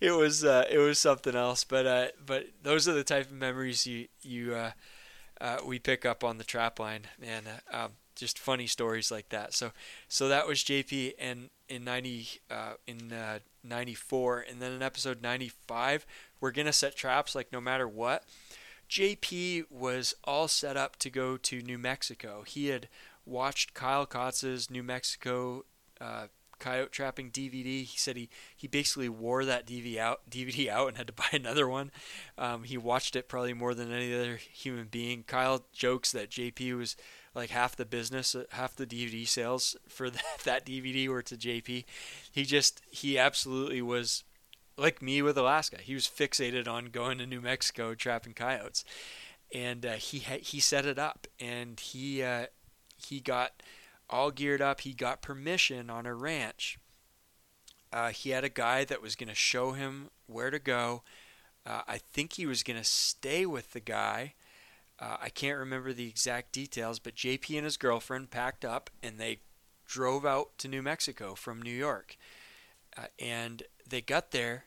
it 0.00 0.12
was 0.16 0.44
uh, 0.44 0.64
it 0.70 0.78
was 0.78 0.98
something 0.98 1.34
else. 1.34 1.64
But 1.64 1.86
uh, 1.86 2.06
but 2.24 2.46
those 2.62 2.88
are 2.88 2.94
the 2.94 3.04
type 3.04 3.26
of 3.26 3.32
memories 3.32 3.86
you 3.86 4.08
you 4.22 4.54
uh, 4.54 4.70
uh 5.40 5.58
we 5.64 5.78
pick 5.78 6.04
up 6.06 6.24
on 6.24 6.38
the 6.38 6.44
trap 6.44 6.78
line, 6.78 7.02
and 7.22 7.46
uh, 7.46 7.84
um, 7.84 7.92
just 8.18 8.38
funny 8.38 8.66
stories 8.66 9.10
like 9.10 9.28
that. 9.30 9.54
So 9.54 9.72
so 10.08 10.28
that 10.28 10.46
was 10.46 10.58
JP 10.60 11.14
and 11.18 11.50
in 11.68 11.84
ninety 11.84 12.28
uh, 12.50 12.74
in 12.86 13.12
ninety 13.62 13.94
four, 13.94 14.44
and 14.48 14.60
then 14.60 14.72
in 14.72 14.82
episode 14.82 15.22
ninety 15.22 15.50
five, 15.66 16.06
we're 16.40 16.52
gonna 16.52 16.72
set 16.72 16.96
traps 16.96 17.34
like 17.34 17.52
no 17.52 17.60
matter 17.60 17.88
what. 17.88 18.24
JP 18.88 19.64
was 19.70 20.14
all 20.24 20.48
set 20.48 20.76
up 20.76 20.96
to 20.96 21.10
go 21.10 21.36
to 21.36 21.60
New 21.60 21.78
Mexico. 21.78 22.42
He 22.46 22.68
had 22.68 22.88
watched 23.26 23.74
Kyle 23.74 24.06
Kaatz's 24.06 24.70
New 24.70 24.82
Mexico 24.82 25.66
uh, 26.00 26.28
coyote 26.58 26.90
trapping 26.90 27.30
DVD. 27.30 27.84
He 27.84 27.98
said 27.98 28.16
he, 28.16 28.28
he 28.56 28.66
basically 28.66 29.08
wore 29.08 29.44
that 29.44 29.66
DVD 29.66 29.98
out, 29.98 30.20
DVD 30.30 30.68
out 30.68 30.88
and 30.88 30.96
had 30.96 31.06
to 31.08 31.12
buy 31.16 31.28
another 31.32 31.68
one. 31.68 31.90
Um, 32.36 32.64
he 32.64 32.76
watched 32.76 33.16
it 33.16 33.28
probably 33.28 33.54
more 33.54 33.74
than 33.74 33.92
any 33.92 34.14
other 34.14 34.36
human 34.36 34.86
being. 34.86 35.24
Kyle 35.24 35.66
jokes 35.72 36.12
that 36.12 36.30
JP 36.30 36.76
was 36.76 36.96
like 37.38 37.50
half 37.50 37.76
the 37.76 37.86
business, 37.86 38.34
uh, 38.34 38.44
half 38.50 38.74
the 38.74 38.86
DVD 38.86 39.26
sales 39.26 39.76
for 39.88 40.10
that, 40.10 40.24
that 40.44 40.66
DVD 40.66 41.08
were 41.08 41.22
to 41.22 41.36
JP. 41.36 41.84
He 42.30 42.44
just 42.44 42.82
he 42.90 43.16
absolutely 43.16 43.80
was 43.80 44.24
like 44.76 45.00
me 45.00 45.22
with 45.22 45.38
Alaska. 45.38 45.78
He 45.80 45.94
was 45.94 46.06
fixated 46.06 46.68
on 46.68 46.86
going 46.86 47.18
to 47.18 47.26
New 47.26 47.40
Mexico 47.40 47.94
trapping 47.94 48.34
coyotes, 48.34 48.84
and 49.54 49.86
uh, 49.86 49.92
he 49.92 50.18
ha- 50.20 50.42
he 50.42 50.60
set 50.60 50.84
it 50.84 50.98
up, 50.98 51.26
and 51.40 51.78
he 51.78 52.22
uh, 52.22 52.46
he 52.96 53.20
got 53.20 53.62
all 54.10 54.30
geared 54.30 54.60
up. 54.60 54.82
He 54.82 54.92
got 54.92 55.22
permission 55.22 55.88
on 55.90 56.06
a 56.06 56.14
ranch. 56.14 56.78
Uh, 57.92 58.10
he 58.10 58.30
had 58.30 58.44
a 58.44 58.50
guy 58.50 58.84
that 58.84 59.00
was 59.00 59.16
going 59.16 59.28
to 59.28 59.34
show 59.34 59.72
him 59.72 60.10
where 60.26 60.50
to 60.50 60.58
go. 60.58 61.02
Uh, 61.64 61.82
I 61.88 61.98
think 61.98 62.34
he 62.34 62.46
was 62.46 62.62
going 62.62 62.78
to 62.78 62.84
stay 62.84 63.46
with 63.46 63.72
the 63.72 63.80
guy. 63.80 64.34
Uh, 65.00 65.16
I 65.20 65.28
can't 65.28 65.58
remember 65.58 65.92
the 65.92 66.08
exact 66.08 66.52
details, 66.52 66.98
but 66.98 67.14
JP 67.14 67.56
and 67.56 67.64
his 67.64 67.76
girlfriend 67.76 68.30
packed 68.30 68.64
up 68.64 68.90
and 69.02 69.18
they 69.18 69.40
drove 69.86 70.26
out 70.26 70.58
to 70.58 70.68
New 70.68 70.82
Mexico 70.82 71.34
from 71.34 71.62
New 71.62 71.74
York. 71.74 72.16
Uh, 72.96 73.06
and 73.18 73.62
they 73.88 74.00
got 74.00 74.32
there, 74.32 74.64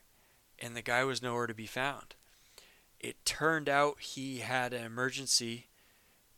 and 0.58 0.76
the 0.76 0.82
guy 0.82 1.04
was 1.04 1.22
nowhere 1.22 1.46
to 1.46 1.54
be 1.54 1.66
found. 1.66 2.14
It 2.98 3.24
turned 3.24 3.68
out 3.68 4.00
he 4.00 4.38
had 4.38 4.72
an 4.72 4.84
emergency 4.84 5.66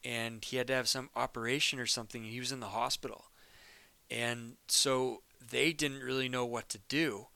and 0.03 0.45
he 0.45 0.57
had 0.57 0.67
to 0.67 0.75
have 0.75 0.89
some 0.89 1.11
operation 1.15 1.79
or 1.79 1.87
something. 1.87 2.25
He 2.25 2.41
was 2.41 2.53
in 2.53 2.61
the 2.61 2.69
hospital. 2.69 3.27
And 4.11 4.57
so 4.69 5.23
they 5.51 5.73
didn't 5.73 6.03
really 6.03 6.29
know 6.29 6.45
what 6.45 6.69
to 6.71 6.79
do. 6.89 7.29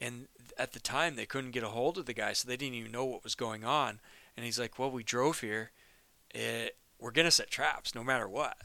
And 0.00 0.28
at 0.58 0.72
the 0.72 0.80
time, 0.80 1.16
they 1.16 1.26
couldn't 1.26 1.52
get 1.52 1.62
a 1.62 1.68
hold 1.68 1.98
of 1.98 2.06
the 2.06 2.14
guy, 2.14 2.32
so 2.32 2.48
they 2.48 2.56
didn't 2.56 2.74
even 2.74 2.92
know 2.92 3.04
what 3.04 3.24
was 3.24 3.34
going 3.34 3.64
on. 3.64 4.00
And 4.36 4.44
he's 4.44 4.58
like, 4.58 4.78
Well, 4.78 4.90
we 4.90 5.02
drove 5.02 5.40
here. 5.40 5.70
It, 6.34 6.76
we're 6.98 7.10
going 7.10 7.26
to 7.26 7.30
set 7.30 7.50
traps 7.50 7.94
no 7.94 8.04
matter 8.04 8.28
what. 8.28 8.56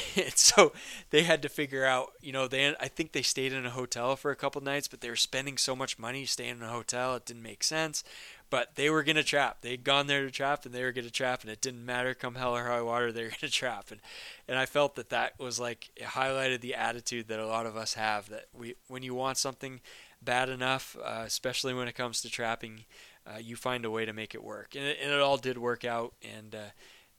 and 0.16 0.36
so 0.36 0.72
they 1.10 1.22
had 1.22 1.42
to 1.42 1.48
figure 1.48 1.84
out, 1.84 2.12
you 2.20 2.32
know, 2.32 2.48
they 2.48 2.74
I 2.80 2.88
think 2.88 3.12
they 3.12 3.22
stayed 3.22 3.52
in 3.52 3.66
a 3.66 3.70
hotel 3.70 4.16
for 4.16 4.30
a 4.30 4.36
couple 4.36 4.60
nights, 4.62 4.88
but 4.88 5.00
they 5.00 5.10
were 5.10 5.16
spending 5.16 5.58
so 5.58 5.76
much 5.76 5.98
money 5.98 6.24
staying 6.24 6.58
in 6.58 6.62
a 6.62 6.68
hotel, 6.68 7.16
it 7.16 7.26
didn't 7.26 7.42
make 7.42 7.62
sense. 7.62 8.02
But 8.48 8.74
they 8.74 8.90
were 8.90 9.02
gonna 9.02 9.22
trap. 9.22 9.62
They'd 9.62 9.82
gone 9.82 10.06
there 10.08 10.24
to 10.24 10.30
trap, 10.30 10.66
and 10.66 10.74
they 10.74 10.82
were 10.82 10.92
gonna 10.92 11.08
trap, 11.10 11.40
and 11.42 11.50
it 11.50 11.62
didn't 11.62 11.86
matter. 11.86 12.12
Come 12.12 12.34
hell 12.34 12.54
or 12.54 12.64
high 12.64 12.82
water, 12.82 13.10
they 13.10 13.24
were 13.24 13.30
gonna 13.40 13.50
trap. 13.50 13.90
And 13.90 14.00
and 14.46 14.58
I 14.58 14.66
felt 14.66 14.94
that 14.96 15.08
that 15.08 15.38
was 15.38 15.58
like 15.58 15.90
it 15.96 16.04
highlighted 16.04 16.60
the 16.60 16.74
attitude 16.74 17.28
that 17.28 17.40
a 17.40 17.46
lot 17.46 17.66
of 17.66 17.76
us 17.76 17.94
have. 17.94 18.28
That 18.28 18.46
we 18.52 18.74
when 18.88 19.02
you 19.02 19.14
want 19.14 19.38
something 19.38 19.80
bad 20.20 20.48
enough, 20.48 20.96
uh, 21.02 21.22
especially 21.24 21.74
when 21.74 21.88
it 21.88 21.94
comes 21.94 22.20
to 22.22 22.30
trapping, 22.30 22.84
uh, 23.26 23.38
you 23.38 23.56
find 23.56 23.84
a 23.84 23.90
way 23.90 24.04
to 24.04 24.12
make 24.12 24.34
it 24.34 24.44
work. 24.44 24.74
And 24.76 24.84
it, 24.84 24.98
and 25.02 25.12
it 25.12 25.20
all 25.20 25.38
did 25.38 25.56
work 25.56 25.84
out. 25.84 26.12
And 26.22 26.54
uh, 26.54 26.70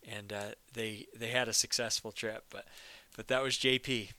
and 0.10 0.32
uh, 0.32 0.52
they 0.74 1.08
they 1.18 1.30
had 1.30 1.48
a 1.48 1.54
successful 1.54 2.12
trip. 2.12 2.46
But 2.50 2.66
but 3.16 3.28
that 3.28 3.44
was 3.44 3.56
JP. 3.56 4.10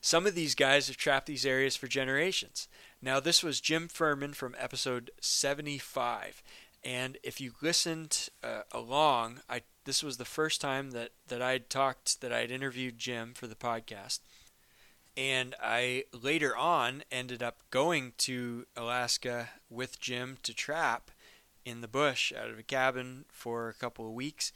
Some 0.00 0.26
of 0.26 0.34
these 0.34 0.54
guys 0.54 0.86
have 0.86 0.96
trapped 0.96 1.26
these 1.26 1.46
areas 1.46 1.74
for 1.74 1.88
generations. 1.88 2.68
Now 3.02 3.20
this 3.20 3.42
was 3.42 3.60
Jim 3.60 3.88
Furman 3.88 4.34
from 4.34 4.54
episode 4.58 5.10
75, 5.20 6.42
and 6.84 7.18
if 7.22 7.40
you 7.40 7.52
listened 7.60 8.28
uh, 8.44 8.62
along, 8.72 9.40
I 9.48 9.62
this 9.84 10.02
was 10.02 10.16
the 10.16 10.24
first 10.24 10.60
time 10.60 10.92
that 10.92 11.10
that 11.28 11.42
I'd 11.42 11.68
talked 11.68 12.20
that 12.20 12.32
I'd 12.32 12.50
interviewed 12.50 12.98
Jim 12.98 13.32
for 13.34 13.46
the 13.46 13.54
podcast. 13.54 14.20
And 15.16 15.54
I 15.62 16.04
later 16.12 16.54
on 16.54 17.02
ended 17.10 17.42
up 17.42 17.62
going 17.70 18.12
to 18.18 18.66
Alaska 18.76 19.48
with 19.70 19.98
Jim 19.98 20.36
to 20.42 20.52
trap 20.52 21.10
in 21.66 21.80
the 21.80 21.88
bush 21.88 22.32
out 22.32 22.48
of 22.48 22.58
a 22.58 22.62
cabin 22.62 23.24
for 23.28 23.68
a 23.68 23.74
couple 23.74 24.06
of 24.06 24.12
weeks. 24.12 24.52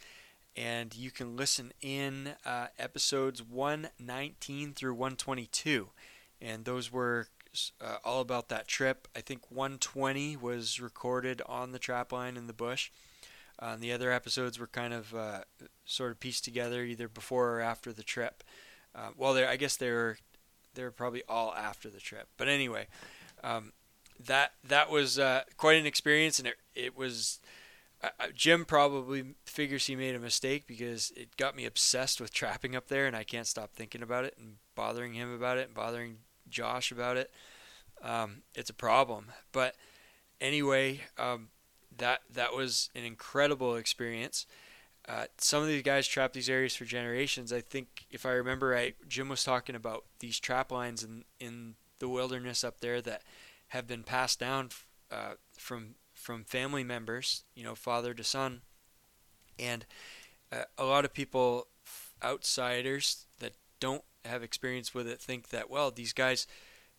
And 0.57 0.97
you 0.97 1.11
can 1.11 1.37
listen 1.37 1.73
in 1.83 2.31
uh, 2.47 2.69
episodes 2.79 3.43
119 3.43 4.73
through 4.73 4.95
122. 4.95 5.89
And 6.41 6.65
those 6.65 6.91
were 6.91 7.27
uh, 7.81 7.97
all 8.05 8.21
about 8.21 8.49
that 8.49 8.69
trip. 8.69 9.09
I 9.15 9.21
think 9.21 9.51
120 9.51 10.37
was 10.37 10.81
recorded 10.81 11.43
on 11.47 11.73
the 11.73 11.79
trap 11.79 12.13
line 12.13 12.37
in 12.37 12.47
the 12.47 12.53
bush. 12.53 12.91
Uh, 13.59 13.77
the 13.77 13.93
other 13.93 14.11
episodes 14.11 14.59
were 14.59 14.67
kind 14.67 14.95
of 14.95 15.15
uh, 15.15 15.41
sort 15.85 16.13
of 16.13 16.21
pieced 16.21 16.45
together 16.45 16.83
either 16.83 17.09
before 17.09 17.57
or 17.57 17.61
after 17.61 17.93
the 17.93 18.03
trip. 18.03 18.43
Uh, 18.95 19.11
well, 19.17 19.37
I 19.37 19.57
guess 19.57 19.77
they 19.77 19.91
were 19.91 20.17
they 20.75 20.85
were 20.85 20.91
probably 20.91 21.23
all 21.29 21.53
after 21.55 21.91
the 21.91 21.99
trip. 21.99 22.29
But 22.37 22.49
anyway, 22.49 22.87
um, 23.43 23.73
that 24.27 24.53
that 24.65 24.91
was 24.91 25.19
uh, 25.19 25.43
quite 25.57 25.79
an 25.79 25.87
experience, 25.87 26.39
and 26.39 26.49
it 26.49 26.57
it 26.75 26.97
was. 26.97 27.41
Uh, 28.03 28.29
Jim 28.35 28.65
probably 28.65 29.35
figures 29.45 29.87
he 29.87 29.95
made 29.95 30.15
a 30.15 30.19
mistake 30.19 30.67
because 30.67 31.13
it 31.19 31.37
got 31.37 31.55
me 31.55 31.67
obsessed 31.67 32.19
with 32.19 32.33
trapping 32.33 32.75
up 32.75 32.89
there, 32.89 33.07
and 33.07 33.15
I 33.15 33.25
can't 33.25 33.47
stop 33.47 33.75
thinking 33.75 34.03
about 34.03 34.25
it 34.25 34.37
and 34.39 34.55
bothering 34.75 35.13
him 35.13 35.35
about 35.35 35.59
it 35.59 35.67
and 35.67 35.75
bothering 35.75 36.17
Josh 36.49 36.91
about 36.91 37.19
it. 37.19 37.31
Um, 38.03 38.41
it's 38.55 38.71
a 38.71 38.75
problem, 38.75 39.27
but 39.53 39.75
anyway, 40.41 41.03
um, 41.19 41.49
that 41.99 42.21
that 42.33 42.55
was 42.55 42.89
an 42.95 43.05
incredible 43.05 43.77
experience. 43.77 44.47
Uh, 45.07 45.25
some 45.39 45.63
of 45.63 45.69
these 45.69 45.83
guys 45.83 46.07
trap 46.07 46.33
these 46.33 46.49
areas 46.49 46.75
for 46.75 46.85
generations. 46.85 47.53
I 47.53 47.61
think, 47.61 48.07
if 48.11 48.25
I 48.25 48.31
remember 48.31 48.69
right, 48.69 48.95
Jim 49.09 49.29
was 49.29 49.45
talking 49.45 49.75
about 49.75 50.05
these 50.21 50.41
trap 50.41 50.73
lines 50.73 51.05
in 51.05 51.25
in 51.39 51.75
the 51.99 52.09
wilderness 52.09 52.65
up 52.65 52.81
there 52.81 53.03
that 53.03 53.23
have 53.71 53.87
been 53.87 54.03
passed 54.03 54.39
down 54.39 54.69
uh, 55.11 55.35
from 55.59 55.95
from 56.13 56.45
family 56.45 56.85
members, 56.85 57.45
you 57.55 57.65
know, 57.65 57.75
father 57.75 58.13
to 58.15 58.23
son, 58.23 58.61
and 59.59 59.87
uh, 60.53 60.65
a 60.77 60.85
lot 60.85 61.05
of 61.05 61.15
people, 61.15 61.69
outsiders 62.23 63.27
that 63.39 63.55
don't 63.81 64.03
have 64.25 64.43
experience 64.43 64.95
with 64.95 65.09
it, 65.09 65.21
think 65.21 65.49
that 65.49 65.71
well, 65.71 65.91
these 65.91 66.13
guys, 66.13 66.47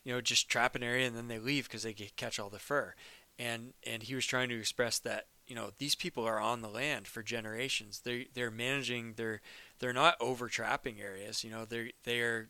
you 0.04 0.12
know, 0.12 0.22
just 0.22 0.50
trap 0.50 0.76
an 0.76 0.84
area 0.84 1.06
and 1.08 1.16
then 1.16 1.28
they 1.28 1.40
leave 1.40 1.66
because 1.66 1.84
they 1.84 1.94
catch 1.94 2.40
all 2.40 2.50
the 2.50 2.60
fur, 2.60 2.94
and 3.38 3.74
and 3.86 4.04
he 4.04 4.16
was 4.16 4.26
trying 4.26 4.50
to 4.50 4.60
express 4.60 5.00
that 5.00 5.28
you 5.48 5.56
know 5.56 5.72
these 5.78 5.96
people 5.96 6.26
are 6.26 6.40
on 6.40 6.62
the 6.62 6.70
land 6.70 7.08
for 7.08 7.22
generations. 7.22 8.02
They 8.06 8.28
they're 8.34 8.52
managing. 8.52 9.14
They're 9.18 9.42
they're 9.80 9.94
not 9.94 10.16
over 10.22 10.48
trapping 10.48 11.02
areas. 11.02 11.44
You 11.44 11.52
know 11.52 11.66
they 11.66 11.92
they 12.04 12.22
are 12.22 12.50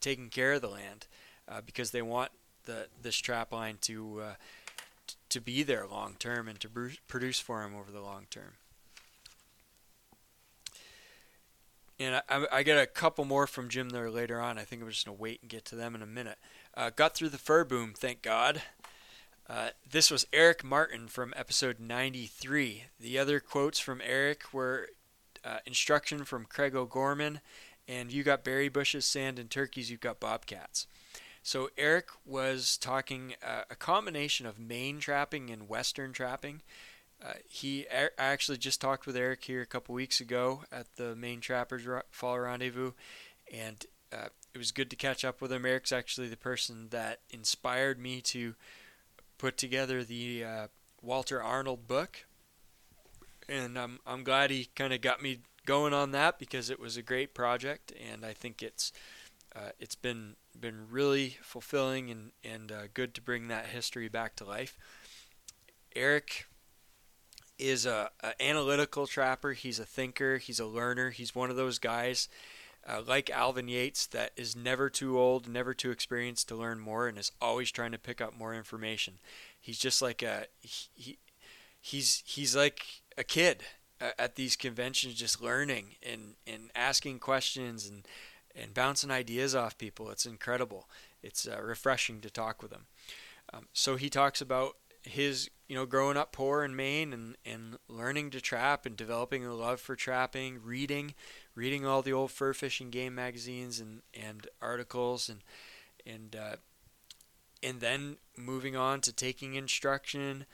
taking 0.00 0.28
care 0.28 0.52
of 0.52 0.62
the 0.62 0.68
land 0.68 1.08
uh, 1.48 1.60
because 1.64 1.90
they 1.90 2.02
want 2.02 2.30
the 2.66 2.88
this 3.00 3.16
trap 3.16 3.52
line 3.52 3.78
to 3.82 4.20
uh, 4.20 4.34
to 5.28 5.40
be 5.40 5.62
there 5.62 5.86
long 5.86 6.14
term 6.18 6.48
and 6.48 6.60
to 6.60 6.68
produce 7.08 7.40
for 7.40 7.62
him 7.62 7.74
over 7.74 7.90
the 7.90 8.00
long 8.00 8.26
term. 8.30 8.52
And 11.98 12.22
I, 12.28 12.46
I, 12.52 12.62
got 12.62 12.76
a 12.76 12.86
couple 12.86 13.24
more 13.24 13.46
from 13.46 13.70
Jim 13.70 13.88
there 13.88 14.10
later 14.10 14.38
on. 14.38 14.58
I 14.58 14.64
think 14.64 14.82
I'm 14.82 14.90
just 14.90 15.06
gonna 15.06 15.16
wait 15.16 15.40
and 15.40 15.50
get 15.50 15.64
to 15.66 15.76
them 15.76 15.94
in 15.94 16.02
a 16.02 16.06
minute. 16.06 16.36
Uh, 16.76 16.90
got 16.94 17.14
through 17.14 17.30
the 17.30 17.38
fur 17.38 17.64
boom, 17.64 17.94
thank 17.96 18.20
God. 18.20 18.60
Uh, 19.48 19.68
this 19.88 20.10
was 20.10 20.26
Eric 20.32 20.62
Martin 20.62 21.08
from 21.08 21.32
episode 21.36 21.80
93. 21.80 22.84
The 23.00 23.18
other 23.18 23.40
quotes 23.40 23.78
from 23.78 24.02
Eric 24.04 24.52
were 24.52 24.88
uh, 25.44 25.58
instruction 25.64 26.24
from 26.24 26.44
Craig 26.44 26.74
O'Gorman, 26.74 27.40
and 27.88 28.12
you 28.12 28.24
got 28.24 28.44
berry 28.44 28.68
bushes, 28.68 29.06
sand, 29.06 29.38
and 29.38 29.48
turkeys, 29.48 29.90
you've 29.90 30.00
got 30.00 30.18
bobcats. 30.18 30.86
So 31.46 31.70
Eric 31.78 32.08
was 32.24 32.76
talking 32.76 33.36
uh, 33.40 33.62
a 33.70 33.76
combination 33.76 34.46
of 34.46 34.58
Maine 34.58 34.98
trapping 34.98 35.48
and 35.48 35.68
Western 35.68 36.12
trapping. 36.12 36.60
Uh, 37.24 37.34
he 37.48 37.86
I 37.88 38.08
actually 38.18 38.58
just 38.58 38.80
talked 38.80 39.06
with 39.06 39.16
Eric 39.16 39.44
here 39.44 39.62
a 39.62 39.66
couple 39.66 39.94
weeks 39.94 40.20
ago 40.20 40.64
at 40.72 40.96
the 40.96 41.14
Maine 41.14 41.38
Trappers 41.38 41.86
Fall 42.10 42.40
Rendezvous, 42.40 42.94
and 43.54 43.86
uh, 44.12 44.30
it 44.54 44.58
was 44.58 44.72
good 44.72 44.90
to 44.90 44.96
catch 44.96 45.24
up 45.24 45.40
with 45.40 45.52
him. 45.52 45.64
Eric's 45.64 45.92
actually 45.92 46.26
the 46.26 46.36
person 46.36 46.88
that 46.90 47.20
inspired 47.30 48.00
me 48.00 48.20
to 48.22 48.56
put 49.38 49.56
together 49.56 50.02
the 50.02 50.42
uh, 50.42 50.66
Walter 51.00 51.40
Arnold 51.40 51.86
book, 51.86 52.26
and 53.48 53.78
I'm 53.78 54.00
I'm 54.04 54.24
glad 54.24 54.50
he 54.50 54.68
kind 54.74 54.92
of 54.92 55.00
got 55.00 55.22
me 55.22 55.42
going 55.64 55.94
on 55.94 56.10
that 56.10 56.40
because 56.40 56.70
it 56.70 56.80
was 56.80 56.96
a 56.96 57.02
great 57.02 57.34
project, 57.34 57.92
and 58.12 58.26
I 58.26 58.32
think 58.32 58.64
it's 58.64 58.90
uh, 59.56 59.70
it's 59.78 59.94
been 59.94 60.36
been 60.58 60.86
really 60.90 61.36
fulfilling 61.42 62.10
and 62.10 62.32
and 62.44 62.70
uh, 62.70 62.82
good 62.92 63.14
to 63.14 63.22
bring 63.22 63.48
that 63.48 63.66
history 63.66 64.08
back 64.08 64.36
to 64.36 64.44
life. 64.44 64.76
Eric 65.94 66.46
is 67.58 67.86
a, 67.86 68.10
a, 68.22 68.42
analytical 68.42 69.06
trapper. 69.06 69.52
He's 69.54 69.78
a 69.78 69.86
thinker. 69.86 70.36
He's 70.36 70.60
a 70.60 70.66
learner. 70.66 71.08
He's 71.08 71.34
one 71.34 71.48
of 71.48 71.56
those 71.56 71.78
guys 71.78 72.28
uh, 72.88 73.02
like 73.06 73.30
Alvin 73.30 73.68
Yates, 73.68 74.06
that 74.06 74.30
is 74.36 74.54
never 74.54 74.88
too 74.88 75.18
old, 75.18 75.48
never 75.48 75.74
too 75.74 75.90
experienced 75.90 76.48
to 76.48 76.54
learn 76.54 76.78
more, 76.78 77.08
and 77.08 77.18
is 77.18 77.32
always 77.40 77.70
trying 77.72 77.92
to 77.92 77.98
pick 77.98 78.20
up 78.20 78.36
more 78.36 78.54
information. 78.54 79.14
He's 79.60 79.78
just 79.78 80.00
like 80.00 80.22
a 80.22 80.46
he, 80.60 81.18
he's 81.80 82.22
he's 82.24 82.54
like 82.54 82.82
a 83.18 83.24
kid 83.24 83.64
uh, 84.00 84.10
at 84.18 84.36
these 84.36 84.54
conventions, 84.54 85.14
just 85.14 85.42
learning 85.42 85.96
and 86.02 86.34
and 86.46 86.70
asking 86.76 87.18
questions 87.18 87.88
and 87.88 88.06
and 88.56 88.74
bouncing 88.74 89.10
ideas 89.10 89.54
off 89.54 89.78
people. 89.78 90.10
It's 90.10 90.26
incredible. 90.26 90.88
It's 91.22 91.46
uh, 91.46 91.60
refreshing 91.62 92.20
to 92.20 92.30
talk 92.30 92.62
with 92.62 92.72
him. 92.72 92.86
Um, 93.52 93.66
so 93.72 93.96
he 93.96 94.10
talks 94.10 94.40
about 94.40 94.76
his 95.02 95.48
you 95.68 95.76
know 95.76 95.86
growing 95.86 96.16
up 96.16 96.32
poor 96.32 96.64
in 96.64 96.74
Maine 96.74 97.12
and 97.12 97.36
and 97.44 97.78
learning 97.88 98.30
to 98.30 98.40
trap 98.40 98.86
and 98.86 98.96
developing 98.96 99.44
a 99.44 99.54
love 99.54 99.80
for 99.80 99.96
trapping, 99.96 100.60
reading, 100.62 101.14
reading 101.54 101.86
all 101.86 102.02
the 102.02 102.12
old 102.12 102.30
fur 102.30 102.52
fishing 102.52 102.90
game 102.90 103.14
magazines 103.14 103.80
and 103.80 104.02
and 104.14 104.48
articles 104.60 105.28
and 105.28 105.42
and 106.04 106.36
uh, 106.36 106.56
and 107.62 107.80
then 107.80 108.16
moving 108.36 108.76
on 108.76 109.00
to 109.00 109.12
taking 109.12 109.54
instruction, 109.54 110.46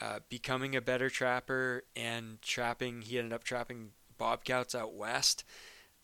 uh, 0.00 0.20
becoming 0.28 0.74
a 0.74 0.80
better 0.80 1.10
trapper, 1.10 1.84
and 1.94 2.40
trapping. 2.42 3.02
He 3.02 3.18
ended 3.18 3.32
up 3.32 3.44
trapping 3.44 3.90
bobcats 4.16 4.74
out 4.74 4.94
west. 4.94 5.44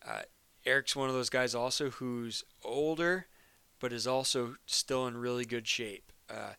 Uh, 0.06 0.22
Eric's 0.66 0.96
one 0.96 1.08
of 1.08 1.14
those 1.14 1.30
guys 1.30 1.54
also 1.54 1.90
who's 1.90 2.44
older, 2.62 3.26
but 3.80 3.92
is 3.92 4.06
also 4.06 4.56
still 4.66 5.06
in 5.06 5.16
really 5.16 5.44
good 5.44 5.66
shape. 5.66 6.12
Uh, 6.28 6.54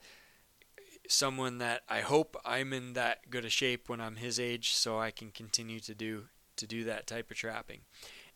someone 1.07 1.57
that 1.59 1.81
I 1.89 2.01
hope 2.01 2.35
I'm 2.45 2.73
in 2.73 2.93
that 2.93 3.29
good 3.29 3.45
a 3.45 3.49
shape 3.49 3.89
when 3.89 4.01
I'm 4.01 4.17
his 4.17 4.39
age, 4.39 4.73
so 4.73 4.99
I 4.99 5.11
can 5.11 5.31
continue 5.31 5.79
to 5.81 5.95
do 5.95 6.25
to 6.57 6.67
do 6.67 6.83
that 6.85 7.07
type 7.07 7.31
of 7.31 7.37
trapping. 7.37 7.81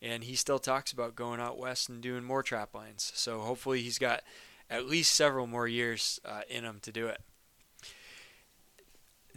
And 0.02 0.24
he 0.24 0.36
still 0.36 0.60
talks 0.60 0.92
about 0.92 1.16
going 1.16 1.40
out 1.40 1.58
west 1.58 1.90
and 1.90 2.02
doing 2.02 2.24
more 2.24 2.44
trap 2.44 2.74
lines. 2.74 3.12
So 3.16 3.40
hopefully 3.40 3.82
he's 3.82 4.00
got 4.00 4.24
at 4.70 4.88
least 4.88 5.14
several 5.14 5.48
more 5.48 5.68
years 5.68 6.20
uh, 6.26 6.42
in 6.50 6.64
him 6.64 6.80
to 6.82 6.92
do 6.92 7.08
it. 7.08 7.22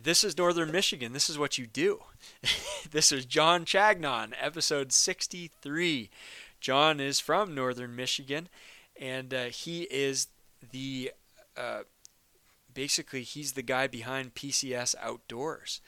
This 0.02 0.24
is 0.24 0.36
Northern 0.36 0.72
Michigan. 0.72 1.12
This 1.12 1.30
is 1.30 1.38
what 1.38 1.58
you 1.58 1.66
do. 1.66 2.00
this 2.90 3.12
is 3.12 3.24
John 3.24 3.64
Chagnon, 3.64 4.32
episode 4.40 4.92
63. 4.92 6.10
John 6.60 6.98
is 6.98 7.20
from 7.20 7.54
Northern 7.54 7.94
Michigan, 7.94 8.48
and 9.00 9.32
uh, 9.32 9.44
he 9.44 9.82
is 9.82 10.26
the 10.72 11.12
uh, 11.56 11.82
basically 12.72 13.22
he's 13.22 13.52
the 13.52 13.62
guy 13.62 13.86
behind 13.86 14.34
PCS 14.34 14.96
Outdoors. 15.00 15.80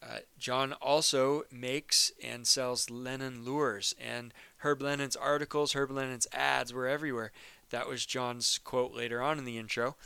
Uh, 0.00 0.18
John 0.38 0.74
also 0.74 1.42
makes 1.50 2.12
and 2.22 2.46
sells 2.46 2.88
Lennon 2.88 3.44
lures, 3.44 3.96
and 3.98 4.32
Herb 4.58 4.80
Lennon's 4.80 5.16
articles, 5.16 5.72
Herb 5.72 5.90
Lennon's 5.90 6.28
ads 6.32 6.72
were 6.72 6.86
everywhere. 6.86 7.32
That 7.70 7.88
was 7.88 8.06
John's 8.06 8.58
quote 8.58 8.94
later 8.94 9.20
on 9.20 9.38
in 9.38 9.44
the 9.44 9.58
intro. 9.58 9.96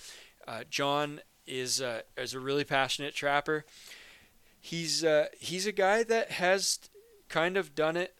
Uh, 0.48 0.62
John 0.70 1.20
is 1.51 1.82
uh, 1.82 2.03
is 2.16 2.32
a 2.32 2.40
really 2.40 2.64
passionate 2.64 3.14
trapper. 3.14 3.64
He's 4.61 5.05
uh, 5.05 5.26
he's 5.38 5.66
a 5.66 5.72
guy 5.72 6.03
that 6.05 6.32
has 6.32 6.78
kind 7.28 7.57
of 7.57 7.74
done 7.74 7.96
it. 7.96 8.14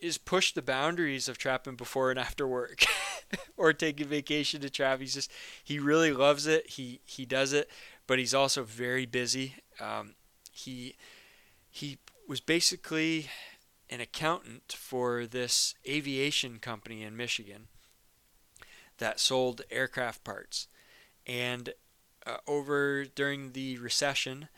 Is 0.00 0.16
pushed 0.16 0.54
the 0.54 0.62
boundaries 0.62 1.28
of 1.28 1.38
trapping 1.38 1.74
before 1.74 2.10
and 2.10 2.20
after 2.20 2.46
work, 2.46 2.84
or 3.56 3.72
taking 3.72 4.06
vacation 4.06 4.60
to 4.60 4.70
trap. 4.70 5.00
He's 5.00 5.14
just 5.14 5.30
he 5.62 5.78
really 5.78 6.12
loves 6.12 6.46
it. 6.46 6.70
He 6.70 7.00
he 7.04 7.26
does 7.26 7.52
it, 7.52 7.68
but 8.06 8.18
he's 8.18 8.34
also 8.34 8.62
very 8.62 9.06
busy. 9.06 9.56
Um, 9.80 10.14
he 10.52 10.96
he 11.68 11.98
was 12.28 12.40
basically 12.40 13.28
an 13.90 14.00
accountant 14.00 14.72
for 14.72 15.26
this 15.26 15.74
aviation 15.88 16.58
company 16.58 17.02
in 17.02 17.16
Michigan 17.16 17.68
that 18.98 19.18
sold 19.18 19.62
aircraft 19.70 20.22
parts. 20.24 20.68
And 21.28 21.74
uh, 22.26 22.38
over 22.46 23.04
during 23.04 23.52
the 23.52 23.78
recession, 23.78 24.48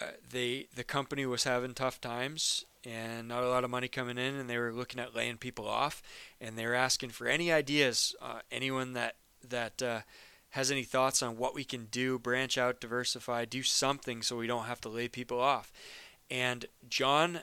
uh, 0.00 0.06
they 0.28 0.66
the 0.74 0.84
company 0.84 1.24
was 1.24 1.44
having 1.44 1.72
tough 1.72 2.00
times 2.00 2.64
and 2.84 3.28
not 3.28 3.42
a 3.42 3.48
lot 3.48 3.64
of 3.64 3.70
money 3.70 3.88
coming 3.88 4.18
in, 4.18 4.34
and 4.34 4.50
they 4.50 4.58
were 4.58 4.72
looking 4.72 5.00
at 5.00 5.14
laying 5.14 5.38
people 5.38 5.66
off, 5.66 6.02
and 6.40 6.58
they 6.58 6.66
were 6.66 6.74
asking 6.74 7.10
for 7.10 7.26
any 7.26 7.50
ideas, 7.50 8.14
uh, 8.20 8.40
anyone 8.50 8.92
that 8.92 9.16
that 9.48 9.82
uh, 9.82 10.00
has 10.50 10.70
any 10.70 10.84
thoughts 10.84 11.22
on 11.22 11.36
what 11.36 11.54
we 11.54 11.64
can 11.64 11.86
do, 11.86 12.18
branch 12.18 12.56
out, 12.58 12.80
diversify, 12.80 13.44
do 13.44 13.62
something 13.62 14.22
so 14.22 14.36
we 14.36 14.46
don't 14.46 14.66
have 14.66 14.80
to 14.80 14.88
lay 14.88 15.08
people 15.08 15.40
off. 15.40 15.72
And 16.30 16.66
John 16.88 17.40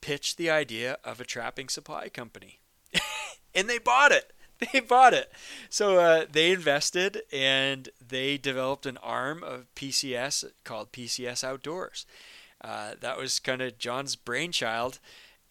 pitched 0.00 0.36
the 0.36 0.50
idea 0.50 0.98
of 1.04 1.20
a 1.20 1.24
trapping 1.24 1.68
supply 1.68 2.08
company. 2.08 2.60
and 3.54 3.68
they 3.68 3.78
bought 3.78 4.12
it. 4.12 4.32
They 4.72 4.80
bought 4.80 5.14
it. 5.14 5.30
So 5.68 5.98
uh, 5.98 6.24
they 6.30 6.52
invested 6.52 7.22
and 7.32 7.90
they 8.06 8.38
developed 8.38 8.86
an 8.86 8.96
arm 8.98 9.42
of 9.42 9.66
PCS 9.74 10.44
called 10.64 10.92
PCS 10.92 11.44
Outdoors. 11.44 12.06
Uh, 12.62 12.92
that 13.00 13.18
was 13.18 13.38
kind 13.38 13.60
of 13.60 13.78
John's 13.78 14.16
brainchild, 14.16 14.98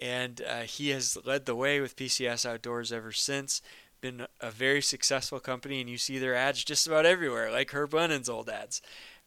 and 0.01 0.41
uh, 0.41 0.61
he 0.61 0.89
has 0.89 1.17
led 1.23 1.45
the 1.45 1.55
way 1.55 1.79
with 1.79 1.95
PCS 1.95 2.45
Outdoors 2.45 2.91
ever 2.91 3.11
since. 3.11 3.61
Been 4.01 4.25
a 4.41 4.51
very 4.51 4.81
successful 4.81 5.39
company, 5.39 5.79
and 5.79 5.89
you 5.89 5.97
see 5.97 6.17
their 6.17 6.35
ads 6.35 6.63
just 6.63 6.87
about 6.87 7.05
everywhere, 7.05 7.51
like 7.51 7.71
Herb 7.71 7.93
Lennon's 7.93 8.27
old 8.27 8.49
ads. 8.49 8.81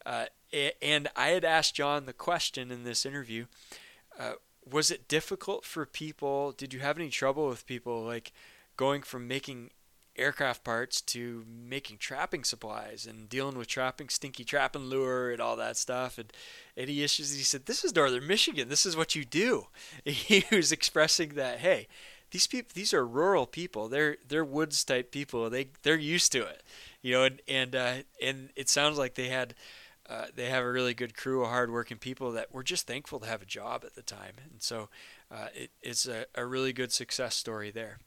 Uh, 0.05 0.25
and 0.81 1.07
I 1.15 1.29
had 1.29 1.45
asked 1.45 1.75
John 1.75 2.05
the 2.05 2.13
question 2.13 2.71
in 2.71 2.83
this 2.83 3.05
interview 3.05 3.45
uh, 4.19 4.33
was 4.69 4.91
it 4.91 5.07
difficult 5.07 5.65
for 5.65 5.85
people? 5.85 6.51
Did 6.51 6.73
you 6.73 6.81
have 6.81 6.97
any 6.97 7.09
trouble 7.09 7.47
with 7.47 7.65
people 7.65 8.03
like 8.03 8.31
going 8.79 9.01
from 9.01 9.27
making 9.27 9.69
aircraft 10.15 10.63
parts 10.63 11.01
to 11.01 11.43
making 11.45 11.97
trapping 11.97 12.45
supplies 12.45 13.05
and 13.05 13.27
dealing 13.27 13.57
with 13.57 13.67
trapping 13.67 14.07
stinky 14.07 14.45
trapping 14.45 14.83
lure 14.83 15.31
and 15.31 15.41
all 15.41 15.57
that 15.57 15.75
stuff. 15.75 16.17
And 16.17 16.31
any 16.77 17.01
issues 17.01 17.35
he 17.35 17.43
said 17.43 17.65
this 17.65 17.83
is 17.83 17.93
northern 17.93 18.25
michigan. 18.25 18.69
This 18.69 18.85
is 18.85 18.95
what 18.95 19.15
you 19.15 19.25
do. 19.25 19.67
He 20.05 20.45
was 20.49 20.71
expressing 20.71 21.35
that 21.35 21.59
hey 21.59 21.89
these 22.31 22.47
people 22.47 22.71
these 22.73 22.93
are 22.93 23.05
rural 23.05 23.45
people. 23.45 23.89
They're 23.89 24.15
they're 24.25 24.45
woods 24.45 24.81
type 24.85 25.11
people. 25.11 25.49
They 25.49 25.71
they're 25.83 25.97
used 25.97 26.31
to 26.31 26.43
it. 26.43 26.63
You 27.01 27.13
know 27.15 27.23
and 27.25 27.41
and 27.49 27.75
uh, 27.75 27.95
and 28.23 28.49
it 28.55 28.69
sounds 28.69 28.97
like 28.97 29.15
they 29.15 29.27
had 29.27 29.55
uh, 30.09 30.27
they 30.33 30.49
have 30.49 30.63
a 30.63 30.71
really 30.71 30.93
good 30.93 31.17
crew 31.17 31.43
of 31.43 31.49
hardworking 31.49 31.97
people 31.97 32.31
that 32.31 32.53
were 32.53 32.63
just 32.63 32.87
thankful 32.87 33.19
to 33.19 33.27
have 33.27 33.41
a 33.41 33.45
job 33.45 33.83
at 33.85 33.95
the 33.95 34.01
time. 34.01 34.35
And 34.49 34.63
so 34.63 34.87
uh, 35.29 35.47
it, 35.53 35.71
it's 35.81 36.07
a, 36.07 36.27
a 36.33 36.45
really 36.45 36.71
good 36.71 36.93
success 36.93 37.35
story 37.35 37.71
there. 37.71 37.99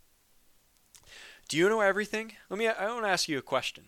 Do 1.53 1.59
you 1.59 1.69
know 1.69 1.83
everything? 1.83 2.33
Let 2.49 2.59
me. 2.59 2.67
I 2.67 2.91
want 2.91 3.05
to 3.05 3.11
ask 3.11 3.29
you 3.29 3.37
a 3.37 3.43
question. 3.43 3.85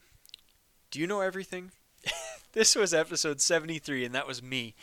Do 0.91 1.01
you 1.01 1.07
know 1.07 1.23
everything? 1.23 1.71
this 2.53 2.77
was 2.77 2.93
episode 2.93 3.41
73, 3.41 4.05
and 4.05 4.15
that 4.15 4.27
was 4.27 4.43
me. 4.43 4.75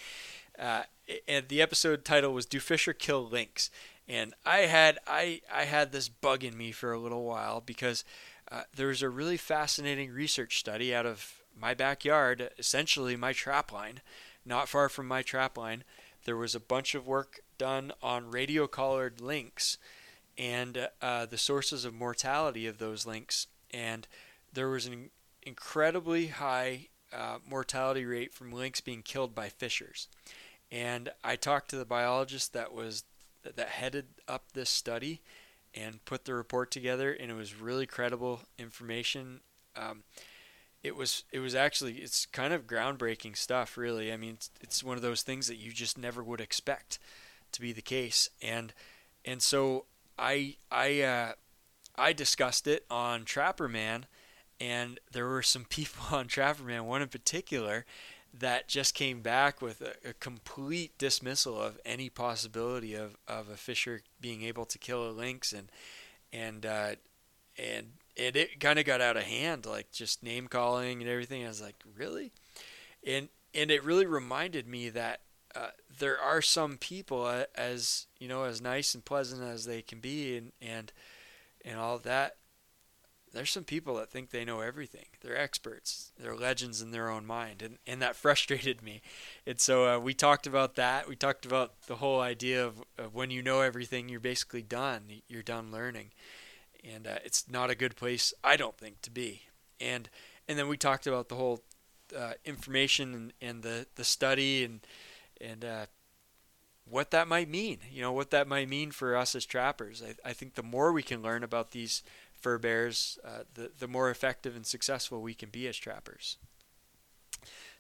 Uh, 0.58 0.82
and 1.28 1.48
the 1.48 1.62
episode 1.62 2.04
title 2.04 2.34
was 2.34 2.48
"Do 2.48 2.60
Fisher 2.60 2.94
Kill 2.94 3.24
Lynx?" 3.24 3.70
And 4.08 4.34
I 4.48 4.62
had 4.62 4.98
I 5.06 5.42
I 5.54 5.66
had 5.66 5.92
this 5.92 6.10
bug 6.10 6.44
in 6.44 6.58
me 6.58 6.72
for 6.72 6.92
a 6.92 7.00
little 7.00 7.24
while 7.24 7.62
because 7.62 8.04
uh, 8.52 8.64
there 8.76 8.88
was 8.88 9.04
a 9.04 9.10
really 9.10 9.38
fascinating 9.38 10.10
research 10.10 10.58
study 10.58 10.92
out 10.92 11.06
of 11.06 11.36
my 11.56 11.76
backyard, 11.76 12.50
essentially 12.58 13.16
my 13.16 13.32
trap 13.32 13.72
line, 13.72 14.02
not 14.44 14.68
far 14.68 14.90
from 14.90 15.08
my 15.08 15.22
trap 15.22 15.56
line, 15.56 15.84
there 16.26 16.36
was 16.36 16.56
a 16.56 16.60
bunch 16.60 16.96
of 16.96 17.06
work 17.06 17.42
done 17.60 17.92
on 18.02 18.32
radio 18.32 18.66
collared 18.66 19.22
lynx 19.22 19.78
and 20.38 20.90
uh, 21.02 21.26
the 21.26 21.38
sources 21.38 21.86
of 21.86 21.94
mortality 21.94 22.68
of 22.68 22.78
those 22.78 23.06
lynx. 23.06 23.48
And 23.72 24.08
there 24.52 24.70
was 24.70 24.86
an 24.86 25.10
incredibly 25.44 26.28
high 26.28 26.88
uh, 27.14 27.38
mortality 27.50 28.06
rate 28.06 28.34
from 28.34 28.52
lynx 28.52 28.82
being 28.82 29.02
killed 29.02 29.36
by 29.36 29.50
fishers. 29.50 30.08
And 30.72 31.10
I 31.24 31.36
talked 31.36 31.70
to 31.72 31.78
the 31.78 31.86
biologist 31.86 32.54
that 32.54 32.74
was 32.74 33.04
that 33.44 33.70
headed 33.70 34.06
up 34.28 34.44
this 34.54 34.70
study 34.70 35.22
and 35.74 36.04
put 36.06 36.26
the 36.26 36.34
report 36.34 36.70
together, 36.70 37.12
and 37.12 37.32
it 37.32 37.34
was 37.34 37.60
really 37.60 37.88
credible 37.88 38.42
information. 38.60 39.42
Um, 39.76 40.04
it 40.84 40.96
was 40.96 41.24
it 41.32 41.40
was 41.40 41.56
actually 41.56 41.96
it's 41.96 42.26
kind 42.26 42.54
of 42.54 42.68
groundbreaking 42.68 43.38
stuff 43.38 43.78
really 43.78 44.12
i 44.12 44.18
mean 44.18 44.34
it's, 44.34 44.50
it's 44.62 44.84
one 44.84 44.96
of 44.96 45.04
those 45.04 45.22
things 45.22 45.48
that 45.48 45.58
you 45.58 45.72
just 45.72 45.98
never 45.98 46.24
would 46.24 46.42
expect 46.42 46.98
to 47.52 47.62
be 47.62 47.72
the 47.72 47.82
case 47.82 48.30
and 48.42 48.74
and 49.26 49.42
so 49.42 49.86
i 50.22 50.56
i 50.72 51.02
uh, 51.02 51.32
i 51.98 52.14
discussed 52.14 52.68
it 52.68 52.86
on 52.90 53.26
Trapperman 53.26 54.04
and 54.60 55.00
there 55.12 55.28
were 55.28 55.42
some 55.42 55.66
people 55.70 56.16
on 56.16 56.28
Trapperman 56.28 56.84
one 56.84 57.02
in 57.02 57.10
particular 57.10 57.86
that 58.34 58.68
just 58.68 58.94
came 58.94 59.22
back 59.22 59.62
with 59.62 59.82
a, 59.82 60.10
a 60.10 60.14
complete 60.14 60.98
dismissal 60.98 61.62
of 61.62 61.78
any 61.86 62.10
possibility 62.10 62.94
of, 62.94 63.18
of 63.28 63.50
a 63.50 63.58
fisher 63.58 64.02
being 64.22 64.44
able 64.44 64.66
to 64.66 64.78
kill 64.78 65.10
a 65.10 65.12
lynx 65.12 65.52
and 65.52 65.70
and 66.32 66.66
uh, 66.66 66.96
and 67.58 67.88
and 68.18 68.36
it 68.36 68.60
kind 68.60 68.80
of 68.80 68.86
got 68.86 69.02
out 69.02 69.18
of 69.18 69.24
hand, 69.24 69.66
like 69.66 69.92
just 69.92 70.24
name 70.24 70.48
calling 70.48 71.02
and 71.02 71.10
everything. 71.10 71.44
I 71.44 71.48
was 71.48 71.62
like, 71.62 71.76
really? 71.98 72.32
And 73.06 73.30
and 73.54 73.70
it 73.70 73.84
really 73.84 74.06
reminded 74.06 74.68
me 74.68 74.90
that 74.90 75.22
uh, 75.56 75.70
there 76.00 76.20
are 76.20 76.42
some 76.42 76.78
people 76.78 77.46
as 77.56 78.08
you 78.20 78.28
know 78.28 78.44
as 78.44 78.62
nice 78.62 78.94
and 78.94 79.06
pleasant 79.06 79.42
as 79.42 79.66
they 79.66 79.82
can 79.82 80.00
be 80.00 80.38
and 80.38 80.52
and 80.62 80.92
and 81.64 81.80
all 81.80 81.98
that 82.00 82.36
there's 83.34 83.52
some 83.52 83.64
people 83.64 83.96
that 83.96 84.10
think 84.10 84.30
they 84.30 84.44
know 84.44 84.60
everything. 84.60 85.06
They're 85.22 85.38
experts. 85.38 86.12
They're 86.20 86.36
legends 86.36 86.82
in 86.82 86.92
their 86.92 87.10
own 87.10 87.26
mind. 87.26 87.62
And 87.62 87.78
and 87.88 88.02
that 88.02 88.16
frustrated 88.18 88.82
me. 88.82 89.02
And 89.46 89.60
so 89.60 89.96
uh, 89.96 90.00
we 90.00 90.14
talked 90.14 90.48
about 90.48 90.76
that. 90.76 91.08
We 91.08 91.16
talked 91.16 91.46
about 91.46 91.82
the 91.88 91.98
whole 91.98 92.20
idea 92.20 92.66
of, 92.66 92.84
of 92.98 93.14
when 93.14 93.32
you 93.32 93.42
know 93.42 93.62
everything 93.62 94.10
you're 94.10 94.20
basically 94.20 94.62
done. 94.62 95.04
You're 95.28 95.44
done 95.44 95.72
learning. 95.72 96.12
And 96.84 97.08
uh, 97.08 97.20
it's 97.24 97.50
not 97.50 97.70
a 97.70 97.76
good 97.76 97.96
place 97.96 98.34
I 98.44 98.56
don't 98.58 98.78
think 98.78 99.02
to 99.02 99.12
be. 99.12 99.44
And 99.80 100.10
and 100.48 100.58
then 100.58 100.68
we 100.68 100.78
talked 100.78 101.08
about 101.08 101.30
the 101.30 101.36
whole 101.36 101.62
uh, 102.18 102.34
information 102.44 103.14
and, 103.14 103.34
and 103.42 103.64
the 103.64 103.88
the 103.96 104.04
study 104.04 104.64
and 104.64 104.82
and 105.42 105.66
uh, 105.66 105.86
what 106.90 107.12
that 107.12 107.28
might 107.28 107.50
mean. 107.50 107.80
You 107.92 108.02
know 108.02 108.12
what 108.12 108.32
that 108.32 108.48
might 108.48 108.70
mean 108.70 108.92
for 108.92 109.16
us 109.16 109.36
as 109.36 109.46
trappers. 109.46 110.04
I, 110.06 110.30
I 110.30 110.34
think 110.34 110.56
the 110.56 110.64
more 110.64 110.92
we 110.92 111.04
can 111.04 111.22
learn 111.22 111.44
about 111.44 111.72
these 111.72 112.04
fur 112.34 112.58
bears, 112.58 113.20
uh, 113.26 113.44
the 113.54 113.72
the 113.80 113.88
more 113.88 114.10
effective 114.10 114.56
and 114.56 114.66
successful 114.66 115.22
we 115.22 115.34
can 115.34 115.50
be 115.50 115.68
as 115.68 115.78
trappers. 115.78 116.38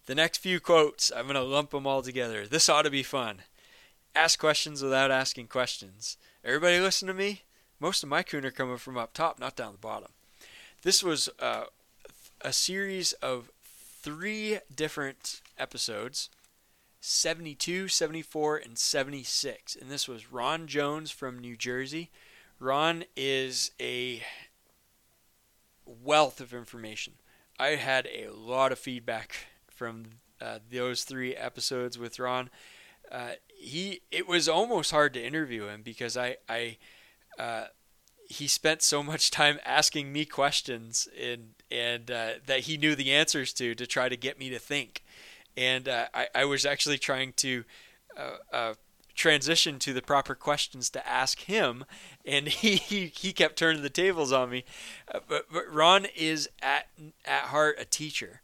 The 0.07 0.16
next 0.16 0.39
few 0.39 0.59
quotes, 0.59 1.12
I'm 1.16 1.28
gonna 1.28 1.41
lump 1.41 1.72
them 1.72 1.86
all 1.86 2.01
together. 2.01 2.47
This 2.47 2.70
ought 2.70 2.84
to 2.84 2.89
be 2.89 3.03
fun. 3.03 3.43
Ask 4.16 4.39
questions 4.39 4.82
without 4.82 5.12
asking 5.12 5.47
questions. 5.47 6.18
Everybody 6.43 6.80
listen 6.80 7.07
to 7.07 7.14
me. 7.14 7.43
Most 7.80 8.03
of 8.03 8.09
my 8.09 8.24
coon 8.24 8.45
are 8.45 8.51
coming 8.51 8.78
from 8.78 8.97
up 8.97 9.14
top, 9.14 9.39
not 9.39 9.55
down 9.55 9.72
the 9.72 9.78
bottom. 9.78 10.12
This 10.84 11.03
was 11.03 11.30
uh, 11.39 11.66
a 12.41 12.51
series 12.51 13.14
of 13.14 13.49
three 14.01 14.59
different 14.76 15.41
episodes 15.57 16.30
72, 17.02 17.88
74, 17.88 18.58
and 18.58 18.78
76. 18.78 19.76
And 19.76 19.89
this 19.89 20.08
was 20.08 20.32
Ron 20.32 20.68
Jones 20.68 21.10
from 21.12 21.39
New 21.39 21.58
Jersey. 21.58 22.12
Ron 22.60 23.06
is 23.18 23.72
a 23.82 24.22
wealth 25.86 26.39
of 26.39 26.54
information. 26.54 27.14
I 27.60 27.70
had 27.70 28.08
a 28.08 28.30
lot 28.30 28.72
of 28.72 28.80
feedback 28.80 29.47
from 29.70 30.06
uh, 30.39 30.60
those 30.72 31.04
three 31.04 31.36
episodes 31.36 31.97
with 31.97 32.20
Ron. 32.20 32.49
Uh, 33.12 33.32
he 33.47 34.02
it 34.12 34.28
was 34.28 34.47
almost 34.47 34.91
hard 34.91 35.14
to 35.16 35.24
interview 35.24 35.66
him 35.68 35.82
because 35.82 36.16
I 36.16 36.38
I 36.47 36.78
uh, 37.38 37.66
he 38.30 38.47
spent 38.47 38.82
so 38.82 39.04
much 39.04 39.30
time 39.32 39.60
asking 39.66 40.14
me 40.14 40.26
questions 40.26 41.08
and 41.20 41.56
and 41.70 42.10
uh, 42.10 42.32
that 42.45 42.62
he 42.62 42.78
knew 42.78 42.95
the 42.95 43.12
answers 43.12 43.54
to 43.54 43.76
to 43.76 43.86
try 43.86 44.08
to 44.08 44.18
get 44.18 44.39
me 44.39 44.49
to 44.49 44.60
think, 44.60 45.04
and 45.56 45.88
uh, 45.88 46.08
I 46.14 46.28
I 46.34 46.45
was 46.45 46.66
actually 46.66 46.97
trying 46.97 47.34
to. 47.38 47.64
Uh, 48.52 48.74
transition 49.14 49.78
to 49.78 49.93
the 49.93 50.02
proper 50.02 50.34
questions 50.34 50.89
to 50.89 51.08
ask 51.08 51.41
him, 51.41 51.86
and 52.26 52.47
he, 52.62 52.76
he, 52.76 53.34
kept 53.34 53.58
turning 53.58 53.84
the 53.84 53.89
tables 53.89 54.32
on 54.32 54.49
me. 54.49 54.64
but, 55.28 55.45
but 55.52 55.72
Ron 55.72 56.08
is 56.16 56.49
at 56.62 56.88
at 57.26 57.43
heart 57.43 57.76
a 57.80 57.86
teacher, 57.86 58.41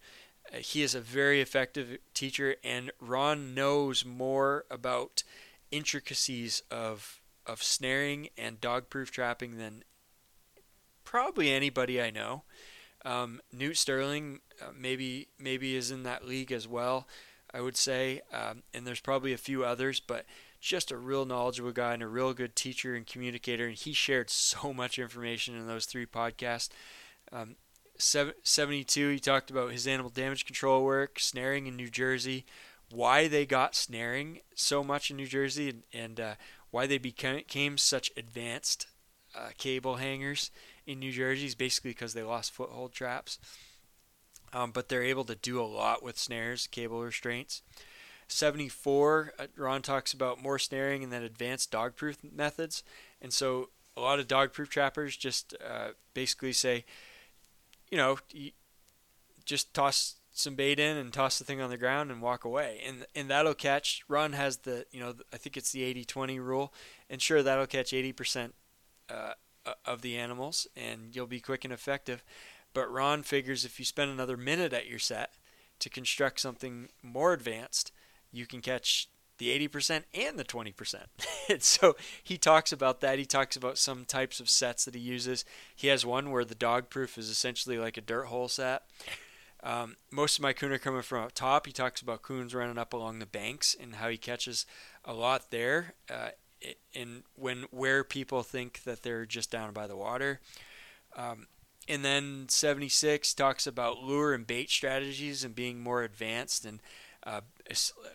uh, 0.53 0.57
he 0.57 0.81
is 0.81 0.93
a 0.95 1.01
very 1.01 1.41
effective 1.41 1.97
teacher, 2.13 2.55
and 2.63 2.91
Ron 2.99 3.53
knows 3.53 4.05
more 4.05 4.65
about 4.69 5.23
intricacies 5.71 6.63
of 6.71 7.21
of 7.45 7.63
snaring 7.63 8.29
and 8.37 8.59
dog-proof 8.59 9.09
trapping 9.09 9.57
than 9.57 9.83
probably 11.05 11.51
anybody 11.51 12.01
I 12.01 12.11
know. 12.11 12.43
Um, 13.05 13.39
Newt 13.53 13.77
Sterling 13.77 14.41
uh, 14.61 14.71
maybe 14.77 15.27
maybe 15.39 15.75
is 15.75 15.91
in 15.91 16.03
that 16.03 16.27
league 16.27 16.51
as 16.51 16.67
well. 16.67 17.07
I 17.53 17.61
would 17.61 17.77
say, 17.77 18.21
um, 18.33 18.63
and 18.73 18.85
there's 18.85 18.99
probably 18.99 19.31
a 19.31 19.37
few 19.37 19.63
others, 19.63 20.01
but 20.01 20.25
just 20.59 20.91
a 20.91 20.97
real 20.97 21.25
knowledgeable 21.25 21.71
guy 21.71 21.93
and 21.93 22.03
a 22.03 22.07
real 22.07 22.33
good 22.33 22.55
teacher 22.55 22.93
and 22.93 23.05
communicator. 23.05 23.67
And 23.67 23.75
he 23.75 23.93
shared 23.93 24.29
so 24.29 24.73
much 24.73 24.99
information 24.99 25.55
in 25.55 25.67
those 25.67 25.85
three 25.85 26.05
podcasts. 26.05 26.69
Um, 27.31 27.55
72, 27.99 29.09
he 29.09 29.19
talked 29.19 29.49
about 29.49 29.71
his 29.71 29.87
animal 29.87 30.11
damage 30.11 30.45
control 30.45 30.83
work, 30.85 31.19
snaring 31.19 31.65
in 31.65 31.75
New 31.75 31.89
Jersey, 31.89 32.45
why 32.91 33.27
they 33.27 33.45
got 33.45 33.75
snaring 33.75 34.41
so 34.53 34.83
much 34.83 35.09
in 35.09 35.17
New 35.17 35.25
Jersey, 35.25 35.69
and, 35.69 35.83
and 35.91 36.19
uh, 36.19 36.35
why 36.69 36.85
they 36.85 36.99
became 36.99 37.77
such 37.77 38.11
advanced 38.15 38.87
uh, 39.35 39.49
cable 39.57 39.95
hangers 39.95 40.51
in 40.85 40.99
New 40.99 41.11
Jersey 41.11 41.45
is 41.45 41.55
basically 41.55 41.91
because 41.91 42.13
they 42.13 42.23
lost 42.23 42.51
foothold 42.51 42.93
traps. 42.93 43.39
Um, 44.53 44.71
but 44.71 44.89
they're 44.89 45.03
able 45.03 45.25
to 45.25 45.35
do 45.35 45.61
a 45.61 45.63
lot 45.63 46.01
with 46.01 46.17
snares, 46.17 46.67
cable 46.67 47.03
restraints. 47.03 47.61
74, 48.27 49.33
uh, 49.39 49.47
Ron 49.55 49.81
talks 49.81 50.13
about 50.13 50.41
more 50.41 50.59
snaring 50.59 51.03
and 51.03 51.11
then 51.11 51.23
advanced 51.23 51.71
dog 51.71 51.95
proof 51.95 52.17
methods. 52.23 52.83
And 53.21 53.33
so 53.33 53.69
a 53.95 54.01
lot 54.01 54.19
of 54.19 54.27
dog 54.27 54.53
proof 54.53 54.69
trappers 54.69 55.17
just 55.17 55.55
uh, 55.65 55.89
basically 56.13 56.53
say, 56.53 56.85
you 57.89 57.97
know, 57.97 58.19
just 59.45 59.73
toss 59.73 60.15
some 60.31 60.55
bait 60.55 60.79
in 60.79 60.97
and 60.97 61.11
toss 61.11 61.39
the 61.39 61.45
thing 61.45 61.61
on 61.61 61.69
the 61.69 61.77
ground 61.77 62.11
and 62.11 62.21
walk 62.21 62.45
away. 62.45 62.81
And 62.85 63.05
and 63.15 63.29
that'll 63.29 63.55
catch. 63.55 64.03
Ron 64.07 64.33
has 64.33 64.57
the, 64.57 64.85
you 64.91 64.99
know, 64.99 65.15
I 65.33 65.37
think 65.37 65.57
it's 65.57 65.71
the 65.71 65.81
80-20 66.05 66.39
rule. 66.39 66.73
And 67.09 67.21
sure, 67.21 67.41
that'll 67.41 67.65
catch 67.65 67.91
80% 67.91 68.51
uh, 69.09 69.33
of 69.85 70.01
the 70.01 70.17
animals 70.17 70.67
and 70.75 71.15
you'll 71.15 71.27
be 71.27 71.39
quick 71.39 71.63
and 71.63 71.73
effective. 71.73 72.23
But 72.77 72.91
Ron 72.91 73.23
figures 73.23 73.65
if 73.65 73.79
you 73.79 73.85
spend 73.85 74.11
another 74.11 74.37
minute 74.37 74.71
at 74.71 74.85
your 74.85 74.99
set 74.99 75.33
to 75.79 75.89
construct 75.89 76.39
something 76.39 76.89
more 77.01 77.33
advanced, 77.33 77.91
you 78.31 78.45
can 78.45 78.61
catch 78.61 79.09
the 79.39 79.67
80% 79.67 80.03
and 80.13 80.37
the 80.37 80.43
20%. 80.43 80.95
and 81.49 81.63
so 81.63 81.95
he 82.23 82.37
talks 82.37 82.71
about 82.71 83.01
that. 83.01 83.17
He 83.17 83.25
talks 83.25 83.55
about 83.55 83.79
some 83.79 84.05
types 84.05 84.39
of 84.39 84.47
sets 84.47 84.85
that 84.85 84.93
he 84.93 85.01
uses. 85.01 85.43
He 85.75 85.87
has 85.87 86.05
one 86.05 86.29
where 86.29 86.45
the 86.45 86.53
dog 86.53 86.91
proof 86.91 87.17
is 87.17 87.31
essentially 87.31 87.79
like 87.79 87.97
a 87.97 88.01
dirt 88.01 88.25
hole 88.25 88.47
set. 88.47 88.83
Um, 89.63 89.95
most 90.11 90.37
of 90.37 90.43
my 90.43 90.53
coon 90.53 90.71
are 90.71 90.77
coming 90.77 91.01
from 91.01 91.23
up 91.23 91.31
top. 91.31 91.65
He 91.65 91.73
talks 91.73 92.03
about 92.03 92.21
coons 92.21 92.53
running 92.53 92.77
up 92.77 92.93
along 92.93 93.17
the 93.17 93.25
banks 93.25 93.75
and 93.79 93.95
how 93.95 94.09
he 94.09 94.17
catches 94.17 94.67
a 95.03 95.15
lot 95.15 95.49
there. 95.49 95.95
Uh, 96.07 96.29
in 96.93 97.23
when 97.33 97.65
where 97.71 98.03
people 98.03 98.43
think 98.43 98.83
that 98.83 99.01
they're 99.01 99.25
just 99.25 99.49
down 99.49 99.73
by 99.73 99.87
the 99.87 99.97
water. 99.97 100.41
Um, 101.15 101.47
and 101.87 102.03
then 102.03 102.45
76 102.49 103.33
talks 103.33 103.65
about 103.65 104.03
lure 104.03 104.33
and 104.33 104.45
bait 104.45 104.69
strategies 104.69 105.43
and 105.43 105.55
being 105.55 105.79
more 105.81 106.03
advanced 106.03 106.65
and 106.65 106.79
uh, 107.23 107.41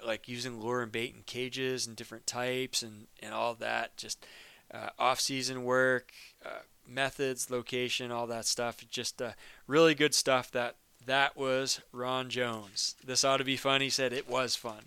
like 0.05 0.29
using 0.29 0.61
lure 0.61 0.83
and 0.83 0.93
bait 0.93 1.15
in 1.15 1.23
cages 1.23 1.87
and 1.87 1.97
different 1.97 2.27
types 2.27 2.83
and, 2.83 3.07
and 3.23 3.35
all 3.35 3.55
that. 3.55 3.97
Just 3.97 4.25
uh, 4.73 4.89
off-season 4.99 5.65
work, 5.65 6.13
uh, 6.45 6.61
methods, 6.89 7.51
location, 7.51 8.11
all 8.11 8.27
that 8.27 8.47
stuff. 8.47 8.85
Just 8.91 9.21
uh, 9.21 9.33
really 9.67 9.95
good 9.95 10.15
stuff. 10.15 10.51
That 10.51 10.77
that 11.05 11.37
was 11.37 11.81
Ron 11.93 12.31
Jones. 12.31 12.95
This 13.05 13.25
ought 13.25 13.39
to 13.39 13.45
be 13.45 13.57
fun. 13.57 13.81
He 13.81 13.91
said 13.91 14.13
it 14.13 14.29
was 14.29 14.57
fun. 14.57 14.85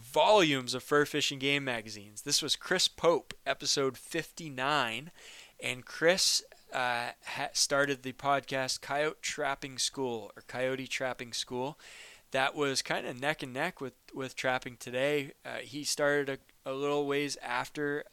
Volumes 0.00 0.74
of 0.74 0.82
fur 0.82 1.04
fishing 1.04 1.38
game 1.38 1.64
magazines. 1.64 2.22
This 2.22 2.40
was 2.40 2.54
Chris 2.54 2.86
Pope, 2.86 3.34
episode 3.44 3.98
59, 3.98 5.10
and 5.60 5.84
Chris 5.84 6.42
uh, 6.72 7.10
started 7.52 8.02
the 8.02 8.12
podcast 8.12 8.80
Coyote 8.80 9.18
Trapping 9.22 9.78
School 9.78 10.30
or 10.36 10.42
Coyote 10.46 10.86
Trapping 10.86 11.32
School 11.32 11.78
that 12.30 12.54
was 12.54 12.82
kind 12.82 13.06
of 13.06 13.20
neck 13.20 13.42
and 13.42 13.52
neck 13.52 13.80
with, 13.80 13.94
with 14.14 14.36
trapping 14.36 14.76
today. 14.76 15.32
Uh, 15.44 15.58
he 15.62 15.84
started 15.84 16.28
a, 16.64 16.70
a 16.70 16.74
little 16.74 17.06
ways 17.06 17.36
after, 17.42 18.04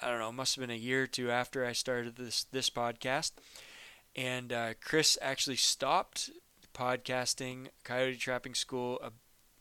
I 0.00 0.08
don't 0.08 0.18
know, 0.18 0.32
must 0.32 0.56
have 0.56 0.62
been 0.62 0.74
a 0.74 0.78
year 0.78 1.04
or 1.04 1.06
two 1.06 1.30
after 1.30 1.64
I 1.64 1.72
started 1.72 2.16
this 2.16 2.44
this 2.44 2.68
podcast. 2.70 3.32
And 4.16 4.52
uh, 4.52 4.74
Chris 4.80 5.18
actually 5.20 5.56
stopped 5.56 6.30
podcasting 6.74 7.68
Coyote 7.82 8.16
Trapping 8.16 8.54
School 8.54 9.00
a, 9.02 9.10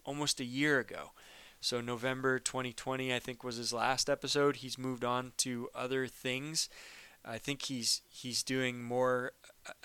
almost 0.06 0.40
a 0.40 0.46
year 0.46 0.80
ago. 0.80 1.12
So 1.60 1.80
November 1.80 2.40
2020, 2.40 3.14
I 3.14 3.20
think, 3.20 3.44
was 3.44 3.56
his 3.56 3.72
last 3.72 4.10
episode. 4.10 4.58
He's 4.58 4.78
moved 4.78 5.06
on 5.06 5.32
to 5.38 5.70
other 5.74 6.08
things. 6.08 6.68
I 7.26 7.38
think 7.38 7.64
he's 7.64 8.02
he's 8.10 8.44
doing 8.44 8.84
more 8.84 9.32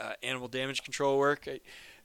uh, 0.01 0.12
animal 0.22 0.49
damage 0.49 0.82
control 0.82 1.18
work. 1.18 1.49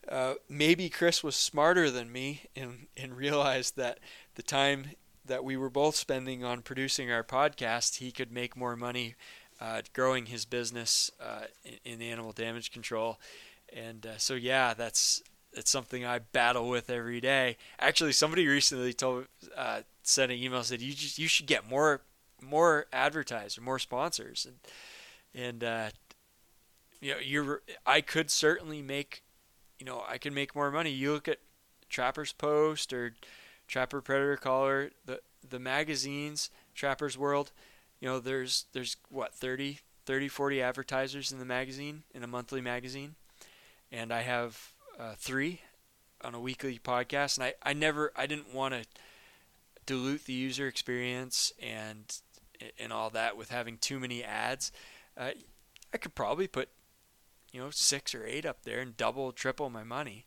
Uh, 0.08 0.34
maybe 0.50 0.90
Chris 0.90 1.24
was 1.24 1.36
smarter 1.36 1.90
than 1.90 2.12
me 2.12 2.44
and, 2.56 2.88
and 2.98 3.16
realized 3.18 3.78
that 3.78 4.00
the 4.36 4.44
time 4.44 4.92
that 5.26 5.44
we 5.44 5.56
were 5.56 5.70
both 5.70 5.96
spending 5.96 6.44
on 6.44 6.62
producing 6.62 7.10
our 7.12 7.24
podcast, 7.24 7.98
he 7.98 8.12
could 8.12 8.32
make 8.32 8.58
more 8.58 8.76
money 8.76 9.16
uh, 9.62 9.82
growing 9.94 10.26
his 10.26 10.44
business 10.44 11.10
uh, 11.22 11.46
in, 11.64 11.94
in, 11.94 12.02
animal 12.02 12.34
damage 12.34 12.72
control. 12.72 13.20
And 13.74 14.06
uh, 14.06 14.18
so, 14.18 14.34
yeah, 14.34 14.74
that's 14.74 15.24
it's 15.54 15.72
something 15.72 16.04
I 16.04 16.20
battle 16.20 16.68
with 16.68 16.90
every 16.90 17.22
day. 17.22 17.58
Actually, 17.80 18.12
somebody 18.12 18.48
recently 18.48 18.94
told 18.94 19.28
uh, 19.56 19.82
sent 20.02 20.32
an 20.32 20.38
email 20.38 20.64
said 20.64 20.82
you 20.82 20.94
just 20.94 21.18
you 21.18 21.28
should 21.28 21.46
get 21.46 21.70
more 21.70 22.02
more 22.42 22.88
advertisers, 22.92 23.64
more 23.64 23.80
sponsors, 23.80 24.46
and 24.46 24.58
and 25.34 25.64
uh, 25.64 25.90
you 27.02 27.12
know 27.12 27.20
you're 27.20 27.62
I 27.86 28.02
could 28.02 28.30
certainly 28.30 28.82
make 28.82 29.24
you 29.84 29.86
know, 29.86 30.04
I 30.08 30.18
can 30.18 30.34
make 30.34 30.56
more 30.56 30.72
money. 30.72 30.92
You 30.92 31.12
look 31.12 31.28
at 31.28 31.40
Trapper's 31.90 32.32
Post 32.32 32.94
or 32.94 33.16
Trapper 33.68 34.00
Predator 34.00 34.38
Caller, 34.38 34.92
the 35.06 35.20
the 35.48 35.60
magazines, 35.60 36.50
Trapper's 36.74 37.18
World, 37.18 37.52
you 38.00 38.08
know, 38.08 38.20
there's 38.20 38.66
there's 38.72 38.96
what 39.10 39.34
30, 39.34 39.80
30, 40.06 40.30
40 40.30 40.62
advertisers 40.62 41.34
in 41.34 41.40
the 41.40 41.46
magazine 41.46 42.04
in 42.14 42.24
a 42.24 42.28
monthly 42.28 42.62
magazine, 42.62 43.16
and 43.92 44.14
I 44.14 44.22
have 44.22 44.72
uh, 44.98 45.16
three 45.18 45.60
on 46.24 46.34
a 46.34 46.40
weekly 46.40 46.80
podcast, 46.82 47.38
and 47.38 47.44
I 47.44 47.54
I 47.62 47.74
never 47.74 48.14
I 48.16 48.26
didn't 48.26 48.54
want 48.54 48.74
to 48.74 48.86
dilute 49.86 50.24
the 50.24 50.34
user 50.34 50.66
experience 50.66 51.52
and 51.62 52.06
and 52.80 52.94
all 52.94 53.10
that 53.10 53.36
with 53.36 53.50
having 53.50 53.78
too 53.78 54.00
many 54.00 54.24
ads. 54.24 54.72
Uh, 55.18 55.32
I 55.94 55.98
could 55.98 56.16
probably 56.16 56.48
put 56.48 56.70
you 57.52 57.60
know 57.60 57.70
six 57.70 58.16
or 58.16 58.26
eight 58.26 58.46
up 58.46 58.64
there 58.64 58.80
and 58.80 58.98
double 58.98 59.32
triple 59.32 59.70
my 59.70 59.84
money 59.84 60.26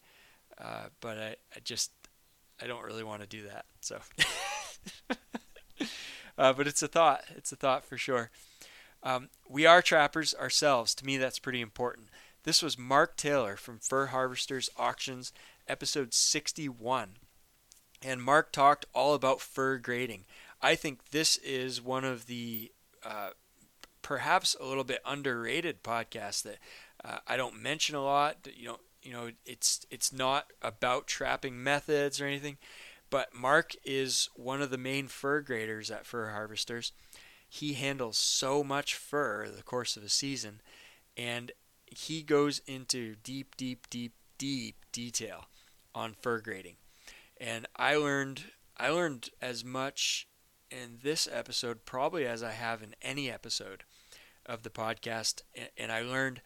uh, 0.58 0.86
but 1.00 1.18
I, 1.18 1.36
I 1.54 1.60
just 1.64 1.90
I 2.62 2.66
don't 2.66 2.84
really 2.84 3.02
want 3.04 3.20
to 3.22 3.26
do 3.26 3.42
that 3.48 3.64
so 3.80 3.98
uh, 6.38 6.52
but 6.52 6.66
it's 6.66 6.82
a 6.82 6.88
thought 6.88 7.24
it's 7.36 7.52
a 7.52 7.56
thought 7.56 7.84
for 7.84 7.96
sure 7.98 8.30
Um, 9.02 9.28
we 9.48 9.66
are 9.66 9.82
trappers 9.82 10.34
ourselves. 10.34 10.94
To 10.96 11.06
me, 11.06 11.16
that's 11.16 11.38
pretty 11.38 11.60
important. 11.60 12.08
This 12.42 12.62
was 12.62 12.78
Mark 12.78 13.16
Taylor 13.16 13.56
from 13.56 13.78
Fur 13.78 14.06
Harvesters 14.06 14.68
Auctions, 14.76 15.32
episode 15.68 16.12
61. 16.14 17.10
And 18.02 18.22
Mark 18.22 18.52
talked 18.52 18.86
all 18.94 19.14
about 19.14 19.40
fur 19.40 19.78
grading. 19.78 20.24
I 20.60 20.74
think 20.74 21.10
this 21.10 21.36
is 21.38 21.80
one 21.80 22.04
of 22.04 22.26
the 22.26 22.72
uh, 23.04 23.30
perhaps 24.06 24.54
a 24.60 24.64
little 24.64 24.84
bit 24.84 25.00
underrated 25.04 25.82
podcast 25.82 26.44
that 26.44 26.58
uh, 27.04 27.18
I 27.26 27.36
don't 27.36 27.60
mention 27.60 27.96
a 27.96 28.04
lot. 28.04 28.46
You 28.54 28.68
know, 28.68 28.76
you 29.02 29.10
know, 29.10 29.30
it's 29.44 29.84
it's 29.90 30.12
not 30.12 30.52
about 30.62 31.08
trapping 31.08 31.60
methods 31.60 32.20
or 32.20 32.26
anything, 32.26 32.56
but 33.10 33.34
Mark 33.34 33.72
is 33.84 34.28
one 34.36 34.62
of 34.62 34.70
the 34.70 34.78
main 34.78 35.08
fur 35.08 35.40
graders 35.40 35.90
at 35.90 36.06
Fur 36.06 36.30
Harvesters. 36.30 36.92
He 37.48 37.72
handles 37.72 38.16
so 38.16 38.62
much 38.62 38.94
fur 38.94 39.48
the 39.48 39.64
course 39.64 39.96
of 39.96 40.04
a 40.04 40.08
season, 40.08 40.60
and 41.16 41.50
he 41.86 42.22
goes 42.22 42.60
into 42.64 43.16
deep, 43.24 43.56
deep, 43.56 43.90
deep, 43.90 44.12
deep 44.38 44.76
detail 44.92 45.46
on 45.96 46.14
fur 46.14 46.38
grading. 46.38 46.76
And 47.40 47.66
I 47.74 47.96
learned 47.96 48.44
I 48.76 48.88
learned 48.90 49.30
as 49.42 49.64
much 49.64 50.28
in 50.70 51.00
this 51.02 51.28
episode 51.32 51.84
probably 51.84 52.24
as 52.24 52.44
I 52.44 52.52
have 52.52 52.84
in 52.84 52.94
any 53.02 53.28
episode 53.28 53.82
of 54.46 54.62
the 54.62 54.70
podcast 54.70 55.42
and 55.76 55.92
I 55.92 56.02
learned 56.02 56.40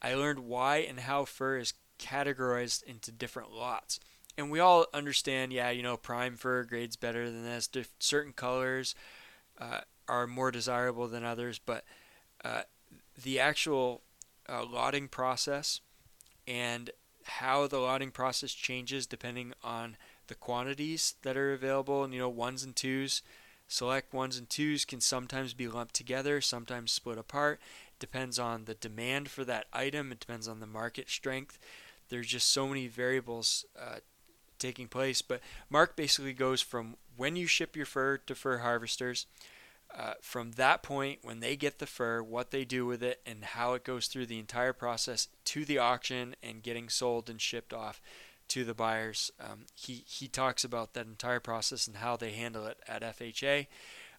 I 0.00 0.14
learned 0.14 0.40
why 0.40 0.78
and 0.78 1.00
how 1.00 1.24
fur 1.24 1.58
is 1.58 1.74
categorized 1.98 2.82
into 2.84 3.10
different 3.10 3.52
lots. 3.52 3.98
And 4.36 4.50
we 4.50 4.60
all 4.60 4.86
understand, 4.94 5.52
yeah, 5.52 5.70
you 5.70 5.82
know, 5.82 5.96
prime 5.96 6.36
fur 6.36 6.62
grades 6.62 6.94
better 6.94 7.28
than 7.28 7.42
this. 7.42 7.68
certain 7.98 8.32
colors 8.32 8.94
uh, 9.60 9.80
are 10.08 10.28
more 10.28 10.52
desirable 10.52 11.08
than 11.08 11.24
others, 11.24 11.58
but 11.58 11.84
uh, 12.44 12.62
the 13.20 13.40
actual 13.40 14.02
uh, 14.48 14.64
lotting 14.64 15.08
process 15.08 15.80
and 16.46 16.90
how 17.24 17.66
the 17.66 17.78
lotting 17.78 18.10
process 18.10 18.52
changes 18.52 19.06
depending 19.06 19.52
on 19.62 19.96
the 20.28 20.34
quantities 20.34 21.16
that 21.22 21.36
are 21.36 21.52
available. 21.52 22.04
And 22.04 22.14
you 22.14 22.20
know, 22.20 22.28
ones 22.28 22.62
and 22.62 22.76
twos, 22.76 23.22
select 23.68 24.12
ones 24.12 24.38
and 24.38 24.48
twos 24.48 24.84
can 24.84 25.00
sometimes 25.00 25.54
be 25.54 25.68
lumped 25.68 25.94
together, 25.94 26.40
sometimes 26.40 26.90
split 26.90 27.18
apart. 27.18 27.60
It 27.92 28.00
depends 28.00 28.38
on 28.38 28.64
the 28.64 28.74
demand 28.74 29.28
for 29.30 29.44
that 29.44 29.66
item. 29.72 30.10
It 30.10 30.20
depends 30.20 30.48
on 30.48 30.60
the 30.60 30.66
market 30.66 31.08
strength. 31.08 31.58
There's 32.08 32.26
just 32.26 32.50
so 32.50 32.66
many 32.66 32.88
variables 32.88 33.66
uh, 33.78 33.98
taking 34.58 34.88
place. 34.88 35.22
But 35.22 35.40
Mark 35.68 35.94
basically 35.94 36.32
goes 36.32 36.62
from 36.62 36.96
when 37.16 37.36
you 37.36 37.46
ship 37.46 37.76
your 37.76 37.86
fur 37.86 38.16
to 38.16 38.34
fur 38.34 38.58
harvesters 38.58 39.26
uh, 39.96 40.14
from 40.20 40.52
that 40.52 40.82
point, 40.82 41.20
when 41.22 41.40
they 41.40 41.56
get 41.56 41.78
the 41.78 41.86
fur, 41.86 42.22
what 42.22 42.50
they 42.50 42.64
do 42.64 42.84
with 42.84 43.02
it, 43.02 43.20
and 43.24 43.42
how 43.42 43.74
it 43.74 43.84
goes 43.84 44.06
through 44.06 44.26
the 44.26 44.38
entire 44.38 44.72
process 44.72 45.28
to 45.44 45.64
the 45.64 45.78
auction 45.78 46.36
and 46.42 46.62
getting 46.62 46.88
sold 46.88 47.30
and 47.30 47.40
shipped 47.40 47.72
off 47.72 48.00
to 48.48 48.64
the 48.64 48.74
buyers. 48.74 49.30
Um, 49.40 49.66
he, 49.74 50.04
he 50.06 50.28
talks 50.28 50.64
about 50.64 50.94
that 50.94 51.06
entire 51.06 51.40
process 51.40 51.86
and 51.86 51.96
how 51.96 52.16
they 52.16 52.32
handle 52.32 52.66
it 52.66 52.78
at 52.88 53.02
FHA. 53.02 53.66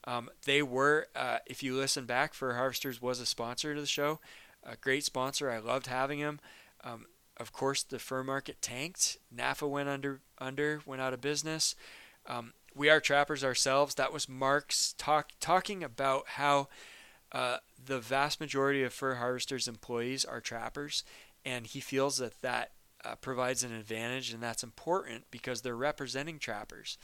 Um, 0.06 0.30
they 0.46 0.62
were, 0.62 1.08
uh, 1.16 1.40
if 1.46 1.62
you 1.62 1.76
listen 1.76 2.06
back, 2.06 2.34
Fur 2.34 2.56
Harvesters 2.56 3.02
was 3.02 3.20
a 3.20 3.26
sponsor 3.26 3.76
to 3.76 3.82
the 3.82 3.88
show, 3.88 4.20
a 4.64 4.76
great 4.76 5.04
sponsor. 5.04 5.50
I 5.50 5.60
loved 5.60 5.88
having 5.88 6.20
him. 6.20 6.40
Um, 6.84 7.06
of 7.38 7.52
course, 7.54 7.84
the 7.84 8.00
fur 8.00 8.24
market 8.24 8.62
tanked. 8.62 9.18
NAFA 9.36 9.70
went 9.70 9.90
under, 9.90 10.22
under 10.40 10.82
went 10.86 11.02
out 11.02 11.14
of 11.14 11.22
business. 11.22 11.76
Um, 12.28 12.54
we 12.76 12.90
are 12.90 13.00
trappers 13.00 13.44
ourselves. 13.44 13.96
That 13.96 14.14
was 14.14 14.30
Mark's 14.30 14.94
talk 14.98 15.32
talking 15.40 15.84
about 15.84 16.24
how 16.28 16.68
uh, 17.32 17.58
the 17.84 18.00
vast 18.00 18.40
majority 18.40 18.84
of 18.84 18.94
fur 18.94 19.16
harvesters 19.16 19.68
employees 19.68 20.26
are 20.26 20.42
trappers, 20.42 21.04
and 21.46 21.66
he 21.66 21.80
feels 21.80 22.18
that 22.18 22.42
that 22.42 22.72
uh, 23.06 23.16
provides 23.16 23.64
an 23.64 23.74
advantage, 23.74 24.34
and 24.34 24.42
that's 24.42 24.64
important 24.64 25.26
because 25.32 25.62
they're 25.62 25.76
representing 25.76 26.40
trappers, 26.40 26.98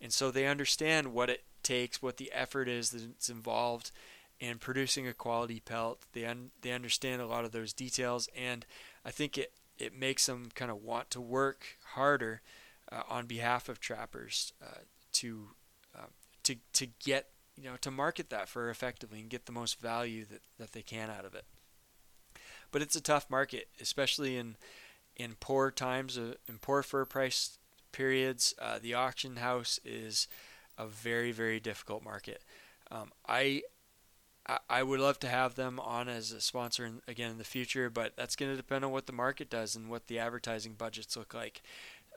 and 0.00 0.12
so 0.12 0.30
they 0.30 0.46
understand 0.46 1.12
what 1.12 1.30
it 1.30 1.44
takes, 1.62 2.02
what 2.02 2.18
the 2.18 2.30
effort 2.32 2.68
is 2.68 2.90
that's 2.90 3.28
involved 3.28 3.90
in 4.40 4.58
producing 4.58 5.06
a 5.06 5.14
quality 5.14 5.60
pelt. 5.60 6.00
They 6.12 6.24
un- 6.24 6.50
they 6.62 6.72
understand 6.72 7.22
a 7.22 7.26
lot 7.26 7.44
of 7.44 7.52
those 7.52 7.72
details, 7.72 8.28
and 8.36 8.64
I 9.04 9.10
think 9.10 9.38
it 9.38 9.52
it 9.78 9.98
makes 9.98 10.26
them 10.26 10.50
kind 10.54 10.70
of 10.70 10.82
want 10.82 11.10
to 11.10 11.20
work 11.20 11.64
harder 11.94 12.42
uh, 12.92 13.02
on 13.08 13.26
behalf 13.26 13.68
of 13.68 13.80
trappers 13.80 14.52
uh, 14.62 14.82
to 15.12 15.48
uh, 15.96 16.06
to 16.44 16.56
to 16.74 16.86
get 17.04 17.28
you 17.56 17.64
know 17.64 17.76
to 17.80 17.90
market 17.90 18.30
that 18.30 18.48
fur 18.48 18.70
effectively 18.70 19.20
and 19.20 19.30
get 19.30 19.46
the 19.46 19.52
most 19.52 19.80
value 19.80 20.24
that, 20.26 20.42
that 20.58 20.72
they 20.72 20.82
can 20.82 21.10
out 21.10 21.24
of 21.24 21.34
it. 21.34 21.44
But 22.70 22.82
it's 22.82 22.96
a 22.96 23.00
tough 23.00 23.30
market, 23.30 23.68
especially 23.80 24.36
in 24.36 24.56
in 25.16 25.34
poor 25.38 25.70
times, 25.70 26.18
uh, 26.18 26.34
in 26.48 26.58
poor 26.58 26.82
fur 26.82 27.04
price 27.04 27.58
periods. 27.92 28.54
Uh, 28.60 28.78
the 28.80 28.94
auction 28.94 29.36
house 29.36 29.78
is 29.84 30.28
a 30.76 30.86
very 30.86 31.32
very 31.32 31.60
difficult 31.60 32.02
market. 32.02 32.42
Um, 32.90 33.12
I 33.28 33.62
I 34.68 34.82
would 34.82 35.00
love 35.00 35.18
to 35.20 35.28
have 35.28 35.54
them 35.54 35.80
on 35.80 36.08
as 36.08 36.30
a 36.30 36.40
sponsor 36.40 36.84
in, 36.84 37.00
again 37.08 37.30
in 37.30 37.38
the 37.38 37.44
future, 37.44 37.88
but 37.88 38.14
that's 38.14 38.36
going 38.36 38.50
to 38.50 38.56
depend 38.56 38.84
on 38.84 38.90
what 38.90 39.06
the 39.06 39.12
market 39.12 39.48
does 39.48 39.74
and 39.74 39.88
what 39.88 40.06
the 40.06 40.18
advertising 40.18 40.74
budgets 40.74 41.16
look 41.16 41.32
like. 41.32 41.62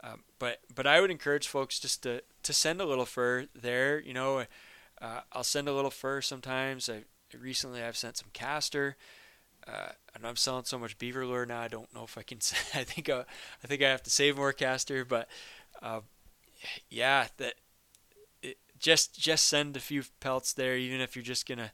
Um, 0.03 0.23
but 0.37 0.59
but 0.73 0.85
I 0.85 0.99
would 0.99 1.09
encourage 1.09 1.47
folks 1.47 1.79
just 1.79 2.03
to, 2.03 2.21
to 2.43 2.53
send 2.53 2.81
a 2.81 2.85
little 2.85 3.05
fur 3.05 3.47
there. 3.55 3.99
You 3.99 4.13
know, 4.13 4.45
uh, 5.01 5.21
I'll 5.31 5.43
send 5.43 5.69
a 5.69 5.73
little 5.73 5.91
fur 5.91 6.21
sometimes. 6.21 6.89
I 6.89 7.03
recently 7.37 7.81
I've 7.81 7.97
sent 7.97 8.17
some 8.17 8.29
castor. 8.33 8.97
Uh, 9.67 9.89
and 10.15 10.25
I'm 10.25 10.35
selling 10.35 10.63
so 10.63 10.79
much 10.79 10.97
beaver 10.97 11.25
lure 11.25 11.45
now. 11.45 11.59
I 11.59 11.67
don't 11.67 11.93
know 11.93 12.03
if 12.03 12.17
I 12.17 12.23
can. 12.23 12.37
I 12.73 12.83
think 12.83 13.09
uh, 13.09 13.23
I 13.63 13.67
think 13.67 13.81
I 13.81 13.89
have 13.89 14.03
to 14.03 14.09
save 14.09 14.37
more 14.37 14.53
castor, 14.53 15.03
but 15.05 15.27
uh, 15.81 16.01
yeah, 16.89 17.27
that 17.37 17.55
it, 18.41 18.57
just 18.79 19.19
just 19.19 19.47
send 19.47 19.75
a 19.75 19.81
few 19.81 20.03
pelts 20.19 20.53
there, 20.53 20.77
even 20.77 21.01
if 21.01 21.15
you're 21.15 21.23
just 21.23 21.47
gonna 21.47 21.71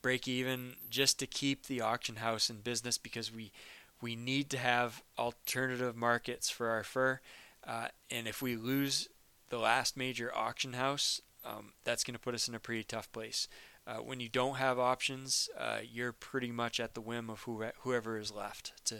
break 0.00 0.26
even, 0.26 0.74
just 0.90 1.18
to 1.18 1.26
keep 1.26 1.66
the 1.66 1.80
auction 1.80 2.16
house 2.16 2.48
in 2.50 2.58
business 2.60 2.98
because 2.98 3.32
we 3.32 3.52
we 4.00 4.16
need 4.16 4.48
to 4.50 4.58
have 4.58 5.02
alternative 5.18 5.96
markets 5.96 6.48
for 6.48 6.68
our 6.68 6.84
fur. 6.84 7.20
Uh, 7.66 7.88
and 8.10 8.26
if 8.26 8.40
we 8.40 8.56
lose 8.56 9.08
the 9.50 9.58
last 9.58 9.96
major 9.96 10.34
auction 10.34 10.74
house, 10.74 11.20
um, 11.44 11.72
that's 11.84 12.04
going 12.04 12.14
to 12.14 12.20
put 12.20 12.34
us 12.34 12.48
in 12.48 12.54
a 12.54 12.60
pretty 12.60 12.84
tough 12.84 13.10
place. 13.12 13.48
Uh, 13.88 14.02
when 14.02 14.20
you 14.20 14.28
don't 14.28 14.56
have 14.56 14.78
options, 14.78 15.48
uh, 15.58 15.78
you're 15.82 16.12
pretty 16.12 16.52
much 16.52 16.78
at 16.78 16.92
the 16.92 17.00
whim 17.00 17.30
of 17.30 17.40
who, 17.42 17.64
whoever 17.80 18.18
is 18.18 18.30
left 18.30 18.72
to, 18.84 18.96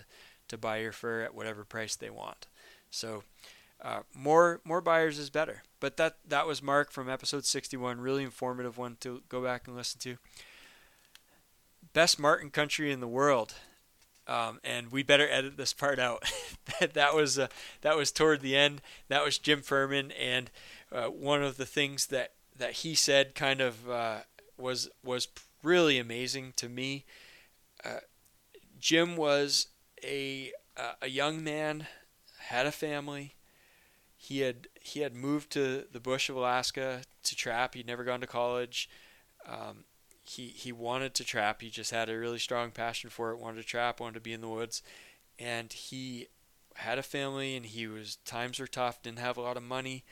to 0.49 0.57
buy 0.57 0.79
your 0.79 0.93
fur 0.93 1.21
at 1.21 1.35
whatever 1.35 1.63
price 1.63 1.95
they 1.95 2.09
want. 2.09 2.47
So 2.91 3.23
uh, 3.83 4.01
more 4.15 4.61
more 4.65 4.81
buyers 4.81 5.19
is 5.19 5.29
better. 5.29 5.63
But 5.79 5.97
that 5.99 6.17
that 6.27 6.47
was 6.47 6.63
Mark 6.63 6.91
from 6.91 7.09
episode 7.09 7.45
61, 7.45 8.01
really 8.01 8.25
informative 8.25 8.79
one 8.79 8.97
to 9.01 9.23
go 9.29 9.43
back 9.43 9.69
and 9.69 9.77
listen 9.77 10.01
to. 10.01 10.17
Best 11.93 12.19
marten 12.19 12.51
country 12.51 12.91
in 12.91 13.01
the 13.01 13.09
world. 13.09 13.55
Um, 14.27 14.61
and 14.63 14.93
we 14.93 15.03
better 15.03 15.27
edit 15.29 15.57
this 15.57 15.73
part 15.73 15.99
out. 15.99 16.23
that, 16.81 16.93
that 16.95 17.15
was 17.15 17.39
uh, 17.39 17.49
that 17.83 17.97
was 17.97 18.11
toward 18.11 18.41
the 18.41 18.57
end. 18.57 18.81
That 19.09 19.25
was 19.25 19.39
Jim 19.39 19.63
Furman, 19.63 20.13
and 20.13 20.51
uh, 20.91 21.07
one 21.07 21.43
of 21.43 21.57
the 21.57 21.67
things 21.67 22.07
that, 22.07 22.33
that 22.57 22.73
he 22.73 22.95
said 22.95 23.35
kind 23.35 23.61
of 23.61 23.89
uh, 23.89 24.21
was 24.59 24.89
was 25.05 25.29
really 25.63 25.99
amazing 25.99 26.53
to 26.57 26.69
me. 26.69 27.05
Uh, 27.85 28.01
Jim 28.79 29.17
was 29.17 29.69
a 30.05 30.53
uh, 30.77 30.93
a 31.03 31.09
young 31.09 31.43
man, 31.43 31.87
had 32.39 32.67
a 32.67 32.73
family. 32.73 33.35
He 34.17 34.41
had 34.41 34.69
he 34.81 35.01
had 35.01 35.15
moved 35.15 35.51
to 35.53 35.85
the 35.93 36.01
bush 36.01 36.29
of 36.29 36.37
Alaska 36.37 37.03
to 37.23 37.37
trap. 37.37 37.75
He'd 37.75 37.87
never 37.87 38.05
gone 38.05 38.21
to 38.21 38.27
college. 38.27 38.89
Um, 39.47 39.85
he 40.25 40.49
he 40.49 40.73
wanted 40.73 41.15
to 41.15 41.25
trap. 41.25 41.63
He 41.63 41.71
just 41.71 41.91
had 41.91 42.09
a 42.09 42.19
really 42.19 42.39
strong 42.39 42.71
passion 42.71 43.11
for 43.11 43.31
it. 43.31 43.39
Wanted 43.39 43.63
to 43.63 43.67
trap. 43.69 44.01
Wanted 44.01 44.15
to 44.15 44.21
be 44.21 44.33
in 44.33 44.41
the 44.41 44.49
woods, 44.49 44.83
and 45.39 45.73
he 45.73 46.29
had 46.77 46.99
a 46.99 47.03
family. 47.03 47.57
And 47.57 47.67
he 47.67 47.87
was 47.87 48.17
times 48.25 48.59
were 48.59 48.67
tough. 48.67 49.03
Didn't 49.03 49.21
have 49.21 49.37
a 49.37 49.43
lot 49.43 49.57
of 49.57 49.63
money. 49.63 50.05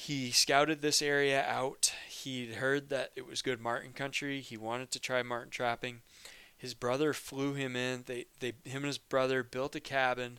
He 0.00 0.30
scouted 0.30 0.80
this 0.80 1.02
area 1.02 1.44
out. 1.44 1.92
He'd 2.08 2.54
heard 2.54 2.88
that 2.90 3.10
it 3.16 3.26
was 3.26 3.42
good 3.42 3.60
marten 3.60 3.92
country. 3.92 4.40
He 4.40 4.56
wanted 4.56 4.92
to 4.92 5.00
try 5.00 5.24
marten 5.24 5.50
trapping. 5.50 6.02
His 6.56 6.72
brother 6.72 7.12
flew 7.12 7.54
him 7.54 7.74
in. 7.74 8.04
They 8.06 8.26
they 8.38 8.52
him 8.64 8.82
and 8.82 8.86
his 8.86 8.98
brother 8.98 9.42
built 9.42 9.74
a 9.74 9.80
cabin. 9.80 10.38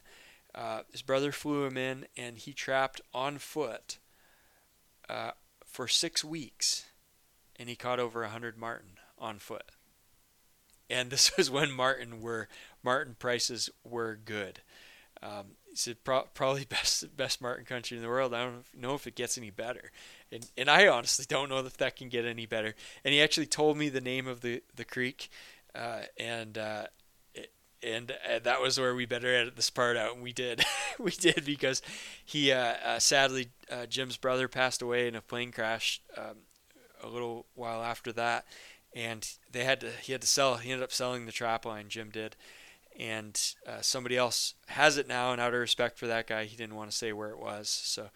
Uh, 0.56 0.84
his 0.92 1.02
brother 1.02 1.34
flew 1.34 1.66
him 1.66 1.76
in, 1.76 2.08
and 2.16 2.38
he 2.38 2.54
trapped 2.54 3.02
on 3.14 3.38
foot 3.38 3.98
uh, 5.10 5.32
for 5.66 5.90
six 5.90 6.24
weeks 6.24 6.86
and 7.58 7.68
he 7.68 7.76
caught 7.76 8.00
over 8.00 8.24
a 8.24 8.30
hundred 8.30 8.58
marten 8.58 8.98
on 9.20 9.40
foot. 9.40 9.72
And 10.90 11.12
this 11.12 11.32
was 11.38 11.52
when 11.52 11.72
marten 11.72 12.22
were 12.22 12.48
marten 12.82 13.18
prices 13.20 13.70
were 13.84 14.16
good. 14.16 14.62
Um, 15.22 15.58
said 15.80 16.04
Pro- 16.04 16.28
probably 16.34 16.66
best 16.70 17.16
best 17.16 17.42
marten 17.42 17.66
country 17.66 17.98
in 17.98 18.04
the 18.04 18.10
world. 18.10 18.34
I 18.34 18.46
don't 18.46 18.66
know 18.78 18.96
if 18.96 19.08
it 19.08 19.16
gets 19.16 19.38
any 19.38 19.50
better, 19.50 19.92
and 20.32 20.46
and 20.58 20.70
I 20.70 20.88
honestly 20.88 21.26
don't 21.28 21.50
know 21.50 21.60
if 21.60 21.78
that 21.78 21.96
can 21.96 22.10
get 22.10 22.26
any 22.26 22.46
better. 22.46 22.76
And 23.04 23.14
he 23.14 23.22
actually 23.22 23.48
told 23.48 23.78
me 23.78 23.90
the 23.90 24.02
name 24.02 24.28
of 24.28 24.42
the 24.42 24.62
the 24.76 24.86
creek, 24.86 25.30
uh, 25.76 26.02
and 26.18 26.58
uh, 26.58 26.88
and 27.82 28.12
uh, 28.12 28.40
that 28.40 28.62
was 28.62 28.80
where 28.80 28.94
we 28.94 29.06
better 29.06 29.34
edit 29.34 29.56
this 29.56 29.70
part 29.70 29.98
out, 29.98 30.14
and 30.14 30.24
we 30.24 30.34
did, 30.34 30.64
we 31.00 31.12
did 31.12 31.46
because 31.46 31.82
he 32.24 32.52
uh, 32.52 32.74
uh, 32.86 33.00
sadly 33.00 33.50
uh, 33.72 33.86
Jim's 33.86 34.18
brother 34.18 34.48
passed 34.48 34.82
away 34.82 35.08
in 35.08 35.16
a 35.16 35.22
plane 35.22 35.52
crash 35.52 36.02
um, 36.18 36.38
a 37.02 37.08
little 37.08 37.46
while 37.56 37.82
after 37.82 38.12
that, 38.14 38.46
and 38.94 39.30
they 39.52 39.64
had 39.64 39.82
to 39.82 39.92
he 40.02 40.12
had 40.12 40.22
to 40.22 40.28
sell 40.28 40.58
he 40.58 40.72
ended 40.72 40.84
up 40.84 40.92
selling 40.92 41.26
the 41.26 41.32
trap 41.32 41.66
line 41.66 41.86
Jim 41.90 42.10
did, 42.10 42.36
and 43.00 43.40
uh, 43.66 43.82
somebody 43.82 44.18
else 44.18 44.56
has 44.68 44.98
it 44.98 45.08
now, 45.08 45.32
and 45.32 45.40
out 45.40 45.54
of 45.54 45.60
respect 45.60 45.98
for 45.98 46.08
that 46.08 46.28
guy, 46.28 46.46
he 46.46 46.58
didn't 46.58 46.76
want 46.76 46.92
to 46.92 46.98
say 46.98 47.14
where 47.14 47.30
it 47.30 47.40
was, 47.40 47.70
so. 47.70 48.10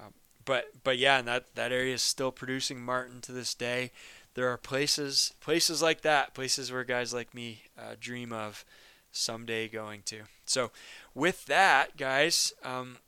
Um, 0.00 0.12
but 0.44 0.66
but 0.82 0.98
yeah, 0.98 1.18
and 1.18 1.28
that 1.28 1.54
that 1.54 1.72
area 1.72 1.94
is 1.94 2.02
still 2.02 2.32
producing 2.32 2.80
marten 2.80 3.20
to 3.22 3.32
this 3.32 3.54
day. 3.54 3.92
There 4.34 4.48
are 4.48 4.56
places 4.56 5.32
places 5.40 5.80
like 5.80 6.00
that, 6.02 6.34
places 6.34 6.72
where 6.72 6.84
guys 6.84 7.14
like 7.14 7.32
me 7.34 7.62
uh, 7.78 7.94
dream 7.98 8.32
of 8.32 8.64
someday 9.12 9.68
going 9.68 10.02
to. 10.06 10.22
So, 10.44 10.72
with 11.14 11.46
that, 11.46 11.96
guys, 11.96 12.52
um, 12.64 12.98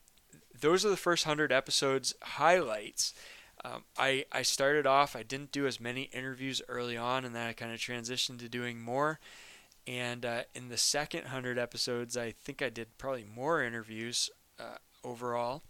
those 0.59 0.85
are 0.85 0.91
the 0.91 0.97
first 0.97 1.27
100 1.27 1.53
episodes 1.53 2.15
highlights. 2.23 3.13
Um, 3.65 3.85
I, 3.99 4.27
I 4.31 4.43
started 4.43 4.87
off, 4.87 5.17
I 5.17 5.23
didn't 5.23 5.51
do 5.51 5.67
as 5.67 5.81
many 5.81 6.03
interviews 6.13 6.63
early 6.69 6.97
on, 6.97 7.25
and 7.25 7.35
then 7.35 7.47
I 7.47 7.53
kind 7.53 7.73
of 7.73 7.81
transitioned 7.81 8.39
to 8.39 8.49
doing 8.49 8.81
more. 8.81 9.19
And 9.87 10.27
uh, 10.27 10.43
in 10.55 10.69
the 10.69 10.77
second 10.77 11.23
100 11.23 11.59
episodes, 11.59 12.17
I 12.17 12.33
think 12.33 12.61
I 12.61 12.71
did 12.71 12.99
probably 12.99 13.25
more 13.25 13.63
interviews 13.63 14.31
uh, 14.59 14.77
overall. 15.05 15.63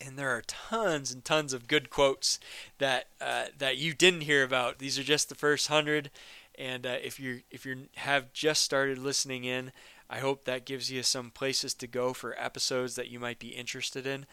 And 0.00 0.18
there 0.18 0.30
are 0.30 0.42
tons 0.42 1.12
and 1.12 1.24
tons 1.24 1.52
of 1.52 1.68
good 1.68 1.88
quotes 1.88 2.40
that 2.78 3.06
uh, 3.20 3.46
that 3.56 3.76
you 3.76 3.94
didn't 3.94 4.22
hear 4.22 4.42
about. 4.42 4.80
These 4.80 4.98
are 4.98 5.04
just 5.04 5.28
the 5.28 5.36
first 5.36 5.68
hundred, 5.68 6.10
and 6.56 6.84
uh, 6.84 6.96
if 7.00 7.20
you 7.20 7.42
if 7.52 7.64
you 7.64 7.86
have 7.94 8.32
just 8.32 8.64
started 8.64 8.98
listening 8.98 9.44
in, 9.44 9.70
I 10.10 10.18
hope 10.18 10.44
that 10.44 10.66
gives 10.66 10.90
you 10.90 11.04
some 11.04 11.30
places 11.30 11.72
to 11.74 11.86
go 11.86 12.12
for 12.12 12.34
episodes 12.36 12.96
that 12.96 13.10
you 13.10 13.20
might 13.20 13.38
be 13.38 13.50
interested 13.50 14.04
in, 14.04 14.26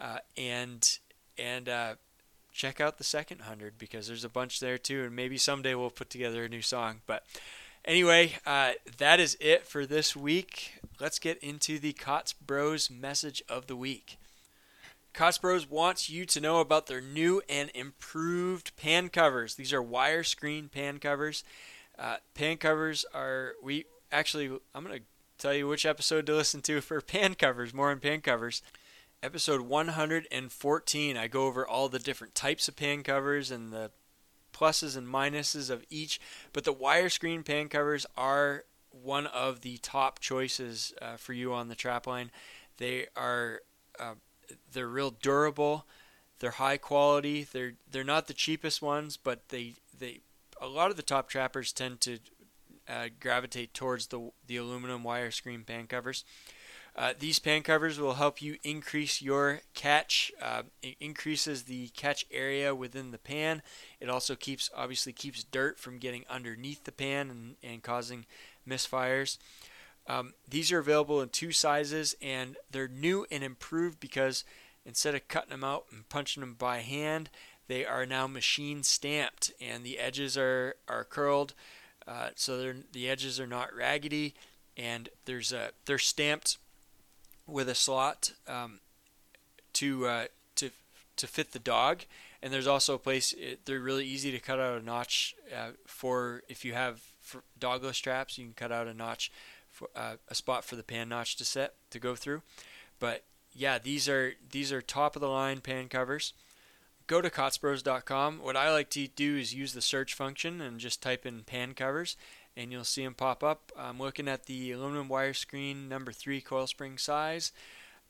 uh, 0.00 0.20
and 0.38 0.98
and 1.36 1.68
uh, 1.68 1.94
check 2.50 2.80
out 2.80 2.96
the 2.96 3.04
second 3.04 3.42
hundred 3.42 3.76
because 3.76 4.08
there's 4.08 4.24
a 4.24 4.30
bunch 4.30 4.58
there 4.58 4.78
too, 4.78 5.04
and 5.04 5.14
maybe 5.14 5.36
someday 5.36 5.74
we'll 5.74 5.90
put 5.90 6.08
together 6.08 6.44
a 6.44 6.48
new 6.48 6.62
song. 6.62 7.02
But 7.06 7.24
anyway, 7.84 8.36
uh, 8.46 8.72
that 8.98 9.20
is 9.20 9.36
it 9.40 9.66
for 9.66 9.86
this 9.86 10.14
week. 10.16 10.80
Let's 11.00 11.18
get 11.18 11.38
into 11.38 11.78
the 11.78 11.92
Kaatz 11.92 12.34
Bros 12.34 12.90
message 12.90 13.42
of 13.48 13.66
the 13.66 13.76
week. 13.76 14.18
Kaatz 15.14 15.40
Bros 15.40 15.68
wants 15.68 16.08
you 16.08 16.24
to 16.26 16.40
know 16.40 16.60
about 16.60 16.86
their 16.86 17.00
new 17.00 17.42
and 17.48 17.70
improved 17.74 18.76
pan 18.76 19.08
covers. 19.08 19.54
These 19.54 19.72
are 19.72 19.82
wire 19.82 20.22
screen 20.22 20.68
pan 20.68 20.98
covers. 20.98 21.42
Uh, 21.98 22.16
pan 22.34 22.56
covers 22.56 23.04
are 23.12 23.54
we 23.62 23.84
actually 24.12 24.46
I'm 24.74 24.84
gonna 24.84 25.00
tell 25.38 25.54
you 25.54 25.66
which 25.66 25.84
episode 25.84 26.26
to 26.26 26.34
listen 26.34 26.62
to 26.62 26.80
for 26.80 27.00
pan 27.00 27.34
covers. 27.34 27.74
More 27.74 27.90
on 27.90 28.00
pan 28.00 28.20
covers. 28.20 28.62
Episode 29.22 29.62
114. 29.62 31.16
I 31.16 31.28
go 31.28 31.46
over 31.46 31.66
all 31.66 31.88
the 31.88 31.98
different 31.98 32.34
types 32.34 32.68
of 32.68 32.76
pan 32.76 33.02
covers 33.02 33.50
and 33.50 33.72
the 33.72 33.90
pluses 34.60 34.96
and 34.96 35.06
minuses 35.06 35.70
of 35.70 35.84
each. 35.88 36.20
But 36.52 36.64
the 36.64 36.72
wire 36.72 37.08
screen 37.08 37.42
pan 37.42 37.68
covers 37.68 38.06
are 38.16 38.64
one 38.90 39.26
of 39.26 39.60
the 39.60 39.78
top 39.78 40.18
choices 40.18 40.92
uh, 41.00 41.16
for 41.16 41.32
you 41.32 41.52
on 41.52 41.68
the 41.68 41.74
trap 41.74 42.06
line. 42.06 42.30
They 42.76 43.06
are 43.16 43.60
uh, 43.98 44.14
they're 44.72 44.88
real 44.88 45.10
durable. 45.10 45.86
They're 46.40 46.52
high 46.52 46.78
quality. 46.78 47.46
They're 47.50 47.74
they're 47.90 48.04
not 48.04 48.26
the 48.26 48.34
cheapest 48.34 48.82
ones, 48.82 49.16
but 49.16 49.48
they 49.48 49.74
they 49.96 50.20
a 50.60 50.66
lot 50.66 50.90
of 50.90 50.96
the 50.96 51.02
top 51.02 51.28
trappers 51.28 51.72
tend 51.72 52.00
to 52.02 52.18
uh, 52.88 53.08
gravitate 53.20 53.74
towards 53.74 54.08
the 54.08 54.30
the 54.46 54.56
aluminum 54.56 55.04
wire 55.04 55.30
screen 55.30 55.64
pan 55.64 55.86
covers. 55.86 56.24
Uh, 57.00 57.14
these 57.18 57.38
pan 57.38 57.62
covers 57.62 57.98
will 57.98 58.12
help 58.12 58.42
you 58.42 58.58
increase 58.62 59.22
your 59.22 59.62
catch. 59.72 60.30
Uh, 60.40 60.64
it 60.82 60.96
increases 61.00 61.62
the 61.62 61.88
catch 61.96 62.26
area 62.30 62.74
within 62.74 63.10
the 63.10 63.16
pan. 63.16 63.62
It 64.00 64.10
also 64.10 64.34
keeps 64.34 64.68
obviously 64.76 65.14
keeps 65.14 65.42
dirt 65.42 65.78
from 65.78 65.96
getting 65.96 66.26
underneath 66.28 66.84
the 66.84 66.92
pan 66.92 67.30
and, 67.30 67.56
and 67.62 67.82
causing 67.82 68.26
misfires. 68.68 69.38
Um, 70.06 70.34
these 70.46 70.70
are 70.72 70.78
available 70.78 71.22
in 71.22 71.30
two 71.30 71.52
sizes 71.52 72.14
and 72.20 72.58
they're 72.70 72.86
new 72.86 73.24
and 73.30 73.42
improved 73.42 73.98
because 73.98 74.44
instead 74.84 75.14
of 75.14 75.26
cutting 75.26 75.52
them 75.52 75.64
out 75.64 75.86
and 75.90 76.06
punching 76.10 76.42
them 76.42 76.52
by 76.52 76.80
hand, 76.80 77.30
they 77.66 77.86
are 77.86 78.04
now 78.04 78.26
machine 78.26 78.82
stamped 78.82 79.52
and 79.58 79.84
the 79.84 79.98
edges 79.98 80.36
are, 80.36 80.74
are 80.86 81.04
curled 81.04 81.54
uh, 82.06 82.28
so 82.34 82.74
the 82.92 83.08
edges 83.08 83.40
are 83.40 83.46
not 83.46 83.74
raggedy 83.74 84.34
and 84.76 85.08
there's 85.24 85.52
a 85.52 85.70
they're 85.86 85.98
stamped 85.98 86.58
with 87.50 87.68
a 87.68 87.74
slot 87.74 88.32
um, 88.48 88.80
to 89.74 90.06
uh, 90.06 90.24
to 90.56 90.70
to 91.16 91.26
fit 91.26 91.52
the 91.52 91.58
dog 91.58 92.02
and 92.42 92.52
there's 92.52 92.66
also 92.66 92.94
a 92.94 92.98
place 92.98 93.34
it, 93.34 93.66
they're 93.66 93.80
really 93.80 94.06
easy 94.06 94.30
to 94.30 94.38
cut 94.38 94.58
out 94.58 94.80
a 94.80 94.84
notch 94.84 95.34
uh, 95.54 95.70
for 95.86 96.42
if 96.48 96.64
you 96.64 96.72
have 96.72 97.02
dogless 97.58 98.00
traps 98.00 98.38
you 98.38 98.44
can 98.44 98.54
cut 98.54 98.72
out 98.72 98.86
a 98.86 98.94
notch 98.94 99.30
for, 99.70 99.88
uh, 99.94 100.16
a 100.28 100.34
spot 100.34 100.64
for 100.64 100.76
the 100.76 100.82
pan 100.82 101.08
notch 101.08 101.36
to 101.36 101.44
set 101.44 101.74
to 101.90 101.98
go 101.98 102.14
through. 102.14 102.42
But 102.98 103.24
yeah, 103.52 103.78
these 103.78 104.08
are 104.08 104.34
these 104.50 104.72
are 104.72 104.82
top 104.82 105.16
of 105.16 105.22
the 105.22 105.28
line 105.28 105.60
pan 105.60 105.88
covers. 105.88 106.32
Go 107.06 107.20
to 107.20 107.30
kaatzbros.com. 107.30 108.38
What 108.40 108.56
I 108.56 108.70
like 108.70 108.90
to 108.90 109.08
do 109.08 109.36
is 109.36 109.52
use 109.52 109.72
the 109.72 109.80
search 109.80 110.14
function 110.14 110.60
and 110.60 110.78
just 110.78 111.02
type 111.02 111.26
in 111.26 111.42
pan 111.42 111.74
covers, 111.74 112.16
and 112.56 112.72
you'll 112.72 112.84
see 112.84 113.04
them 113.04 113.14
pop 113.14 113.42
up. 113.42 113.72
I'm 113.76 113.98
looking 113.98 114.28
at 114.28 114.46
the 114.46 114.72
aluminum 114.72 115.08
wire 115.08 115.34
screen 115.34 115.88
number 115.88 116.12
three 116.12 116.40
coil 116.40 116.66
spring 116.66 116.98
size. 116.98 117.52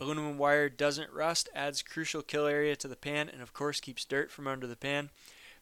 Aluminum 0.01 0.39
wire 0.39 0.69
doesn't 0.69 1.13
rust, 1.13 1.49
adds 1.55 1.83
crucial 1.83 2.23
kill 2.23 2.47
area 2.47 2.75
to 2.77 2.89
the 2.89 2.97
pan, 2.97 3.29
and 3.29 3.43
of 3.43 3.53
course 3.53 3.81
keeps 3.81 4.05
dirt 4.05 4.31
from 4.31 4.47
under 4.47 4.67
the 4.67 4.77
pan. 4.77 5.11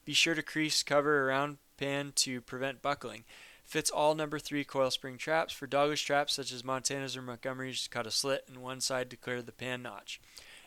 Be 0.05 0.14
sure 0.14 0.35
to 0.35 0.43
crease 0.43 0.83
cover 0.83 1.29
around 1.29 1.59
pan 1.76 2.12
to 2.16 2.41
prevent 2.41 2.83
buckling. 2.83 3.24
Fits 3.64 3.91
all 3.91 4.14
number 4.14 4.39
3 4.39 4.64
coil 4.64 4.91
spring 4.91 5.18
traps. 5.18 5.53
For 5.53 5.66
dogless 5.66 6.01
traps 6.01 6.35
such 6.35 6.53
as 6.53 6.64
Montana's 6.64 7.16
or 7.16 7.22
Montgomery's, 7.22 7.89
cut 7.89 8.07
a 8.07 8.11
slit 8.11 8.45
in 8.49 8.62
one 8.62 8.81
side 8.81 9.11
to 9.11 9.16
clear 9.16 9.43
the 9.43 9.53
pan 9.53 9.83
notch. 9.83 10.20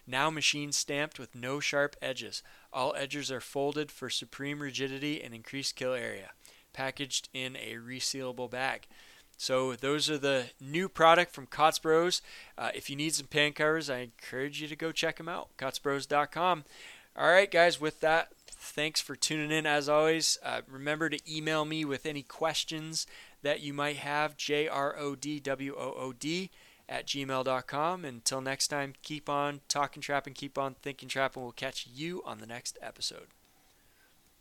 Now 0.05 0.29
machine 0.29 0.71
stamped 0.71 1.17
with 1.17 1.33
no 1.33 1.59
sharp 1.59 1.95
edges. 2.01 2.43
All 2.73 2.93
edges 2.95 3.31
are 3.31 3.41
folded 3.41 3.91
for 3.91 4.09
supreme 4.09 4.61
rigidity 4.61 5.21
and 5.21 5.33
increased 5.33 5.75
kill 5.75 5.93
area. 5.93 6.31
Packaged 6.73 7.29
in 7.33 7.55
a 7.55 7.75
resealable 7.75 8.49
bag. 8.49 8.87
So 9.37 9.75
those 9.75 10.09
are 10.09 10.17
the 10.17 10.45
new 10.59 10.87
product 10.87 11.33
from 11.33 11.47
Kaatz 11.47 11.81
Bros. 11.81 12.21
Uh, 12.57 12.69
if 12.75 12.89
you 12.89 12.95
need 12.95 13.15
some 13.15 13.27
pan 13.27 13.53
covers, 13.53 13.89
I 13.89 13.99
encourage 13.99 14.61
you 14.61 14.67
to 14.67 14.75
go 14.75 14.91
check 14.91 15.17
them 15.17 15.27
out. 15.27 15.49
KaatzBros.com. 15.57 16.63
All 17.17 17.29
right, 17.29 17.49
guys. 17.49 17.81
With 17.81 17.99
that, 18.01 18.31
Thanks 18.63 19.01
for 19.01 19.15
tuning 19.15 19.49
in 19.49 19.65
as 19.65 19.89
always. 19.89 20.37
Uh, 20.43 20.61
remember 20.67 21.09
to 21.09 21.19
email 21.27 21.65
me 21.65 21.83
with 21.83 22.05
any 22.05 22.21
questions 22.21 23.07
that 23.41 23.61
you 23.61 23.73
might 23.73 23.97
have, 23.97 24.37
J 24.37 24.67
R 24.67 24.95
O 24.99 25.15
D 25.15 25.39
W 25.39 25.75
O 25.75 25.95
O 25.97 26.13
D 26.13 26.51
at 26.87 27.07
gmail.com. 27.07 28.05
Until 28.05 28.39
next 28.39 28.67
time, 28.67 28.93
keep 29.01 29.27
on 29.27 29.61
talking 29.67 30.01
trap 30.03 30.27
and 30.27 30.35
keep 30.35 30.59
on 30.59 30.75
thinking 30.75 31.09
trap, 31.09 31.35
and 31.35 31.43
we'll 31.43 31.53
catch 31.53 31.87
you 31.91 32.21
on 32.23 32.37
the 32.37 32.45
next 32.45 32.77
episode. 32.83 33.40